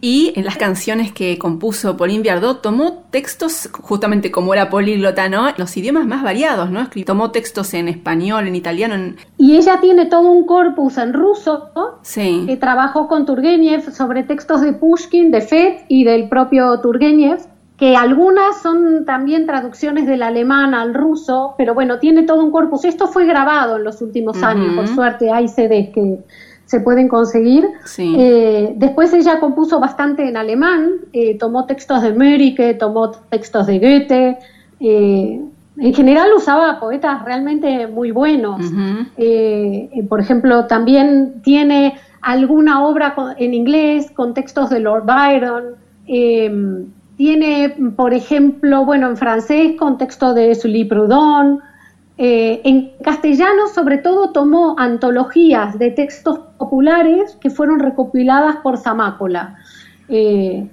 Y 0.00 0.34
en 0.36 0.44
las 0.44 0.58
canciones 0.58 1.12
que 1.12 1.38
compuso 1.38 1.96
Pauline 1.96 2.22
Viardot 2.22 2.60
tomó 2.60 3.04
textos, 3.10 3.70
justamente 3.72 4.30
como 4.30 4.52
era 4.52 4.68
políglota, 4.68 5.30
¿no? 5.30 5.46
Los 5.56 5.74
idiomas 5.78 6.04
más 6.04 6.22
variados, 6.22 6.70
¿no? 6.70 6.90
Tomó 7.06 7.30
textos 7.30 7.72
en 7.72 7.88
español, 7.88 8.46
en 8.46 8.54
italiano. 8.54 9.14
Y 9.38 9.56
ella 9.56 9.80
tiene 9.80 10.04
todo 10.04 10.30
un 10.30 10.44
corpus 10.44 10.98
en 10.98 11.14
ruso 11.14 11.70
sí. 12.02 12.44
que 12.46 12.58
trabajó 12.58 13.08
con 13.08 13.24
Turgenev 13.24 13.94
sobre 13.94 14.24
textos 14.24 14.60
de 14.60 14.74
Pushkin, 14.74 15.30
de 15.30 15.40
Fed 15.40 15.74
y 15.88 16.04
del 16.04 16.28
propio 16.28 16.78
Turgenev 16.80 17.38
que 17.76 17.96
algunas 17.96 18.62
son 18.62 19.04
también 19.04 19.46
traducciones 19.46 20.06
del 20.06 20.22
alemán 20.22 20.74
al 20.74 20.94
ruso, 20.94 21.54
pero 21.58 21.74
bueno, 21.74 21.98
tiene 21.98 22.22
todo 22.22 22.44
un 22.44 22.52
corpus. 22.52 22.84
Esto 22.84 23.08
fue 23.08 23.26
grabado 23.26 23.76
en 23.76 23.84
los 23.84 24.00
últimos 24.00 24.42
años, 24.42 24.74
por 24.76 24.86
suerte 24.86 25.30
hay 25.32 25.48
CDs 25.48 25.90
que, 25.92 26.18
se 26.66 26.80
pueden 26.80 27.08
conseguir. 27.08 27.68
Eh, 27.98 28.72
después 28.76 29.12
ella 29.12 29.38
compuso 29.40 29.80
bastante 29.80 30.26
en 30.26 30.36
alemán, 30.36 30.92
eh, 31.12 31.36
tomó 31.38 31.66
textos 31.66 32.02
de 32.02 32.12
Mörike, 32.12 32.74
tomó 32.74 33.10
textos 33.10 33.66
de 33.66 33.78
Goethe. 33.78 34.38
Eh, 34.80 35.40
en 35.76 35.94
general 35.94 36.30
usaba 36.36 36.80
poetas 36.80 37.24
realmente 37.24 37.86
muy 37.86 38.10
buenos. 38.12 38.60
por 40.08 40.20
ejemplo, 40.20 40.66
también 40.66 41.42
tiene 41.42 41.94
alguna 42.22 42.84
obra 42.84 43.14
en 43.36 43.54
inglés 43.54 44.10
con 44.12 44.32
textos 44.34 44.70
de 44.70 44.80
Lord 44.80 45.04
Byron. 45.04 45.76
Tiene, 47.16 47.74
por 47.96 48.12
ejemplo, 48.14 48.84
bueno, 48.84 49.08
en 49.08 49.16
francés 49.16 49.72
con 49.78 49.98
texto 49.98 50.34
de 50.34 50.54
Sully 50.54 50.84
Proudhon. 50.84 51.60
Eh, 52.16 52.60
en 52.64 52.92
castellano, 53.02 53.68
sobre 53.74 53.98
todo, 53.98 54.30
tomó 54.30 54.76
antologías 54.78 55.78
de 55.78 55.90
textos 55.90 56.38
populares 56.58 57.36
que 57.40 57.50
fueron 57.50 57.80
recopiladas 57.80 58.56
por 58.56 58.78
Zamácola. 58.78 59.56
Eh, 60.08 60.68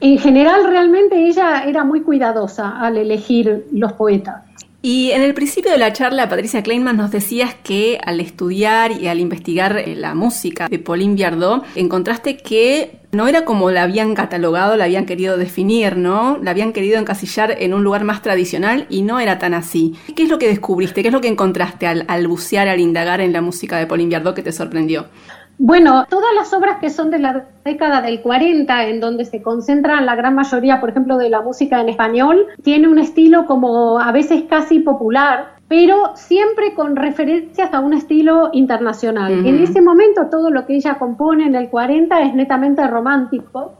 en 0.00 0.18
general, 0.18 0.64
realmente 0.66 1.26
ella 1.26 1.64
era 1.64 1.84
muy 1.84 2.02
cuidadosa 2.02 2.78
al 2.80 2.96
elegir 2.98 3.66
los 3.72 3.92
poetas. 3.94 4.42
Y 4.88 5.10
en 5.10 5.22
el 5.22 5.34
principio 5.34 5.72
de 5.72 5.78
la 5.78 5.92
charla, 5.92 6.28
Patricia 6.28 6.62
Kleinman, 6.62 6.96
nos 6.96 7.10
decías 7.10 7.56
que 7.56 7.98
al 8.04 8.20
estudiar 8.20 8.92
y 8.92 9.08
al 9.08 9.18
investigar 9.18 9.78
eh, 9.78 9.96
la 9.96 10.14
música 10.14 10.68
de 10.68 10.78
Pauline 10.78 11.16
Viardot, 11.16 11.64
encontraste 11.74 12.36
que 12.36 13.00
no 13.10 13.26
era 13.26 13.44
como 13.44 13.72
la 13.72 13.82
habían 13.82 14.14
catalogado, 14.14 14.76
la 14.76 14.84
habían 14.84 15.04
querido 15.04 15.36
definir, 15.38 15.96
¿no? 15.96 16.38
La 16.40 16.52
habían 16.52 16.72
querido 16.72 17.00
encasillar 17.00 17.56
en 17.58 17.74
un 17.74 17.82
lugar 17.82 18.04
más 18.04 18.22
tradicional 18.22 18.86
y 18.88 19.02
no 19.02 19.18
era 19.18 19.40
tan 19.40 19.54
así. 19.54 19.96
¿Qué 20.14 20.22
es 20.22 20.28
lo 20.28 20.38
que 20.38 20.46
descubriste? 20.46 21.02
¿Qué 21.02 21.08
es 21.08 21.14
lo 21.14 21.20
que 21.20 21.26
encontraste 21.26 21.88
al, 21.88 22.28
bucear, 22.28 22.68
al 22.68 22.78
indagar 22.78 23.20
en 23.20 23.32
la 23.32 23.40
música 23.40 23.78
de 23.78 23.88
Pauline 23.88 24.10
Viardot 24.10 24.36
que 24.36 24.42
te 24.44 24.52
sorprendió? 24.52 25.06
Bueno, 25.58 26.04
todas 26.10 26.34
las 26.34 26.52
obras 26.52 26.78
que 26.80 26.90
son 26.90 27.10
de 27.10 27.18
la 27.18 27.46
década 27.64 28.02
del 28.02 28.20
40, 28.20 28.88
en 28.88 29.00
donde 29.00 29.24
se 29.24 29.40
concentran 29.40 30.04
la 30.04 30.14
gran 30.14 30.34
mayoría, 30.34 30.80
por 30.80 30.90
ejemplo, 30.90 31.16
de 31.16 31.30
la 31.30 31.40
música 31.40 31.80
en 31.80 31.88
español, 31.88 32.46
tiene 32.62 32.88
un 32.88 32.98
estilo 32.98 33.46
como 33.46 33.98
a 33.98 34.12
veces 34.12 34.44
casi 34.50 34.80
popular, 34.80 35.56
pero 35.66 36.12
siempre 36.14 36.74
con 36.74 36.94
referencias 36.94 37.72
a 37.72 37.80
un 37.80 37.94
estilo 37.94 38.50
internacional. 38.52 39.46
En 39.46 39.58
ese 39.58 39.80
momento 39.80 40.26
todo 40.30 40.50
lo 40.50 40.66
que 40.66 40.76
ella 40.76 40.98
compone 40.98 41.46
en 41.46 41.54
el 41.54 41.70
40 41.70 42.20
es 42.22 42.34
netamente 42.34 42.86
romántico. 42.86 43.72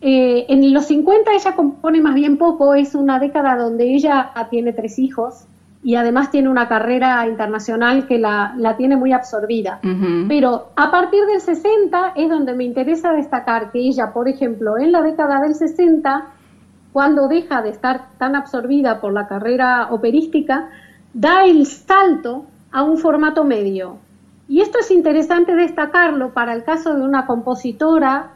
Eh, 0.00 0.46
en 0.48 0.72
los 0.72 0.86
50 0.86 1.32
ella 1.32 1.56
compone 1.56 2.00
más 2.00 2.14
bien 2.14 2.38
poco, 2.38 2.74
es 2.74 2.94
una 2.94 3.18
década 3.18 3.56
donde 3.56 3.92
ella 3.92 4.30
tiene 4.48 4.72
tres 4.72 4.98
hijos 4.98 5.44
y 5.82 5.94
además 5.94 6.30
tiene 6.30 6.48
una 6.48 6.68
carrera 6.68 7.26
internacional 7.26 8.06
que 8.06 8.18
la, 8.18 8.54
tiene 8.76 8.96
muy 8.96 9.12
absorbida. 9.12 9.80
Pero 10.28 10.68
a 10.76 10.90
partir 10.90 11.24
del 11.24 11.40
60 11.40 12.12
es 12.16 12.28
donde 12.28 12.54
me 12.54 12.64
interesa 12.64 13.12
destacar 13.12 13.70
que 13.70 13.78
ella, 13.78 14.12
por 14.12 14.28
ejemplo, 14.28 14.76
en 14.76 14.92
la 14.92 15.00
década 15.00 15.40
del 15.40 15.54
60, 15.54 16.26
cuando 16.92 17.28
deja 17.28 17.62
de 17.62 17.70
estar 17.70 18.08
tan 18.18 18.36
absorbida 18.36 19.00
por 19.00 19.14
la 19.14 19.26
carrera 19.26 19.88
operística, 19.90 20.68
da 21.14 21.44
el 21.44 21.64
salto 21.64 22.44
a 22.72 22.82
un 22.82 22.98
formato 22.98 23.44
medio. 23.44 23.96
Y 24.48 24.60
esto 24.60 24.80
es 24.80 24.90
interesante 24.90 25.54
destacarlo 25.54 26.34
para 26.34 26.52
el 26.52 26.62
caso 26.64 26.94
de 26.94 27.02
una 27.02 27.24
compositora, 27.24 28.32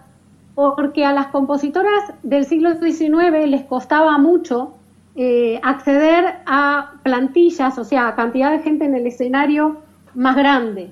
porque 0.54 1.04
a 1.04 1.12
las 1.12 1.26
compositoras 1.26 2.14
del 2.22 2.46
siglo 2.46 2.74
XIX 2.74 3.48
les 3.48 3.64
costaba 3.64 4.16
mucho 4.16 4.72
eh, 5.16 5.60
acceder 5.62 6.40
a 6.46 6.94
plantillas, 7.02 7.78
o 7.78 7.84
sea, 7.84 8.08
a 8.08 8.16
cantidad 8.16 8.50
de 8.50 8.60
gente 8.60 8.84
en 8.84 8.94
el 8.94 9.06
escenario 9.06 9.78
más 10.14 10.36
grande. 10.36 10.90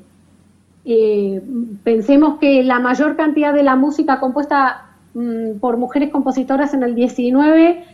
Eh, 0.85 1.43
pensemos 1.85 2.39
que 2.39 2.62
la 2.62 2.81
mayor 2.81 3.16
cantidad 3.16 3.53
de 3.53 3.62
la 3.62 3.77
música 3.77 4.20
compuesta 4.20 4.86
mm, 5.15 5.59
por 5.61 5.77
mujeres 5.77 6.11
compositoras 6.11 6.74
en 6.74 6.82
el 6.82 6.94
19 6.94 7.85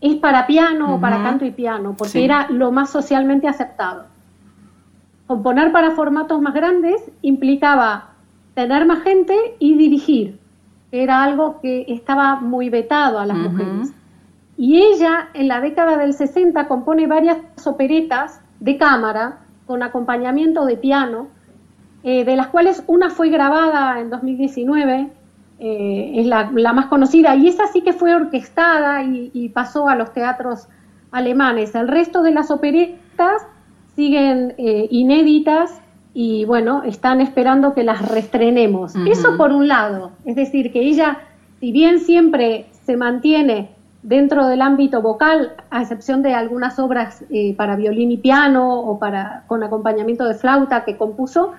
es 0.00 0.16
para 0.16 0.46
piano 0.46 0.96
o 0.96 1.00
para 1.00 1.22
canto 1.22 1.44
y 1.44 1.52
piano, 1.52 1.94
porque 1.96 2.24
era 2.24 2.48
lo 2.50 2.72
más 2.72 2.90
socialmente 2.90 3.46
aceptado. 3.46 4.06
Componer 5.28 5.70
para 5.70 5.92
formatos 5.92 6.40
más 6.42 6.54
grandes 6.54 7.00
implicaba 7.22 8.10
tener 8.54 8.84
más 8.84 9.02
gente 9.04 9.34
y 9.60 9.76
dirigir, 9.76 10.38
era 10.90 11.22
algo 11.22 11.60
que 11.60 11.86
estaba 11.88 12.40
muy 12.40 12.68
vetado 12.68 13.18
a 13.18 13.26
las 13.26 13.36
mujeres. 13.36 13.92
Y 14.56 14.80
ella 14.80 15.28
en 15.34 15.48
la 15.48 15.60
década 15.60 15.96
del 15.96 16.14
60 16.14 16.68
compone 16.68 17.06
varias 17.06 17.38
operetas 17.64 18.40
de 18.60 18.76
cámara 18.76 19.38
con 19.66 19.82
acompañamiento 19.82 20.64
de 20.66 20.76
piano, 20.76 21.28
eh, 22.04 22.24
de 22.24 22.36
las 22.36 22.48
cuales 22.48 22.82
una 22.86 23.10
fue 23.10 23.30
grabada 23.30 24.00
en 24.00 24.10
2019, 24.10 25.08
eh, 25.58 26.12
es 26.16 26.26
la, 26.26 26.50
más 26.50 26.86
conocida, 26.86 27.36
y 27.36 27.48
esa 27.48 27.68
sí 27.68 27.82
que 27.82 27.92
fue 27.92 28.14
orquestada 28.14 29.04
y, 29.04 29.48
pasó 29.50 29.88
a 29.88 29.94
los 29.94 30.12
teatros 30.12 30.68
alemanes. 31.12 31.74
El 31.74 31.88
resto 31.88 32.22
de 32.22 32.32
las 32.32 32.50
operetas 32.50 33.46
siguen 33.94 34.54
eh, 34.58 34.88
inéditas 34.90 35.80
y 36.14 36.44
bueno, 36.44 36.82
están 36.84 37.20
esperando 37.20 37.74
que 37.74 37.84
las 37.84 38.06
restrenemos. 38.08 38.94
Eso 39.06 39.36
por 39.36 39.52
un 39.52 39.68
lado, 39.68 40.10
es 40.24 40.36
decir, 40.36 40.72
que 40.72 40.80
ella, 40.80 41.18
si 41.60 41.72
bien 41.72 42.00
siempre 42.00 42.66
se 42.84 42.96
mantiene 42.96 43.70
dentro 44.02 44.48
del 44.48 44.62
ámbito 44.62 45.00
vocal, 45.00 45.52
a 45.70 45.82
excepción 45.82 46.22
de 46.22 46.34
algunas 46.34 46.78
obras 46.78 47.24
eh, 47.30 47.54
para 47.56 47.76
violín 47.76 48.10
y 48.10 48.16
piano 48.16 48.80
o 48.80 48.98
para 48.98 49.44
con 49.46 49.62
acompañamiento 49.62 50.24
de 50.24 50.34
flauta 50.34 50.84
que 50.84 50.96
compuso, 50.96 51.52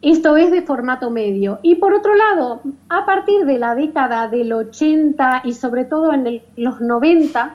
esto 0.00 0.36
es 0.36 0.50
de 0.50 0.62
formato 0.62 1.10
medio. 1.10 1.58
Y 1.62 1.76
por 1.76 1.94
otro 1.94 2.14
lado, 2.14 2.60
a 2.88 3.06
partir 3.06 3.46
de 3.46 3.58
la 3.58 3.74
década 3.74 4.28
del 4.28 4.52
80 4.52 5.42
y 5.44 5.54
sobre 5.54 5.84
todo 5.84 6.12
en 6.12 6.42
los 6.56 6.80
90, 6.80 7.54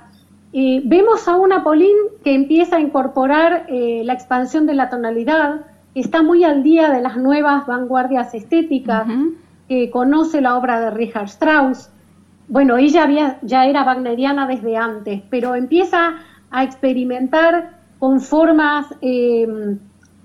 eh, 0.52 0.82
vemos 0.84 1.28
a 1.28 1.36
una 1.36 1.64
Pauline 1.64 2.10
que 2.24 2.34
empieza 2.34 2.78
a 2.78 2.80
incorporar 2.80 3.68
eh, 3.70 4.02
la 4.04 4.14
expansión 4.14 4.66
de 4.66 4.74
la 4.74 4.90
tonalidad, 4.90 5.62
que 5.94 6.00
está 6.00 6.24
muy 6.24 6.44
al 6.44 6.64
día 6.64 6.90
de 6.90 7.02
las 7.02 7.18
nuevas 7.18 7.68
vanguardias 7.68 8.34
estéticas, 8.34 9.08
que 9.68 9.92
conoce 9.92 10.42
la 10.42 10.58
obra 10.58 10.80
de 10.80 10.90
Richard 10.90 11.26
Strauss, 11.26 11.92
bueno, 12.50 12.78
ella 12.78 13.38
ya 13.44 13.66
era 13.66 13.84
wagneriana 13.84 14.48
desde 14.48 14.76
antes, 14.76 15.22
pero 15.30 15.56
empieza 15.56 16.16
a 16.50 16.64
experimentar 16.64 17.78
con 18.00 18.22
formas, 18.22 18.88
em, 19.02 19.78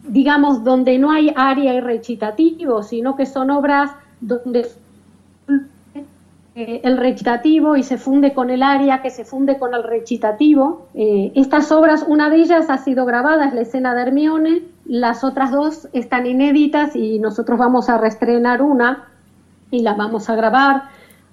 digamos, 0.09 0.64
donde 0.64 0.98
no 0.98 1.10
hay 1.10 1.32
área 1.36 1.74
y 1.74 1.80
recitativo, 1.80 2.82
sino 2.82 3.14
que 3.14 3.26
son 3.26 3.51
obras 3.51 3.92
donde 4.20 4.66
eh, 6.56 6.80
el 6.84 6.96
recitativo 6.98 7.76
y 7.76 7.82
se 7.82 7.98
funde 7.98 8.32
con 8.32 8.48
el 8.48 8.62
área 8.62 9.02
que 9.02 9.10
se 9.10 9.24
funde 9.24 9.59
con 9.59 9.74
el 9.74 9.82
recitativo. 9.82 10.86
Eh, 10.94 11.32
estas 11.34 11.72
obras, 11.72 12.05
una 12.06 12.30
de 12.30 12.36
ellas 12.36 12.70
ha 12.70 12.78
sido 12.78 13.05
grabada, 13.05 13.46
es 13.46 13.55
la 13.55 13.62
escena 13.62 13.94
de 13.94 14.02
Hermione, 14.02 14.62
las 14.86 15.24
otras 15.24 15.51
dos 15.51 15.88
están 15.92 16.26
inéditas 16.26 16.94
y 16.94 17.18
nosotros 17.18 17.59
vamos 17.59 17.88
a 17.88 17.98
reestrenar 17.98 18.62
una 18.62 19.09
y 19.70 19.80
la 19.80 19.94
vamos 19.94 20.30
a 20.30 20.36
grabar. 20.36 20.84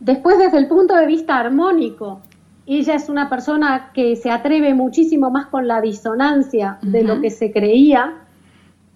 Después, 0.02 0.40
desde 0.40 0.58
el 0.58 0.68
punto 0.68 0.96
de 0.96 1.06
vista 1.06 1.38
armónico, 1.38 2.22
ella 2.66 2.96
es 2.96 3.08
una 3.08 3.30
persona 3.30 3.92
que 3.94 4.16
se 4.16 4.32
atreve 4.32 4.74
muchísimo 4.74 5.30
más 5.30 5.46
con 5.46 5.68
la 5.68 5.80
disonancia 5.80 6.80
de 6.82 7.04
lo 7.04 7.22
que 7.22 7.30
se 7.30 7.52
creía 7.52 8.16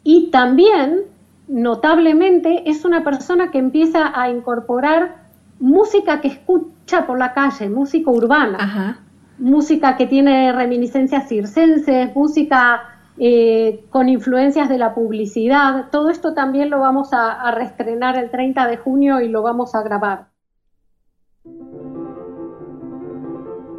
y 0.03 0.31
también, 0.31 1.01
notablemente, 1.47 2.67
es 2.67 2.85
una 2.85 3.03
persona 3.03 3.51
que 3.51 3.59
empieza 3.59 4.19
a 4.19 4.31
incorporar 4.31 5.27
música 5.59 6.21
que 6.21 6.29
escucha 6.29 7.05
por 7.05 7.19
la 7.19 7.33
calle, 7.35 7.69
música 7.69 8.09
urbana, 8.09 8.99
música 9.37 9.97
que 9.97 10.07
tiene 10.07 10.51
reminiscencias 10.53 11.29
circenses, 11.29 12.15
música 12.15 12.81
eh, 13.19 13.85
con 13.91 14.09
influencias 14.09 14.69
de 14.69 14.79
la 14.79 14.95
publicidad. 14.95 15.85
Todo 15.91 16.09
esto 16.09 16.33
también 16.33 16.71
lo 16.71 16.79
vamos 16.79 17.13
a, 17.13 17.31
a 17.31 17.51
reestrenar 17.51 18.17
el 18.17 18.31
30 18.31 18.65
de 18.65 18.77
junio 18.77 19.21
y 19.21 19.27
lo 19.27 19.43
vamos 19.43 19.75
a 19.75 19.83
grabar. 19.83 20.34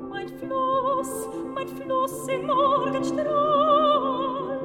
Mein 0.09 0.29
Fluss, 0.29 1.29
mein 1.53 1.67
Fluss 1.67 2.29
im 2.29 2.47
Morgenstrahl, 2.47 4.61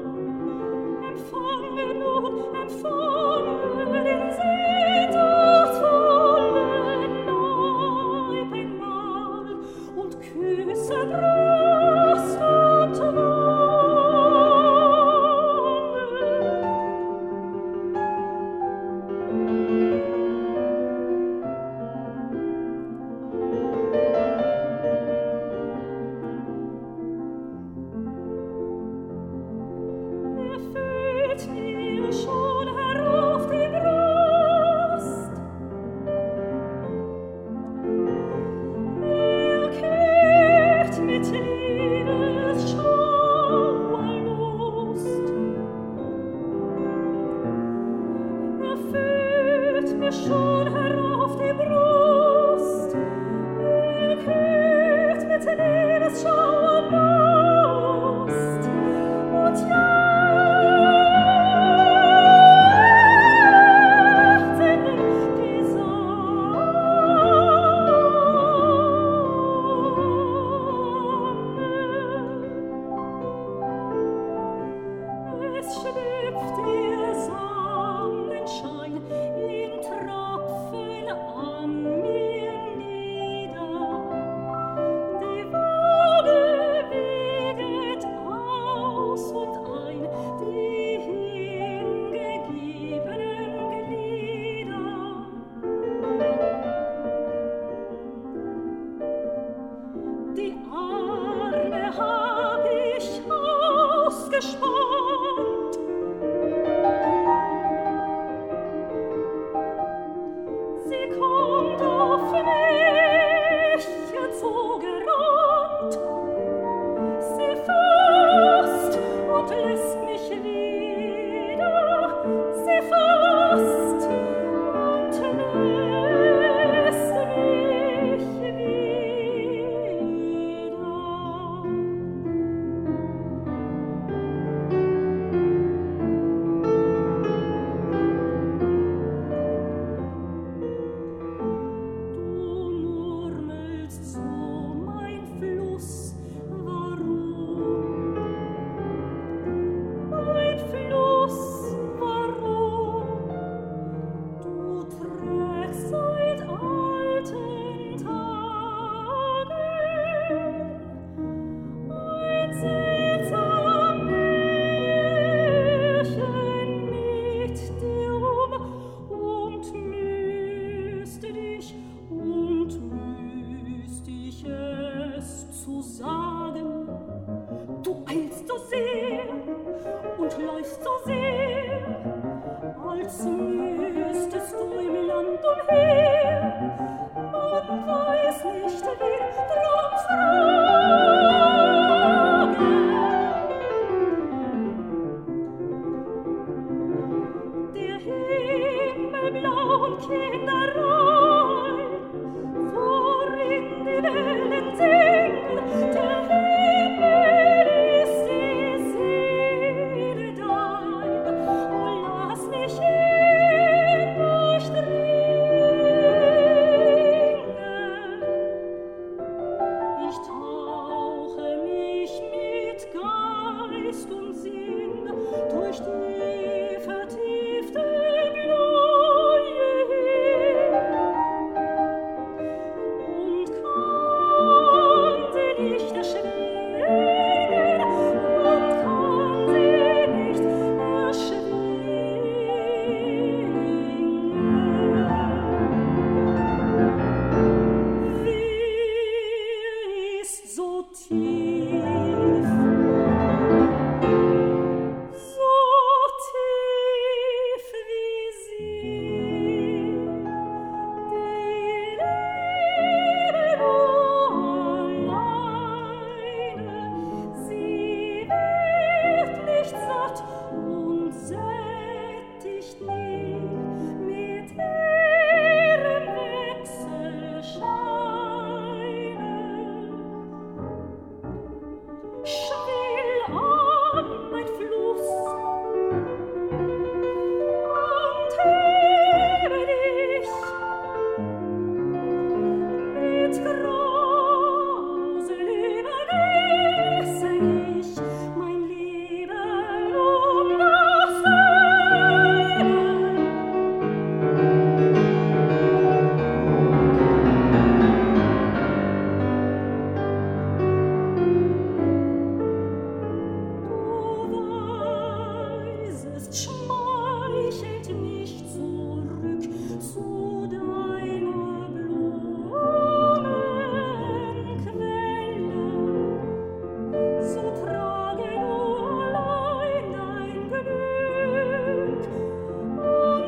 empfange 1.09 1.95
nun, 1.95 2.53
empfange 2.53 4.03
den 4.03 4.31
sehnsuchtsvollen 4.37 7.25
Leib 7.25 8.53
einmal 8.53 9.55
und 9.95 10.21
küsse 10.21 11.07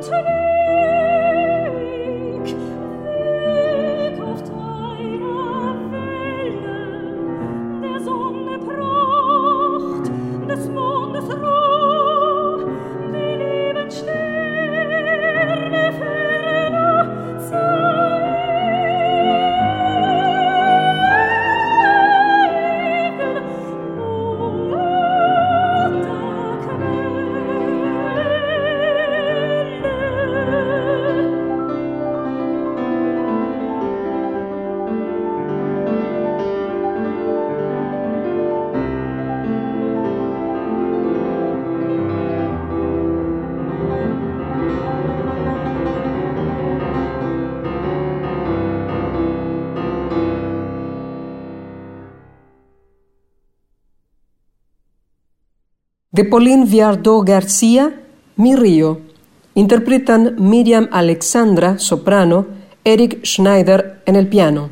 to 0.03 0.21
me. 0.21 0.52
De 56.13 56.23
Pauline 56.23 56.65
Viardot 56.65 57.25
García, 57.25 57.91
Mi 58.35 58.55
Río. 58.55 59.01
Interpretan 59.55 60.35
Miriam 60.37 60.87
Alexandra, 60.91 61.79
soprano, 61.79 62.45
Eric 62.83 63.25
Schneider 63.25 64.03
en 64.05 64.15
el 64.15 64.27
piano. 64.27 64.69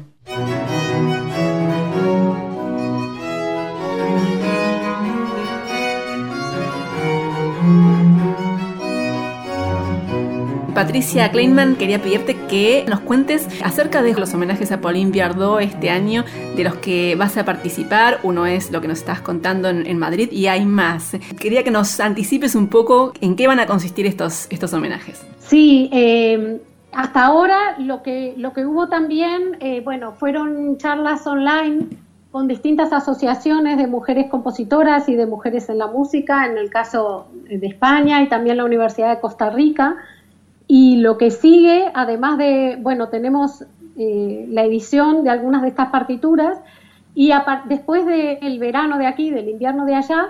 Patricia 10.91 11.31
Kleinman, 11.31 11.77
quería 11.77 12.01
pedirte 12.01 12.35
que 12.49 12.83
nos 12.85 12.99
cuentes 12.99 13.47
acerca 13.63 14.01
de 14.01 14.13
los 14.13 14.33
homenajes 14.33 14.73
a 14.73 14.81
Pauline 14.81 15.09
Viardot 15.09 15.61
este 15.61 15.89
año, 15.89 16.25
de 16.57 16.65
los 16.65 16.75
que 16.75 17.15
vas 17.15 17.37
a 17.37 17.45
participar. 17.45 18.19
Uno 18.23 18.45
es 18.45 18.73
lo 18.73 18.81
que 18.81 18.89
nos 18.89 18.99
estás 18.99 19.21
contando 19.21 19.69
en, 19.69 19.97
Madrid 19.97 20.27
y 20.33 20.47
hay 20.47 20.65
más. 20.65 21.15
Quería 21.39 21.63
que 21.63 21.71
nos 21.71 22.01
anticipes 22.01 22.55
un 22.55 22.67
poco 22.67 23.13
en 23.21 23.37
qué 23.37 23.47
van 23.47 23.61
a 23.61 23.67
consistir 23.67 24.05
estos, 24.05 24.47
estos 24.49 24.73
homenajes. 24.73 25.25
Sí, 25.39 25.89
eh, 25.93 26.61
hasta 26.91 27.23
ahora 27.23 27.77
lo 27.79 28.03
que, 28.03 28.33
lo 28.35 28.51
que 28.51 28.65
hubo 28.65 28.89
también, 28.89 29.55
eh, 29.61 29.79
bueno, 29.79 30.11
fueron 30.11 30.77
charlas 30.77 31.25
online 31.25 31.85
con 32.31 32.49
distintas 32.49 32.91
asociaciones 32.91 33.77
de 33.77 33.87
mujeres 33.87 34.29
compositoras 34.29 35.07
y 35.07 35.15
de 35.15 35.25
mujeres 35.25 35.69
en 35.69 35.77
la 35.77 35.87
música, 35.87 36.45
en 36.45 36.57
el 36.57 36.69
caso 36.69 37.27
de 37.45 37.65
España 37.65 38.21
y 38.23 38.27
también 38.27 38.57
la 38.57 38.65
Universidad 38.65 39.15
de 39.15 39.21
Costa 39.21 39.51
Rica. 39.51 39.95
Y 40.73 40.95
lo 40.95 41.17
que 41.17 41.31
sigue, 41.31 41.91
además 41.93 42.37
de, 42.37 42.77
bueno, 42.79 43.09
tenemos 43.09 43.65
eh, 43.97 44.45
la 44.47 44.63
edición 44.63 45.25
de 45.25 45.29
algunas 45.29 45.63
de 45.63 45.67
estas 45.67 45.89
partituras 45.89 46.61
y 47.13 47.33
después 47.65 48.05
del 48.05 48.57
verano 48.57 48.97
de 48.97 49.05
aquí, 49.05 49.31
del 49.31 49.49
invierno 49.49 49.83
de 49.83 49.95
allá, 49.95 50.29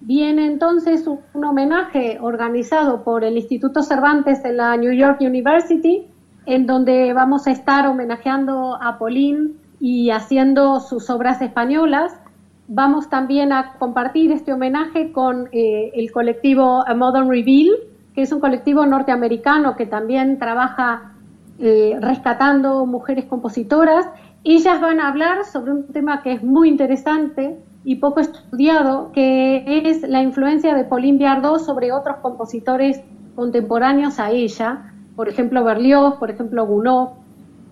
viene 0.00 0.46
entonces 0.46 1.06
un, 1.06 1.44
homenaje 1.44 2.16
organizado 2.22 3.04
por 3.04 3.22
el 3.22 3.36
Instituto 3.36 3.82
Cervantes 3.82 4.42
en 4.46 4.56
la 4.56 4.74
New 4.78 4.94
York 4.94 5.18
University, 5.20 6.06
en 6.46 6.64
donde 6.64 7.12
vamos 7.12 7.46
a 7.46 7.50
estar 7.50 7.86
homenajeando 7.86 8.78
a 8.80 8.98
Pauline 8.98 9.50
y 9.78 10.08
haciendo 10.08 10.80
sus 10.80 11.10
obras 11.10 11.42
españolas. 11.42 12.18
Vamos 12.66 13.10
también 13.10 13.52
a 13.52 13.74
compartir 13.74 14.32
este 14.32 14.54
homenaje 14.54 15.12
con 15.12 15.50
eh, 15.52 15.90
el 15.92 16.10
colectivo 16.12 16.82
Modern 16.96 17.28
Reveal, 17.28 17.91
que 18.14 18.22
es 18.22 18.32
un 18.32 18.40
colectivo 18.40 18.84
norteamericano 18.86 19.76
que 19.76 19.86
también 19.86 20.38
trabaja 20.38 21.12
eh, 21.58 21.96
rescatando 22.00 22.84
mujeres 22.86 23.26
compositoras. 23.26 24.06
Ellas 24.44 24.80
van 24.80 25.00
a 25.00 25.08
hablar 25.08 25.44
sobre 25.44 25.72
un 25.72 25.86
tema 25.86 26.22
que 26.22 26.32
es 26.32 26.42
muy 26.42 26.68
interesante 26.68 27.58
y 27.84 27.96
poco 27.96 28.20
estudiado, 28.20 29.10
que 29.12 29.64
es 29.88 30.02
la 30.02 30.22
influencia 30.22 30.74
de 30.74 30.84
Pauline 30.84 31.18
Viardot 31.18 31.60
sobre 31.60 31.92
otros 31.92 32.16
compositores 32.18 33.00
contemporáneos 33.34 34.18
a 34.18 34.30
ella, 34.30 34.92
por 35.16 35.28
ejemplo 35.28 35.64
Berlioz, 35.64 36.14
por 36.16 36.30
ejemplo 36.30 36.66
Gounod, 36.66 37.10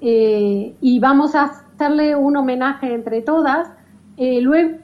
eh, 0.00 0.74
y 0.80 0.98
vamos 0.98 1.34
a 1.34 1.44
hacerle 1.44 2.16
un 2.16 2.36
homenaje 2.36 2.94
entre 2.94 3.22
todas. 3.22 3.68
Eh, 4.16 4.40
luego 4.40 4.78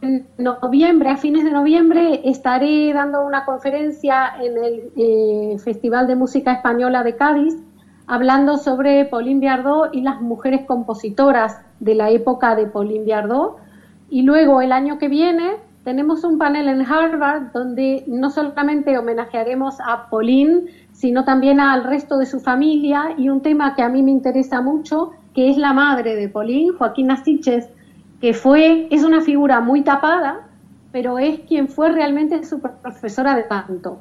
en 0.00 0.26
noviembre, 0.38 1.10
a 1.10 1.16
fines 1.16 1.44
de 1.44 1.50
noviembre, 1.50 2.20
estaré 2.24 2.92
dando 2.92 3.24
una 3.24 3.44
conferencia 3.44 4.32
en 4.40 4.64
el 4.64 4.92
eh, 4.96 5.56
Festival 5.58 6.06
de 6.06 6.16
Música 6.16 6.52
Española 6.52 7.02
de 7.02 7.16
Cádiz, 7.16 7.56
hablando 8.06 8.56
sobre 8.56 9.04
Pauline 9.06 9.40
Viardot 9.40 9.94
y 9.94 10.02
las 10.02 10.20
mujeres 10.20 10.66
compositoras 10.66 11.60
de 11.80 11.94
la 11.94 12.10
época 12.10 12.54
de 12.54 12.66
Pauline 12.66 13.04
Viardot. 13.04 13.56
Y 14.10 14.22
luego, 14.22 14.60
el 14.60 14.72
año 14.72 14.98
que 14.98 15.08
viene, 15.08 15.56
tenemos 15.84 16.24
un 16.24 16.38
panel 16.38 16.68
en 16.68 16.80
Harvard 16.80 17.52
donde 17.52 18.04
no 18.06 18.30
solamente 18.30 18.96
homenajearemos 18.96 19.78
a 19.80 20.08
Pauline, 20.08 20.62
sino 20.92 21.24
también 21.24 21.60
al 21.60 21.84
resto 21.84 22.16
de 22.16 22.26
su 22.26 22.40
familia 22.40 23.14
y 23.18 23.28
un 23.28 23.42
tema 23.42 23.74
que 23.74 23.82
a 23.82 23.88
mí 23.88 24.02
me 24.02 24.10
interesa 24.10 24.62
mucho, 24.62 25.10
que 25.34 25.50
es 25.50 25.58
la 25.58 25.72
madre 25.72 26.14
de 26.16 26.28
Pauline, 26.28 26.72
Joaquina 26.72 27.22
Siches, 27.22 27.68
que 28.24 28.32
fue, 28.32 28.88
es 28.90 29.04
una 29.04 29.20
figura 29.20 29.60
muy 29.60 29.82
tapada, 29.82 30.48
pero 30.92 31.18
es 31.18 31.40
quien 31.40 31.68
fue 31.68 31.92
realmente 31.92 32.42
su 32.46 32.58
profesora 32.58 33.36
de 33.36 33.46
canto. 33.46 33.98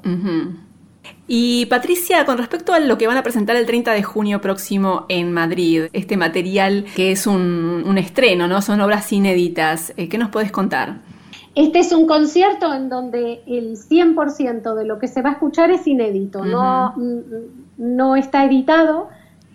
Y 1.27 1.65
Patricia, 1.65 2.23
con 2.25 2.37
respecto 2.37 2.71
a 2.71 2.79
lo 2.79 2.97
que 2.97 3.05
van 3.05 3.17
a 3.17 3.23
presentar 3.23 3.57
el 3.57 3.65
30 3.65 3.91
de 3.91 4.01
junio 4.01 4.39
próximo 4.39 5.05
en 5.09 5.33
Madrid, 5.33 5.87
este 5.91 6.15
material 6.15 6.85
que 6.95 7.11
es 7.11 7.27
un, 7.27 7.97
estreno, 7.97 8.47
¿no? 8.47 8.61
Son 8.61 8.79
obras 8.79 9.11
inéditas, 9.11 9.91
eh, 9.97 10.07
¿qué 10.07 10.17
nos 10.17 10.29
puedes 10.29 10.53
contar? 10.53 10.99
Este 11.53 11.79
es 11.79 11.91
un 11.91 12.07
concierto 12.07 12.73
en 12.73 12.87
donde 12.87 13.41
el 13.45 13.75
100% 13.75 14.73
de 14.73 14.85
lo 14.85 14.99
que 14.99 15.09
se 15.09 15.21
va 15.21 15.31
a 15.31 15.33
escuchar 15.33 15.69
es 15.69 15.85
inédito, 15.85 16.45
no, 16.45 16.95
no 17.75 18.15
está 18.15 18.45
editado. 18.45 19.09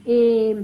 Eh, 0.05 0.62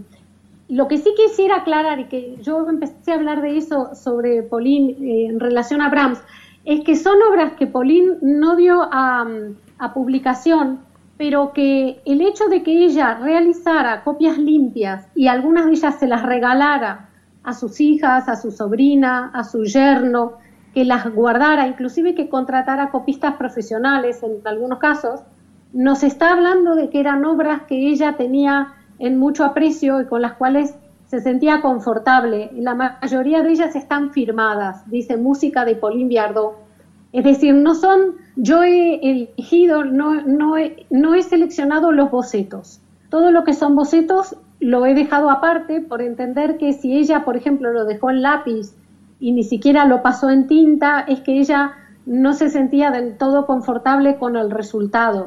lo 0.68 0.88
que 0.88 0.98
sí 0.98 1.10
quisiera 1.16 1.56
aclarar, 1.56 2.00
y 2.00 2.04
que 2.04 2.36
yo 2.40 2.68
empecé 2.68 3.12
a 3.12 3.16
hablar 3.16 3.42
de 3.42 3.56
eso 3.56 3.94
sobre 3.94 4.42
Pauline 4.42 4.92
eh, 4.92 5.26
en 5.26 5.40
relación 5.40 5.80
a 5.80 5.90
Brahms, 5.90 6.20
es 6.64 6.80
que 6.80 6.96
son 6.96 7.16
obras 7.30 7.52
que 7.54 7.66
Pauline 7.66 8.16
no 8.22 8.56
dio 8.56 8.88
a, 8.90 9.26
publicación, 9.92 10.80
pero 11.18 11.52
que 11.52 12.00
el 12.06 12.22
hecho 12.22 12.46
de 12.46 12.62
que 12.62 12.86
ella 12.86 13.18
realizara 13.20 14.02
copias 14.02 14.38
limpias 14.38 15.06
y 15.14 15.26
algunas 15.26 15.66
de 15.66 15.72
ellas 15.72 15.98
se 15.98 16.06
las 16.06 16.22
regalara 16.22 17.10
a 17.42 17.52
sus 17.52 17.82
hijas, 17.82 18.26
a 18.30 18.36
su 18.36 18.50
sobrina, 18.50 19.30
a 19.34 19.44
su 19.44 19.64
yerno, 19.64 20.38
que 20.72 20.86
las 20.86 21.12
guardara, 21.12 21.66
inclusive 21.66 22.14
que 22.14 22.30
contratara 22.30 22.88
copistas 22.88 23.34
profesionales 23.34 24.22
en 24.22 24.40
algunos 24.46 24.78
casos, 24.78 25.20
nos 25.74 26.02
está 26.02 26.32
hablando 26.32 26.74
de 26.76 26.88
que 26.88 27.00
eran 27.00 27.26
obras 27.26 27.62
que 27.68 27.90
ella 27.90 28.16
tenía 28.16 28.72
en 28.98 29.18
mucho 29.18 29.44
aprecio 29.44 30.00
y 30.00 30.06
con 30.06 30.22
las 30.22 30.34
cuales 30.34 30.74
se 31.06 31.20
sentía 31.20 31.60
confortable. 31.60 32.50
La 32.54 32.74
mayoría 32.74 33.42
de 33.42 33.50
ellas 33.50 33.76
están 33.76 34.10
firmadas, 34.10 34.88
dice 34.90 35.16
música 35.16 35.64
de 35.64 35.76
Pauline 35.76 36.08
Viardot. 36.08 36.56
Es 37.12 37.22
decir, 37.22 37.54
no 37.54 37.74
son, 37.74 38.16
yo 38.34 38.64
he 38.64 38.96
elegido, 39.08 39.84
no, 39.84 40.22
no, 40.22 40.56
he, 40.56 40.86
no 40.90 41.14
he 41.14 41.22
seleccionado 41.22 41.92
los 41.92 42.10
bocetos. 42.10 42.80
Todo 43.08 43.30
lo 43.30 43.44
que 43.44 43.52
son 43.52 43.76
bocetos 43.76 44.36
lo 44.58 44.86
he 44.86 44.94
dejado 44.94 45.30
aparte 45.30 45.80
por 45.80 46.02
entender 46.02 46.58
que 46.58 46.72
si 46.72 46.96
ella, 46.96 47.24
por 47.24 47.36
ejemplo, 47.36 47.72
lo 47.72 47.84
dejó 47.84 48.10
en 48.10 48.22
lápiz 48.22 48.74
y 49.20 49.32
ni 49.32 49.44
siquiera 49.44 49.86
lo 49.86 50.02
pasó 50.02 50.30
en 50.30 50.48
tinta, 50.48 51.00
es 51.00 51.20
que 51.20 51.38
ella 51.38 51.72
no 52.06 52.32
se 52.32 52.50
sentía 52.50 52.90
del 52.90 53.16
todo 53.16 53.46
confortable 53.46 54.16
con 54.16 54.36
el 54.36 54.50
resultado. 54.50 55.26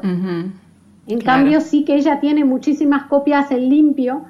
En 1.08 1.20
cambio, 1.20 1.60
sí 1.62 1.84
que 1.84 1.96
ella 1.96 2.20
tiene 2.20 2.44
muchísimas 2.44 3.04
copias 3.04 3.50
en 3.50 3.70
limpio, 3.70 4.24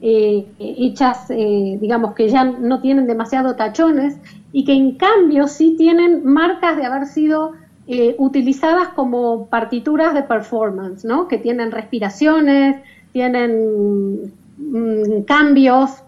eh, 0.00 0.44
hechas, 0.58 1.30
eh, 1.30 1.78
digamos, 1.80 2.14
que 2.14 2.28
ya 2.28 2.44
no 2.44 2.80
tienen 2.80 3.06
demasiado 3.06 3.54
tachones 3.54 4.18
y 4.52 4.64
que 4.64 4.72
en 4.72 4.96
cambio 4.96 5.46
sí 5.46 5.76
tienen 5.78 6.24
marcas 6.24 6.76
de 6.76 6.84
haber 6.84 7.06
sido 7.06 7.52
eh, 7.86 8.16
utilizadas 8.18 8.88
como 8.88 9.46
partituras 9.46 10.14
de 10.14 10.24
performance, 10.24 11.04
¿no? 11.04 11.28
Que 11.28 11.38
tienen 11.38 11.70
respiraciones, 11.70 12.76
tienen 13.12 14.32
mm, 14.58 15.22
cambios 15.26 16.02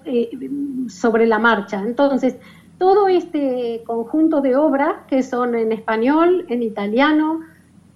sobre 0.88 1.26
la 1.26 1.38
marcha. 1.38 1.80
Entonces, 1.80 2.36
todo 2.78 3.06
este 3.06 3.82
conjunto 3.86 4.40
de 4.40 4.56
obras 4.56 4.94
que 5.08 5.22
son 5.22 5.54
en 5.54 5.70
español, 5.70 6.44
en 6.48 6.62
italiano, 6.62 7.40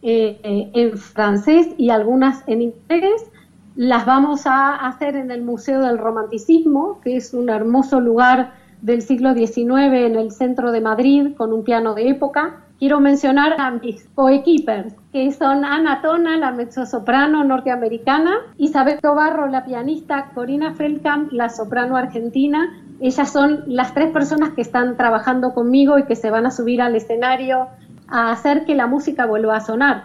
eh, 0.03 0.71
en 0.75 0.99
francés 0.99 1.69
y 1.79 1.91
algunas 1.91 2.43
en 2.49 2.63
inglés. 2.63 3.31
Las 3.77 4.05
vamos 4.05 4.47
a 4.47 4.75
hacer 4.75 5.17
en 5.17 5.31
el 5.31 5.43
Museo 5.43 5.81
del 5.81 5.99
Romanticismo, 5.99 7.01
que 7.03 7.17
es 7.17 7.33
un 7.33 7.49
hermoso 7.49 8.01
lugar 8.01 8.53
del 8.83 9.01
siglo 9.01 9.33
XIX 9.33 9.71
en 9.93 10.17
el 10.17 10.33
centro 10.33 10.73
de 10.73 10.81
Madrid 10.81 11.35
con 11.37 11.53
un 11.53 11.65
piano 11.65 11.95
de 11.95 12.09
época. 12.09 12.65
Quiero 12.79 12.99
mencionar 12.99 13.61
a 13.61 13.71
mis 13.71 14.09
coequippers, 14.17 14.93
que 15.13 15.31
son 15.31 15.65
Ana 15.65 16.03
Tona, 16.03 16.37
la 16.37 16.51
mezzosoprano 16.51 17.45
norteamericana, 17.45 18.33
Isabel 18.57 18.99
Tobarro, 19.01 19.47
la 19.47 19.65
pianista, 19.65 20.33
Corina 20.35 20.75
Feldkamp, 20.75 21.31
la 21.31 21.49
soprano 21.49 21.97
argentina. 21.97 22.77
Ellas 23.01 23.33
son 23.33 23.63
las 23.69 23.95
tres 23.95 24.11
personas 24.11 24.51
que 24.51 24.63
están 24.63 24.97
trabajando 24.97 25.55
conmigo 25.55 25.97
y 25.97 26.07
que 26.07 26.17
se 26.17 26.31
van 26.31 26.45
a 26.45 26.51
subir 26.51 26.83
al 26.83 26.97
escenario 26.97 27.69
a 28.13 28.31
hacer 28.31 28.65
que 28.65 28.75
la 28.75 28.87
música 28.87 29.27
vuelva 29.27 29.57
a 29.57 29.61
sonar. 29.61 30.05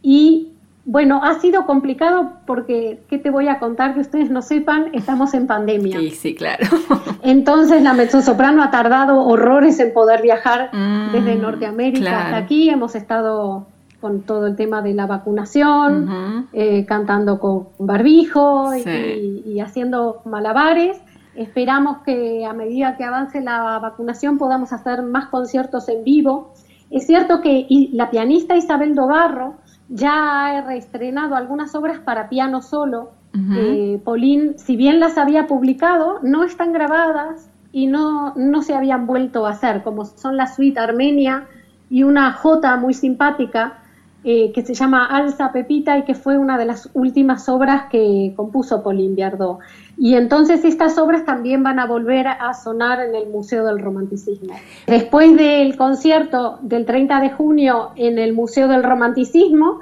Y 0.00 0.52
bueno, 0.84 1.20
ha 1.22 1.38
sido 1.40 1.66
complicado 1.66 2.32
porque, 2.46 3.00
¿qué 3.08 3.18
te 3.18 3.30
voy 3.30 3.48
a 3.48 3.58
contar 3.58 3.94
que 3.94 4.00
ustedes 4.00 4.30
no 4.30 4.42
sepan? 4.42 4.86
Estamos 4.92 5.34
en 5.34 5.46
pandemia. 5.46 5.98
Sí, 5.98 6.10
sí, 6.10 6.34
claro. 6.34 6.66
Entonces 7.22 7.82
la 7.82 7.94
mezzosoprano 7.94 8.62
ha 8.62 8.70
tardado 8.70 9.20
horrores 9.26 9.78
en 9.80 9.92
poder 9.92 10.22
viajar 10.22 10.70
mm, 10.72 11.12
desde 11.12 11.36
Norteamérica 11.36 12.24
hasta 12.24 12.36
aquí. 12.36 12.70
Hemos 12.70 12.94
estado 12.94 13.66
con 14.00 14.22
todo 14.22 14.48
el 14.48 14.56
tema 14.56 14.82
de 14.82 14.94
la 14.94 15.06
vacunación, 15.06 16.48
eh, 16.52 16.84
cantando 16.86 17.38
con 17.38 17.68
barbijo 17.78 18.72
y, 18.74 19.60
haciendo 19.60 20.22
malabares. 20.24 21.00
Esperamos 21.36 21.98
que 22.04 22.44
a 22.44 22.52
medida 22.52 22.96
que 22.96 23.04
avance 23.04 23.40
la 23.40 23.78
vacunación 23.78 24.38
podamos 24.38 24.72
hacer 24.72 25.02
más 25.02 25.26
conciertos 25.26 25.88
en 25.88 26.04
vivo 26.04 26.52
Es 26.92 27.06
cierto 27.06 27.40
que 27.40 27.66
la 27.92 28.10
pianista 28.10 28.56
Isabel 28.56 28.94
Dobarro 28.94 29.54
ya 29.88 30.46
ha 30.46 30.60
reestrenado 30.62 31.34
algunas 31.34 31.74
obras 31.74 31.98
para 32.00 32.28
piano 32.28 32.62
solo. 32.62 33.12
Uh 33.34 33.98
Pauline, 34.04 34.58
si 34.58 34.76
bien 34.76 35.00
las 35.00 35.16
había 35.16 35.46
publicado, 35.46 36.18
no 36.22 36.44
están 36.44 36.72
grabadas 36.74 37.48
y 37.72 37.86
no, 37.86 38.34
no 38.36 38.60
se 38.60 38.74
habían 38.74 39.06
vuelto 39.06 39.46
a 39.46 39.50
hacer, 39.50 39.82
como 39.82 40.04
son 40.04 40.36
la 40.36 40.46
suite 40.46 40.78
Armenia 40.78 41.46
y 41.88 42.02
una 42.02 42.32
jota 42.32 42.76
muy 42.76 42.92
simpática 42.92 43.81
eh, 44.24 44.52
que 44.52 44.62
se 44.62 44.74
llama 44.74 45.06
Alza 45.06 45.50
Pepita 45.52 45.98
y 45.98 46.04
que 46.04 46.14
fue 46.14 46.38
una 46.38 46.56
de 46.56 46.64
las 46.64 46.88
últimas 46.94 47.48
obras 47.48 47.84
que 47.90 48.32
compuso 48.36 48.82
Pauline 48.82 49.16
Biardot. 49.16 49.58
Y 49.98 50.14
entonces 50.14 50.64
estas 50.64 50.96
obras 50.98 51.24
también 51.24 51.62
van 51.62 51.78
a 51.78 51.86
volver 51.86 52.26
a 52.28 52.54
sonar 52.54 53.00
en 53.00 53.14
el 53.14 53.28
Museo 53.28 53.64
del 53.64 53.80
Romanticismo. 53.80 54.54
Después 54.86 55.36
del 55.36 55.76
concierto 55.76 56.58
del 56.62 56.86
30 56.86 57.20
de 57.20 57.30
junio 57.30 57.90
en 57.96 58.18
el 58.18 58.32
Museo 58.32 58.68
del 58.68 58.84
Romanticismo, 58.84 59.80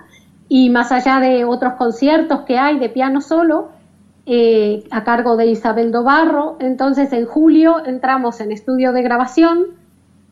y 0.48 0.68
más 0.68 0.90
allá 0.90 1.20
de 1.20 1.44
otros 1.44 1.74
conciertos 1.74 2.40
que 2.40 2.58
hay 2.58 2.78
de 2.78 2.88
piano 2.88 3.20
solo, 3.20 3.68
eh, 4.26 4.84
a 4.90 5.04
cargo 5.04 5.36
de 5.36 5.46
Isabel 5.46 5.92
Dobarro, 5.92 6.56
entonces 6.60 7.12
en 7.12 7.24
julio 7.24 7.84
entramos 7.84 8.40
en 8.40 8.52
estudio 8.52 8.92
de 8.92 9.02
grabación 9.02 9.66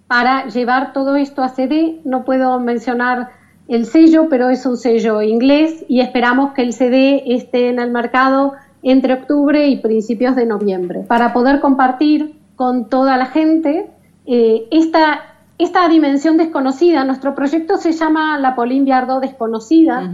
para 0.09 0.47
llevar 0.47 0.93
todo 0.93 1.17
esto 1.17 1.43
a 1.43 1.51
CD. 1.51 2.01
No 2.05 2.25
puedo 2.25 2.59
mencionar 2.59 3.31
el 3.69 3.85
sello, 3.85 4.29
pero 4.31 4.49
es 4.49 4.65
un 4.65 4.79
sello 4.79 5.21
inglés 5.21 5.85
y 5.89 6.01
esperamos 6.01 6.53
que 6.55 6.63
el 6.63 6.73
CD 6.73 7.23
esté 7.27 7.69
en 7.69 7.79
el 7.79 7.91
mercado 7.91 8.55
entre 8.83 9.13
octubre 9.13 9.69
y 9.69 9.77
principios 9.77 10.37
de 10.37 10.47
noviembre, 10.47 11.05
para 11.07 11.33
poder 11.33 11.61
compartir 11.61 12.35
con 12.57 12.89
toda 12.89 13.17
la 13.17 13.27
gente 13.27 13.91
eh, 14.27 14.67
esta, 14.71 15.21
esta 15.59 15.89
dimensión 15.89 16.39
desconocida. 16.39 17.05
Nuestro 17.05 17.35
proyecto 17.35 17.77
se 17.77 17.93
llama 17.93 18.39
La 18.39 18.57
Pauline 18.57 18.85
Viardot 18.85 19.21
Desconocida 19.21 20.11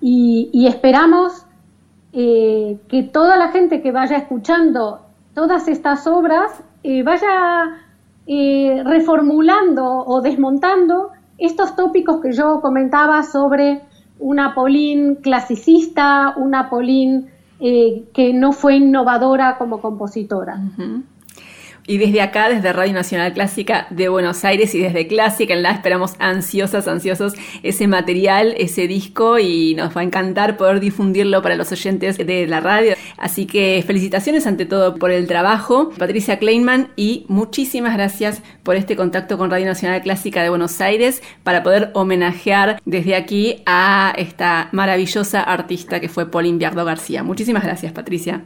y, 0.00 0.66
esperamos 0.66 1.46
eh, 2.12 2.78
que 2.88 3.02
toda 3.04 3.36
la 3.36 3.48
gente 3.48 3.80
que 3.80 3.90
vaya 3.90 4.16
escuchando 4.16 5.00
todas 5.34 5.66
estas 5.68 6.06
obras 6.06 6.52
eh, 6.82 7.02
vaya 7.02 7.78
reformulando 8.84 10.04
o 10.06 10.20
desmontando 10.20 11.11
estos 11.46 11.74
tópicos 11.76 12.20
que 12.20 12.32
yo 12.32 12.60
comentaba 12.60 13.22
sobre 13.22 13.82
una 14.18 14.54
Pauline 14.54 15.16
clasicista, 15.16 16.34
una 16.36 16.70
Pauline 16.70 17.26
eh, 17.58 18.04
que 18.14 18.32
no 18.32 18.52
fue 18.52 18.76
innovadora 18.76 19.58
como 19.58 19.80
compositora. 19.80 20.60
Y 21.84 21.98
desde 21.98 22.20
acá, 22.20 22.48
desde 22.48 22.72
Radio 22.72 22.92
Nacional 22.92 23.32
Clásica 23.32 23.88
de 23.90 24.08
Buenos 24.08 24.44
Aires 24.44 24.72
y 24.74 24.78
desde 24.78 25.08
Clásica 25.08 25.52
en 25.52 25.64
la 25.64 25.72
esperamos 25.72 26.14
ansiosas, 26.20 26.86
ansiosos 26.86 27.34
ese 27.64 27.88
material, 27.88 28.54
ese 28.56 28.86
disco 28.86 29.40
y 29.40 29.74
nos 29.74 29.96
va 29.96 30.02
a 30.02 30.04
encantar 30.04 30.56
poder 30.56 30.78
difundirlo 30.78 31.42
para 31.42 31.56
los 31.56 31.72
oyentes 31.72 32.18
de 32.18 32.46
la 32.46 32.60
radio. 32.60 32.94
Así 33.16 33.46
que 33.46 33.82
felicitaciones 33.84 34.46
ante 34.46 34.64
todo 34.64 34.94
por 34.94 35.10
el 35.10 35.26
trabajo, 35.26 35.90
Patricia 35.98 36.38
Kleinman, 36.38 36.90
y 36.94 37.24
muchísimas 37.28 37.94
gracias 37.94 38.42
por 38.62 38.76
este 38.76 38.94
contacto 38.94 39.36
con 39.36 39.50
Radio 39.50 39.66
Nacional 39.66 40.02
Clásica 40.02 40.42
de 40.42 40.50
Buenos 40.50 40.80
Aires 40.80 41.20
para 41.42 41.64
poder 41.64 41.90
homenajear 41.94 42.80
desde 42.84 43.16
aquí 43.16 43.62
a 43.66 44.14
esta 44.16 44.68
maravillosa 44.70 45.42
artista 45.42 45.98
que 45.98 46.08
fue 46.08 46.30
Pauline 46.30 46.58
Biardo 46.58 46.84
García. 46.84 47.24
Muchísimas 47.24 47.64
gracias, 47.64 47.92
Patricia. 47.92 48.42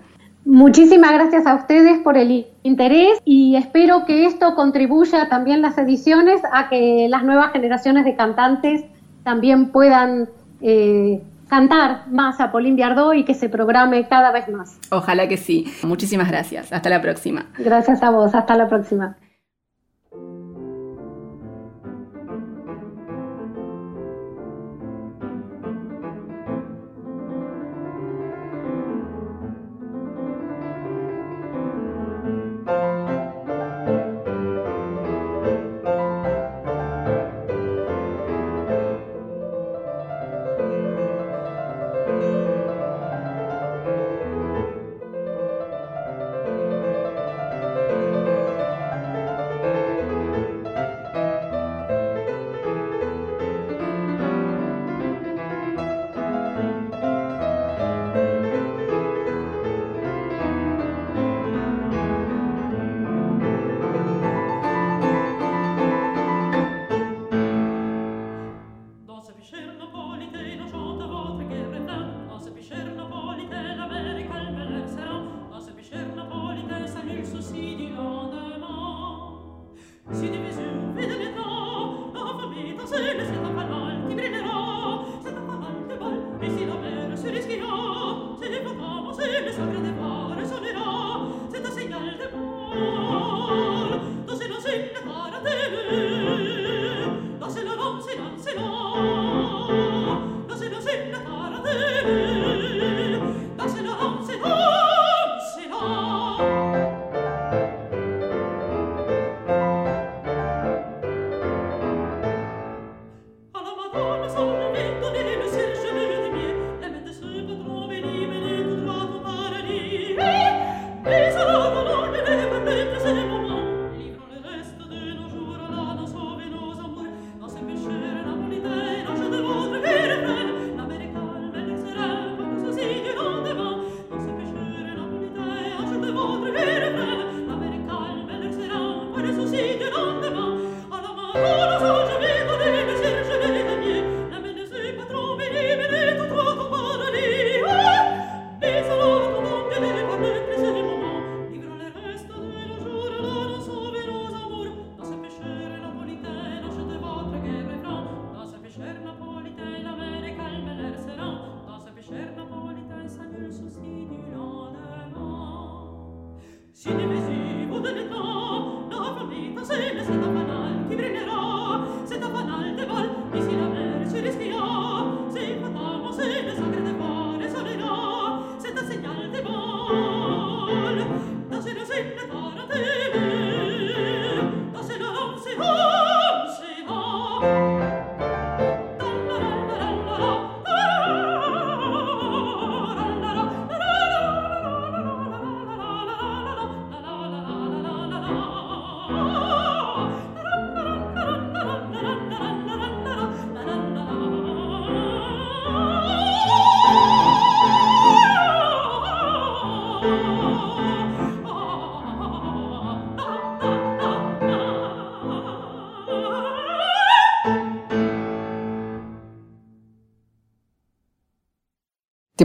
Muchísimas 0.47 1.13
gracias 1.13 1.45
a 1.45 1.57
ustedes 1.57 1.99
por 1.99 2.17
el 2.17 2.47
interés 2.63 3.19
y 3.25 3.57
espero 3.57 4.05
que 4.07 4.27
esto 4.27 4.55
contribuya 4.55 5.29
también 5.29 5.61
las 5.61 5.77
ediciones 5.77 6.41
a 6.53 6.69
que 6.69 7.09
las 7.11 7.25
nuevas 7.25 7.51
generaciones 7.51 8.05
de 8.05 8.15
cantantes 8.15 8.85
también 9.25 9.73
puedan 9.73 10.29
eh, 10.61 11.21
cantar 11.49 12.07
más 12.09 12.39
a 12.39 12.53
Pauline 12.53 12.77
Biardot 12.77 13.15
y 13.15 13.25
que 13.25 13.35
se 13.35 13.49
programe 13.49 14.07
cada 14.07 14.31
vez 14.31 14.49
más. 14.49 14.79
Ojalá 14.93 15.27
que 15.27 15.37
sí. 15.37 15.67
Muchísimas 15.83 16.29
gracias. 16.29 16.73
Hasta 16.73 16.91
la 16.91 17.03
próxima. 17.03 17.47
Gracias 17.59 18.01
a 18.05 18.11
vos. 18.11 18.33
Hasta 18.33 18.57
la 18.57 18.69
próxima. 18.69 19.17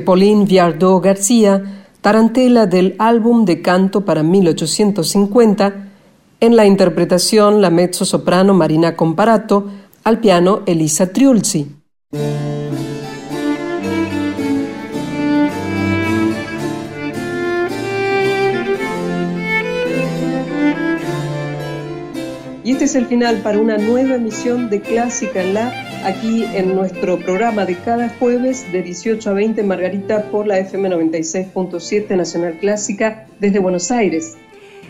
Pauline 0.03 0.45
Viardot 0.45 1.03
García 1.03 1.81
tarantela 2.01 2.65
del 2.65 2.95
álbum 2.97 3.45
de 3.45 3.61
canto 3.61 4.01
para 4.01 4.23
1850, 4.23 5.87
en 6.39 6.55
la 6.55 6.65
interpretación 6.65 7.61
la 7.61 7.69
mezzo-soprano 7.69 8.53
Marina 8.55 8.95
Comparato, 8.95 9.67
al 10.03 10.19
piano 10.19 10.61
Elisa 10.65 11.13
Triulzi. 11.13 11.75
Y 22.63 22.71
este 22.71 22.85
es 22.85 22.95
el 22.95 23.05
final 23.05 23.37
para 23.37 23.59
una 23.59 23.77
nueva 23.77 24.15
emisión 24.15 24.69
de 24.69 24.81
Clásica 24.81 25.41
en 25.41 25.53
la, 25.53 25.90
aquí 26.03 26.45
en 26.53 26.75
nuestro 26.75 27.19
programa 27.19 27.65
de 27.65 27.75
cada 27.75 28.09
jueves 28.09 28.71
de 28.71 28.81
18 28.81 29.29
a 29.29 29.33
20, 29.33 29.63
Margarita, 29.63 30.23
por 30.31 30.47
la 30.47 30.59
FM 30.59 30.89
96.7 30.89 32.15
Nacional 32.15 32.57
Clásica 32.59 33.27
desde 33.39 33.59
Buenos 33.59 33.91
Aires. 33.91 34.37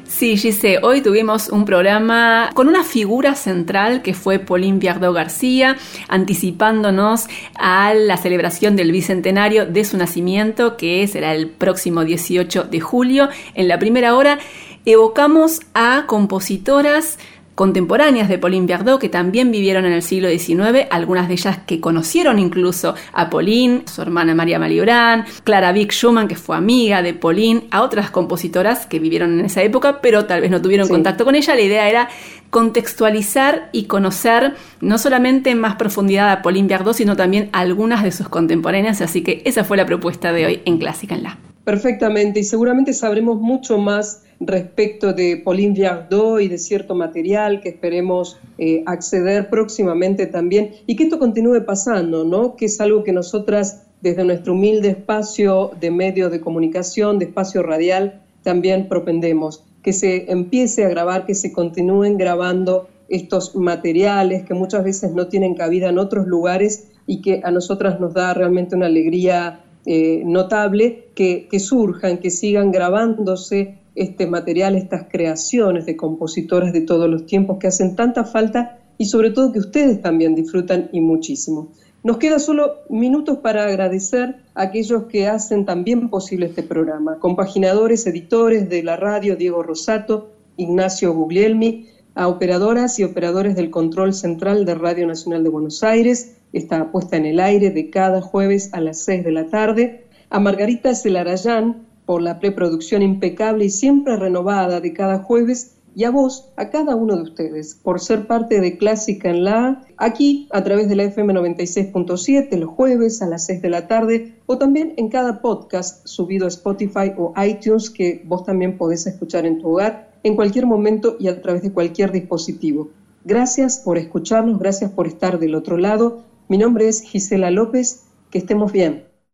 Sí, 0.07 0.35
Gise, 0.35 0.79
hoy 0.83 1.01
tuvimos 1.01 1.47
un 1.47 1.63
programa 1.63 2.49
con 2.53 2.67
una 2.67 2.83
figura 2.83 3.33
central 3.33 4.01
que 4.01 4.13
fue 4.13 4.39
Pauline 4.39 4.77
Viardot 4.77 5.15
García, 5.15 5.77
anticipándonos 6.09 7.27
a 7.55 7.93
la 7.93 8.17
celebración 8.17 8.75
del 8.75 8.91
bicentenario 8.91 9.65
de 9.65 9.85
su 9.85 9.97
nacimiento, 9.97 10.75
que 10.75 11.07
será 11.07 11.33
el 11.33 11.47
próximo 11.49 12.03
18 12.03 12.65
de 12.65 12.79
julio. 12.81 13.29
En 13.55 13.69
la 13.69 13.79
primera 13.79 14.15
hora 14.15 14.37
evocamos 14.85 15.61
a 15.73 16.05
compositoras 16.07 17.17
contemporáneas 17.55 18.29
de 18.29 18.37
Pauline 18.37 18.65
Viardot 18.65 18.99
que 18.99 19.09
también 19.09 19.51
vivieron 19.51 19.85
en 19.85 19.93
el 19.93 20.01
siglo 20.01 20.29
XIX, 20.29 20.87
algunas 20.89 21.27
de 21.27 21.33
ellas 21.33 21.59
que 21.65 21.79
conocieron 21.79 22.39
incluso 22.39 22.95
a 23.13 23.29
Pauline, 23.29 23.83
su 23.85 24.01
hermana 24.01 24.35
María 24.35 24.59
Malibran, 24.59 25.25
Clara 25.43 25.71
Vick 25.71 25.91
Schumann, 25.91 26.27
que 26.27 26.35
fue 26.35 26.55
amiga 26.55 27.01
de 27.01 27.13
Pauline, 27.13 27.67
a 27.71 27.81
otras 27.81 28.11
compositoras 28.11 28.85
que 28.85 28.99
vivieron 28.99 29.39
en 29.39 29.45
esa 29.45 29.61
época, 29.63 30.01
pero 30.01 30.25
tal 30.25 30.41
vez 30.41 30.51
no 30.51 30.61
tuvieron 30.61 30.87
contacto 30.87 31.25
con 31.25 31.35
ella. 31.35 31.55
La 31.55 31.61
idea 31.61 31.89
era 31.89 32.09
contextualizar 32.49 33.69
y 33.71 33.85
conocer 33.85 34.55
no 34.81 34.97
solamente 34.97 35.49
en 35.49 35.59
más 35.59 35.75
profundidad 35.75 36.31
a 36.31 36.41
Pauline 36.41 36.67
Viardot, 36.67 36.95
sino 36.95 37.15
también 37.15 37.49
algunas 37.53 38.03
de 38.03 38.11
sus 38.11 38.29
contemporáneas, 38.29 39.01
así 39.01 39.23
que 39.23 39.41
esa 39.45 39.63
fue 39.63 39.77
la 39.77 39.85
propuesta 39.85 40.33
de 40.33 40.45
hoy 40.45 40.61
en 40.65 40.77
Clásica 40.77 41.15
en 41.15 41.23
La. 41.23 41.50
Perfectamente, 41.63 42.39
y 42.39 42.43
seguramente 42.43 42.93
sabremos 42.93 43.39
mucho 43.39 43.77
más 43.77 44.23
respecto 44.39 45.13
de 45.13 45.37
Pauline 45.37 45.75
Viardot 45.75 46.41
y 46.41 46.47
de 46.47 46.57
cierto 46.57 46.95
material 46.95 47.61
que 47.61 47.69
esperemos 47.69 48.39
eh, 48.57 48.81
acceder 48.87 49.49
próximamente 49.49 50.25
también 50.25 50.71
y 50.87 50.95
que 50.95 51.03
esto 51.03 51.19
continúe 51.19 51.63
pasando, 51.63 52.25
¿no? 52.25 52.55
Que 52.55 52.65
es 52.65 52.81
algo 52.81 53.03
que 53.03 53.13
nosotras 53.13 53.83
desde 54.01 54.23
nuestro 54.23 54.53
humilde 54.53 54.89
espacio 54.89 55.71
de 55.79 55.91
medio 55.91 56.31
de 56.31 56.41
comunicación, 56.41 57.19
de 57.19 57.25
espacio 57.25 57.61
radial, 57.61 58.23
también 58.41 58.89
propendemos, 58.89 59.63
que 59.83 59.93
se 59.93 60.31
empiece 60.31 60.83
a 60.83 60.89
grabar, 60.89 61.27
que 61.27 61.35
se 61.35 61.51
continúen 61.51 62.17
grabando 62.17 62.87
estos 63.09 63.55
materiales 63.55 64.43
que 64.43 64.53
muchas 64.55 64.83
veces 64.83 65.11
no 65.11 65.27
tienen 65.27 65.53
cabida 65.53 65.89
en 65.89 65.99
otros 65.99 66.25
lugares 66.25 66.87
y 67.05 67.21
que 67.21 67.41
a 67.43 67.51
nosotras 67.51 67.99
nos 67.99 68.13
da 68.13 68.33
realmente 68.33 68.75
una 68.75 68.85
alegría 68.87 69.59
eh, 69.85 70.21
notable 70.25 71.09
que, 71.15 71.47
que 71.49 71.59
surjan, 71.59 72.19
que 72.19 72.29
sigan 72.29 72.71
grabándose 72.71 73.79
este 73.95 74.27
material, 74.27 74.75
estas 74.75 75.07
creaciones 75.09 75.85
de 75.85 75.97
compositoras 75.97 76.71
de 76.73 76.81
todos 76.81 77.09
los 77.09 77.25
tiempos 77.25 77.57
que 77.59 77.67
hacen 77.67 77.95
tanta 77.95 78.23
falta 78.23 78.79
y 78.97 79.05
sobre 79.05 79.31
todo 79.31 79.51
que 79.51 79.59
ustedes 79.59 80.01
también 80.01 80.35
disfrutan 80.35 80.89
y 80.91 81.01
muchísimo. 81.01 81.71
Nos 82.03 82.17
queda 82.17 82.39
solo 82.39 82.77
minutos 82.89 83.39
para 83.39 83.65
agradecer 83.65 84.37
a 84.55 84.63
aquellos 84.63 85.03
que 85.03 85.27
hacen 85.27 85.65
también 85.65 86.09
posible 86.09 86.47
este 86.47 86.63
programa, 86.63 87.19
compaginadores, 87.19 88.07
editores 88.07 88.69
de 88.69 88.81
la 88.81 88.95
radio, 88.95 89.35
Diego 89.35 89.61
Rosato, 89.61 90.31
Ignacio 90.57 91.13
Guglielmi, 91.13 91.87
a 92.13 92.27
operadoras 92.27 92.99
y 92.99 93.03
operadores 93.03 93.55
del 93.55 93.69
control 93.69 94.13
central 94.13 94.65
de 94.65 94.75
Radio 94.75 95.07
Nacional 95.07 95.43
de 95.43 95.49
Buenos 95.49 95.83
Aires, 95.83 96.35
está 96.51 96.91
puesta 96.91 97.17
en 97.17 97.25
el 97.25 97.39
aire 97.39 97.69
de 97.69 97.89
cada 97.89 98.21
jueves 98.21 98.69
a 98.73 98.81
las 98.81 98.99
6 99.03 99.23
de 99.23 99.31
la 99.31 99.47
tarde, 99.47 100.05
a 100.29 100.39
Margarita 100.39 100.93
Celarayán, 100.93 101.87
por 102.05 102.21
la 102.21 102.39
preproducción 102.39 103.01
impecable 103.01 103.65
y 103.65 103.69
siempre 103.69 104.17
renovada 104.17 104.81
de 104.81 104.91
cada 104.93 105.19
jueves, 105.19 105.77
y 105.93 106.05
a 106.05 106.09
vos, 106.09 106.49
a 106.55 106.69
cada 106.69 106.95
uno 106.95 107.17
de 107.17 107.23
ustedes, 107.23 107.75
por 107.75 107.99
ser 107.99 108.25
parte 108.25 108.61
de 108.61 108.77
Clásica 108.77 109.29
en 109.29 109.43
la, 109.43 109.85
aquí 109.97 110.47
a 110.51 110.63
través 110.63 110.87
de 110.87 110.95
la 110.95 111.03
FM 111.03 111.33
96.7 111.33 112.57
los 112.57 112.69
jueves 112.69 113.21
a 113.21 113.27
las 113.27 113.45
6 113.45 113.61
de 113.61 113.69
la 113.69 113.87
tarde, 113.87 114.35
o 114.45 114.57
también 114.57 114.93
en 114.97 115.09
cada 115.09 115.41
podcast 115.41 116.05
subido 116.07 116.45
a 116.45 116.49
Spotify 116.49 117.13
o 117.17 117.33
iTunes 117.41 117.89
que 117.89 118.21
vos 118.25 118.45
también 118.45 118.77
podés 118.77 119.05
escuchar 119.05 119.45
en 119.45 119.59
tu 119.59 119.69
hogar 119.69 120.10
en 120.23 120.35
cualquier 120.35 120.65
momento 120.65 121.15
y 121.19 121.27
a 121.27 121.41
través 121.41 121.61
de 121.61 121.71
cualquier 121.71 122.11
dispositivo. 122.11 122.89
Gracias 123.23 123.79
por 123.79 123.97
escucharnos, 123.97 124.59
gracias 124.59 124.91
por 124.91 125.07
estar 125.07 125.39
del 125.39 125.55
otro 125.55 125.77
lado. 125.77 126.23
Mi 126.47 126.57
nombre 126.57 126.87
es 126.87 127.01
Gisela 127.01 127.51
López, 127.51 128.03
que 128.29 128.39
estemos 128.39 128.71
bien. 128.71 129.10